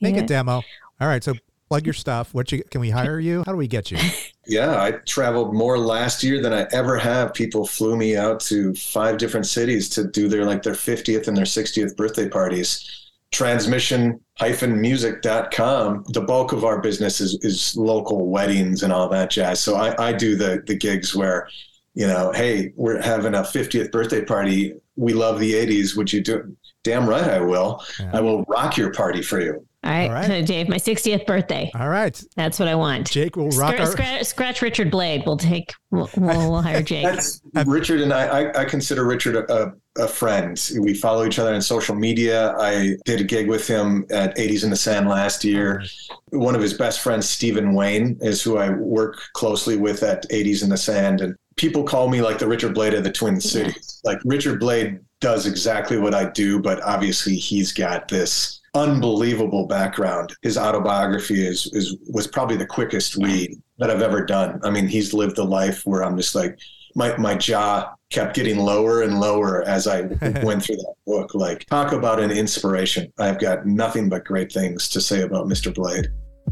make 0.00 0.16
Yeah. 0.16 0.22
a 0.22 0.26
demo 0.26 0.62
all 1.00 1.08
right 1.08 1.22
so 1.24 1.32
plug 1.68 1.84
your 1.84 1.94
stuff 1.94 2.32
what 2.34 2.50
you 2.52 2.62
can 2.70 2.80
we 2.80 2.90
hire 2.90 3.18
you 3.18 3.42
how 3.46 3.52
do 3.52 3.58
we 3.58 3.68
get 3.68 3.90
you 3.90 3.98
Yeah, 4.46 4.80
I 4.80 4.92
traveled 4.92 5.54
more 5.54 5.76
last 5.76 6.22
year 6.22 6.40
than 6.40 6.52
I 6.52 6.66
ever 6.72 6.96
have. 6.98 7.34
People 7.34 7.66
flew 7.66 7.96
me 7.96 8.16
out 8.16 8.38
to 8.40 8.74
five 8.74 9.18
different 9.18 9.46
cities 9.46 9.88
to 9.90 10.06
do 10.06 10.28
their 10.28 10.44
like 10.44 10.62
their 10.62 10.74
50th 10.74 11.26
and 11.26 11.36
their 11.36 11.44
60th 11.44 11.96
birthday 11.96 12.28
parties. 12.28 13.10
Transmission 13.32 14.20
hyphen 14.38 14.80
music.com. 14.80 16.04
The 16.08 16.20
bulk 16.20 16.52
of 16.52 16.64
our 16.64 16.80
business 16.80 17.20
is, 17.20 17.38
is 17.42 17.76
local 17.76 18.28
weddings 18.28 18.84
and 18.84 18.92
all 18.92 19.08
that 19.08 19.30
jazz. 19.30 19.58
So 19.58 19.74
I, 19.74 20.10
I 20.10 20.12
do 20.12 20.36
the 20.36 20.62
the 20.64 20.76
gigs 20.76 21.14
where, 21.16 21.48
you 21.94 22.06
know, 22.06 22.30
hey, 22.32 22.72
we're 22.76 23.02
having 23.02 23.34
a 23.34 23.42
50th 23.42 23.90
birthday 23.90 24.24
party. 24.24 24.74
We 24.94 25.12
love 25.12 25.40
the 25.40 25.54
80s. 25.54 25.96
Would 25.96 26.12
you 26.12 26.20
do 26.20 26.36
it? 26.36 26.46
Damn 26.84 27.08
right 27.08 27.24
I 27.24 27.40
will. 27.40 27.82
Yeah. 27.98 28.10
I 28.14 28.20
will 28.20 28.44
rock 28.44 28.76
your 28.76 28.92
party 28.92 29.22
for 29.22 29.40
you. 29.40 29.66
All 29.86 29.92
right, 29.92 30.06
All 30.08 30.28
right. 30.28 30.44
Dave, 30.46 30.68
my 30.68 30.76
60th 30.76 31.26
birthday. 31.26 31.70
All 31.78 31.88
right. 31.88 32.20
That's 32.34 32.58
what 32.58 32.68
I 32.68 32.74
want. 32.74 33.10
Jake 33.10 33.36
will 33.36 33.50
rock 33.50 33.76
Scra- 33.76 33.80
our. 33.80 33.86
scra- 33.94 34.26
scratch 34.26 34.62
Richard 34.62 34.90
Blade. 34.90 35.22
We'll 35.24 35.36
take. 35.36 35.72
We'll, 35.90 36.10
we'll, 36.16 36.50
we'll 36.50 36.62
hire 36.70 36.82
Jake. 36.82 37.04
That's 37.04 37.40
Richard 37.66 38.00
and 38.00 38.12
I, 38.12 38.26
I. 38.26 38.62
I 38.62 38.64
consider 38.64 39.06
Richard 39.06 39.36
a, 39.36 39.72
a 39.96 40.08
friend. 40.08 40.60
We 40.80 40.94
follow 40.94 41.24
each 41.24 41.38
other 41.38 41.54
on 41.54 41.62
social 41.62 41.94
media. 41.94 42.54
I 42.58 42.96
did 43.04 43.20
a 43.20 43.24
gig 43.24 43.48
with 43.48 43.66
him 43.66 44.04
at 44.10 44.36
80s 44.36 44.64
in 44.64 44.70
the 44.70 44.76
Sand 44.76 45.08
last 45.08 45.44
year. 45.44 45.84
One 46.30 46.54
of 46.54 46.60
his 46.60 46.74
best 46.74 47.00
friends, 47.00 47.28
Stephen 47.28 47.72
Wayne, 47.72 48.18
is 48.20 48.42
who 48.42 48.58
I 48.58 48.70
work 48.70 49.20
closely 49.34 49.76
with 49.76 50.02
at 50.02 50.28
80s 50.30 50.62
in 50.64 50.68
the 50.68 50.76
Sand. 50.76 51.20
And 51.20 51.36
people 51.56 51.84
call 51.84 52.08
me 52.08 52.20
like 52.20 52.38
the 52.38 52.48
Richard 52.48 52.74
Blade 52.74 52.94
of 52.94 53.04
the 53.04 53.12
Twin 53.12 53.40
Cities. 53.40 54.00
Like 54.04 54.18
Richard 54.24 54.58
Blade 54.60 54.98
does 55.20 55.46
exactly 55.46 55.96
what 55.96 56.14
I 56.14 56.28
do, 56.30 56.60
but 56.60 56.82
obviously 56.82 57.36
he's 57.36 57.72
got 57.72 58.08
this 58.08 58.60
unbelievable 58.76 59.66
background. 59.66 60.34
His 60.42 60.56
autobiography 60.58 61.46
is 61.46 61.66
is 61.72 61.96
was 62.12 62.26
probably 62.26 62.56
the 62.56 62.66
quickest 62.66 63.16
read 63.16 63.54
that 63.78 63.90
I've 63.90 64.02
ever 64.02 64.24
done. 64.24 64.60
I 64.62 64.70
mean, 64.70 64.86
he's 64.86 65.12
lived 65.14 65.38
a 65.38 65.44
life 65.44 65.82
where 65.84 66.02
I'm 66.04 66.16
just 66.16 66.34
like 66.34 66.58
my 66.94 67.16
my 67.16 67.34
jaw 67.34 67.92
kept 68.10 68.34
getting 68.36 68.58
lower 68.58 69.02
and 69.02 69.18
lower 69.20 69.62
as 69.62 69.86
I 69.86 70.02
went 70.42 70.62
through 70.64 70.76
that 70.76 70.94
book. 71.06 71.34
Like 71.34 71.64
talk 71.66 71.92
about 71.92 72.20
an 72.20 72.30
inspiration. 72.30 73.12
I've 73.18 73.38
got 73.38 73.66
nothing 73.66 74.08
but 74.08 74.24
great 74.24 74.52
things 74.52 74.88
to 74.90 75.00
say 75.00 75.22
about 75.22 75.46
Mr. 75.46 75.74
Blade. 75.74 76.08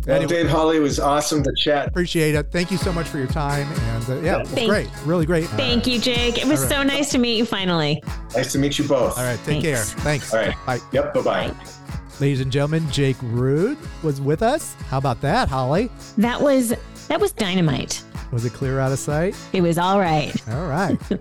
Well, 0.06 0.16
Anyway. 0.16 0.26
Dave 0.42 0.48
Holly 0.50 0.80
was 0.80 0.98
awesome 0.98 1.44
to 1.44 1.52
chat. 1.56 1.86
Appreciate 1.86 2.34
it. 2.34 2.50
Thank 2.50 2.72
you 2.72 2.76
so 2.78 2.92
much 2.92 3.06
for 3.06 3.18
your 3.18 3.28
time. 3.28 3.68
And 3.92 4.10
uh, 4.10 4.20
yeah, 4.22 4.36
it 4.38 4.40
was 4.40 4.48
Thank- 4.50 4.68
great. 4.68 4.88
Really 5.06 5.24
great. 5.24 5.44
Thank 5.50 5.86
you, 5.86 6.00
Jake. 6.00 6.36
It 6.36 6.46
was 6.48 6.62
All 6.64 6.68
so 6.68 6.82
nice 6.82 7.12
to 7.12 7.18
meet 7.18 7.38
you 7.38 7.44
finally. 7.46 8.02
Nice 8.34 8.50
to 8.52 8.58
meet 8.58 8.76
you 8.76 8.88
both. 8.88 9.16
All 9.16 9.24
right. 9.24 9.38
Take 9.44 9.62
care. 9.62 9.76
Thanks. 9.76 10.02
Thanks. 10.02 10.34
All 10.34 10.40
right. 10.40 10.56
Bye. 10.66 10.80
Yep. 10.92 11.14
Bye 11.14 11.22
bye. 11.22 11.73
Ladies 12.20 12.40
and 12.40 12.52
gentlemen, 12.52 12.88
Jake 12.92 13.16
Rudh 13.22 13.76
was 14.04 14.20
with 14.20 14.42
us. 14.42 14.74
How 14.88 14.98
about 14.98 15.20
that, 15.22 15.48
Holly? 15.48 15.90
That 16.16 16.40
was 16.40 16.72
that 17.08 17.20
was 17.20 17.32
dynamite. 17.32 18.04
Was 18.30 18.44
it 18.44 18.52
clear 18.52 18.78
out 18.80 18.92
of 18.92 18.98
sight? 18.98 19.36
It 19.52 19.60
was 19.62 19.78
all 19.78 19.98
right. 19.98 20.32
All 20.50 20.66
right. 20.66 20.98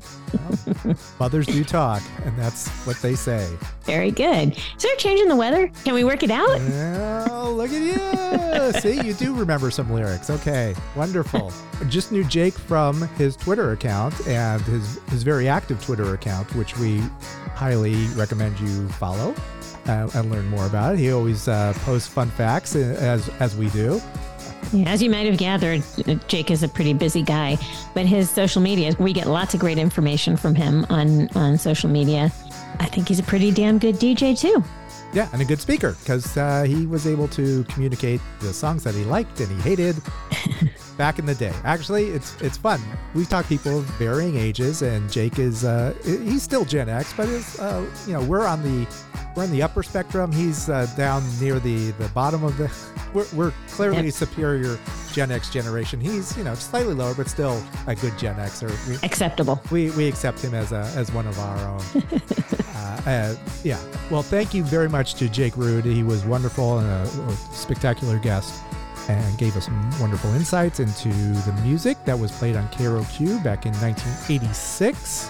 Well, 0.84 0.96
mothers 1.20 1.46
do 1.46 1.64
talk, 1.64 2.02
and 2.26 2.36
that's 2.38 2.68
what 2.88 2.98
they 2.98 3.14
say. 3.14 3.48
Very 3.84 4.10
good. 4.10 4.58
Is 4.58 4.82
there 4.84 4.94
a 4.94 4.98
change 4.98 5.20
in 5.22 5.28
the 5.28 5.36
weather? 5.36 5.72
Can 5.84 5.94
we 5.94 6.04
work 6.04 6.24
it 6.24 6.32
out? 6.32 6.60
Oh, 7.30 7.54
look 7.56 7.70
at 7.72 7.82
you. 8.74 8.80
See, 8.82 9.00
you 9.06 9.14
do 9.14 9.36
remember 9.36 9.70
some 9.70 9.92
lyrics. 9.94 10.32
Okay, 10.32 10.74
wonderful. 10.96 11.54
Just 11.88 12.12
knew 12.12 12.24
Jake 12.24 12.56
from 12.56 13.08
his 13.10 13.36
Twitter 13.36 13.72
account 13.74 14.28
and 14.28 14.62
his, 14.64 15.00
his 15.10 15.22
very 15.22 15.48
active 15.48 15.84
Twitter 15.84 16.14
account, 16.16 16.54
which 16.56 16.78
we 16.80 16.98
highly 17.54 18.08
recommend 18.16 18.60
you 18.60 18.88
follow 18.90 19.36
uh, 19.88 20.10
and 20.16 20.32
learn 20.32 20.48
more 20.48 20.66
about 20.66 20.96
it. 20.96 21.00
He 21.00 21.12
always 21.12 21.48
uh, 21.48 21.74
posts 21.80 22.08
fun 22.08 22.30
facts 22.30 22.76
uh, 22.76 22.96
as, 23.00 23.30
as 23.40 23.56
we 23.56 23.70
do. 23.70 24.02
Yeah, 24.72 24.90
as 24.90 25.04
you 25.04 25.10
might 25.10 25.26
have 25.26 25.38
gathered, 25.38 25.84
Jake 26.28 26.50
is 26.50 26.64
a 26.64 26.68
pretty 26.68 26.94
busy 26.94 27.22
guy, 27.22 27.58
but 27.94 28.06
his 28.06 28.30
social 28.30 28.62
media, 28.62 28.94
we 28.98 29.14
get 29.14 29.28
lots 29.28 29.54
of 29.54 29.60
great 29.60 29.78
information 29.78 30.38
from 30.38 30.56
him 30.56 30.86
on, 30.90 31.28
on 31.36 31.58
social 31.58 31.90
media. 31.90 32.32
I 32.80 32.86
think 32.86 33.08
he's 33.08 33.20
a 33.20 33.24
pretty 33.24 33.52
damn 33.52 33.78
good 33.78 33.96
DJ 33.96 34.40
too. 34.40 34.64
Yeah, 35.14 35.30
and 35.32 35.42
a 35.44 35.46
good 35.46 35.60
speaker 35.62 35.96
because 36.00 36.36
uh, 36.38 36.64
he 36.64 36.88
was 36.88 37.06
able 37.06 37.28
to 37.30 37.64
communicate 37.66 38.20
the 38.40 38.52
songs 38.52 38.84
that 38.84 38.96
he 38.96 39.04
liked 39.04 39.40
and 39.42 39.52
he 39.52 39.62
hated 39.62 39.96
back 40.98 41.20
in 41.20 41.28
the 41.28 41.36
day. 41.36 41.54
Actually, 41.64 42.06
it's 42.06 42.40
it's 42.42 42.58
fun. 42.58 42.82
We've 43.14 43.30
talked 43.30 43.48
people 43.48 43.78
of 43.78 43.86
varying 44.00 44.38
ages, 44.38 44.82
and 44.82 45.12
Jake 45.12 45.38
is 45.38 45.66
uh, 45.66 45.94
he's 46.04 46.42
still 46.42 46.66
Gen 46.66 46.90
X, 46.90 47.14
but 47.16 47.30
is 47.30 47.60
uh, 47.60 47.88
you 48.08 48.14
know 48.14 48.24
we're 48.24 48.48
on 48.48 48.64
the 48.64 48.88
we're 49.36 49.44
in 49.46 49.52
the 49.52 49.62
upper 49.64 49.84
spectrum. 49.84 50.32
He's 50.32 50.70
uh, 50.70 50.86
down 50.98 51.24
near 51.40 51.60
the 51.60 51.92
the 51.92 52.08
bottom 52.10 52.44
of 52.44 52.58
the. 52.58 52.72
We're, 53.14 53.26
we're 53.34 53.54
clearly 53.70 54.06
Yep. 54.06 54.14
superior 54.14 54.80
Gen 55.12 55.30
X 55.32 55.50
generation. 55.52 56.00
He's 56.02 56.36
you 56.38 56.44
know 56.44 56.56
slightly 56.56 56.94
lower, 56.96 57.14
but 57.14 57.28
still 57.30 57.62
a 57.88 57.96
good 57.96 58.18
Gen 58.18 58.36
Xer. 58.36 58.70
We, 58.90 58.96
Acceptable. 59.08 59.62
we 59.72 59.92
we 59.92 60.08
accept 60.08 60.42
him 60.44 60.54
as 60.56 60.72
a 60.72 60.92
as 60.96 61.12
one 61.12 61.28
of 61.28 61.38
our 61.40 61.58
own. 61.68 61.82
uh, 62.76 63.02
uh, 63.06 63.36
yeah. 63.64 63.80
Well, 64.10 64.24
thank 64.24 64.54
you 64.54 64.64
very 64.64 64.90
much 64.90 65.14
to 65.16 65.30
Jake 65.30 65.56
Rudh. 65.58 65.86
He 65.86 66.02
was 66.04 66.26
wonderful 66.26 66.80
and 66.80 66.88
a, 66.90 67.04
a 67.32 67.36
spectacular 67.54 68.18
guest, 68.20 68.64
and 69.10 69.38
gave 69.38 69.56
us 69.56 69.66
some 69.66 70.00
wonderful 70.00 70.34
insights 70.34 70.80
into 70.80 71.10
the 71.10 71.54
music 71.64 72.04
that 72.06 72.18
was 72.18 72.32
played 72.32 72.56
on 72.56 72.68
KROQ 72.70 73.44
back 73.44 73.66
in 73.68 73.74
1986. 73.74 75.30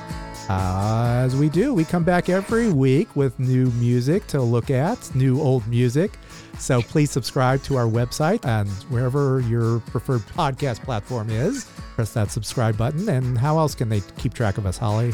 As 0.49 1.35
we 1.35 1.49
do, 1.49 1.73
we 1.73 1.85
come 1.85 2.03
back 2.03 2.29
every 2.29 2.71
week 2.71 3.15
with 3.15 3.39
new 3.39 3.67
music 3.71 4.27
to 4.27 4.41
look 4.41 4.69
at, 4.69 5.13
new 5.15 5.39
old 5.39 5.65
music. 5.67 6.11
So 6.59 6.81
please 6.81 7.11
subscribe 7.11 7.63
to 7.63 7.77
our 7.77 7.85
website 7.85 8.45
and 8.45 8.69
wherever 8.89 9.39
your 9.41 9.79
preferred 9.79 10.21
podcast 10.21 10.83
platform 10.83 11.29
is. 11.29 11.65
Press 11.95 12.13
that 12.13 12.31
subscribe 12.31 12.77
button. 12.77 13.09
And 13.09 13.37
how 13.37 13.57
else 13.57 13.73
can 13.73 13.89
they 13.89 14.01
keep 14.17 14.33
track 14.33 14.57
of 14.57 14.65
us, 14.65 14.77
Holly? 14.77 15.13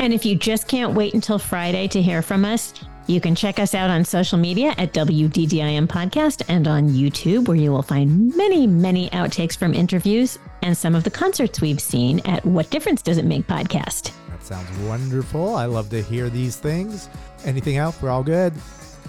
And 0.00 0.12
if 0.12 0.24
you 0.24 0.36
just 0.36 0.68
can't 0.68 0.94
wait 0.94 1.14
until 1.14 1.38
Friday 1.38 1.88
to 1.88 2.00
hear 2.00 2.22
from 2.22 2.44
us, 2.44 2.72
you 3.08 3.20
can 3.20 3.34
check 3.34 3.58
us 3.58 3.74
out 3.74 3.90
on 3.90 4.04
social 4.04 4.38
media 4.38 4.74
at 4.76 4.92
WDDIM 4.92 5.88
Podcast 5.88 6.44
and 6.48 6.68
on 6.68 6.90
YouTube, 6.90 7.48
where 7.48 7.56
you 7.56 7.72
will 7.72 7.82
find 7.82 8.34
many, 8.36 8.66
many 8.66 9.08
outtakes 9.10 9.56
from 9.56 9.72
interviews 9.74 10.38
and 10.62 10.76
some 10.76 10.94
of 10.94 11.04
the 11.04 11.10
concerts 11.10 11.60
we've 11.60 11.80
seen 11.80 12.20
at 12.26 12.44
What 12.44 12.70
Difference 12.70 13.02
Does 13.02 13.16
It 13.16 13.24
Make 13.24 13.46
podcast. 13.46 14.12
Sounds 14.48 14.78
wonderful. 14.78 15.56
I 15.56 15.66
love 15.66 15.90
to 15.90 16.00
hear 16.00 16.30
these 16.30 16.56
things. 16.56 17.10
Anything 17.44 17.76
else? 17.76 18.00
We're 18.00 18.08
all 18.08 18.22
good. 18.22 18.54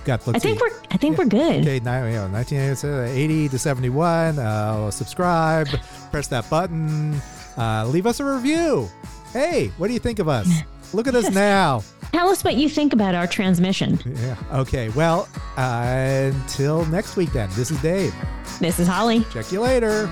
Got. 0.03 0.27
I 0.27 0.37
think 0.37 0.59
see. 0.59 0.65
we're 0.65 0.81
I 0.91 0.97
think 0.97 1.17
we're 1.17 1.27
good. 1.27 1.61
Okay, 1.61 1.75
you 1.75 1.79
know, 1.79 2.27
1980 2.27 3.47
to 3.47 3.57
71. 3.57 4.37
Uh, 4.37 4.91
subscribe, 4.91 5.69
press 6.11 6.27
that 6.27 6.49
button, 6.49 7.21
uh, 7.57 7.85
leave 7.87 8.05
us 8.05 8.19
a 8.19 8.25
review. 8.25 8.89
Hey, 9.31 9.67
what 9.77 9.87
do 9.87 9.93
you 9.93 9.99
think 9.99 10.19
of 10.19 10.27
us? 10.27 10.45
Look 10.93 11.07
at 11.07 11.15
us 11.15 11.31
now. 11.31 11.83
Tell 12.11 12.27
us 12.27 12.43
what 12.43 12.55
you 12.55 12.67
think 12.67 12.91
about 12.91 13.15
our 13.15 13.25
transmission. 13.25 13.97
Yeah. 14.05 14.35
Okay. 14.51 14.89
Well, 14.89 15.29
uh, 15.55 16.31
until 16.33 16.83
next 16.87 17.15
week, 17.15 17.31
then. 17.31 17.49
This 17.53 17.71
is 17.71 17.81
Dave. 17.81 18.13
This 18.59 18.77
is 18.77 18.89
Holly. 18.89 19.25
Check 19.31 19.53
you 19.53 19.61
later. 19.61 20.09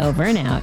Over 0.00 0.22
and 0.22 0.38
out. 0.38 0.62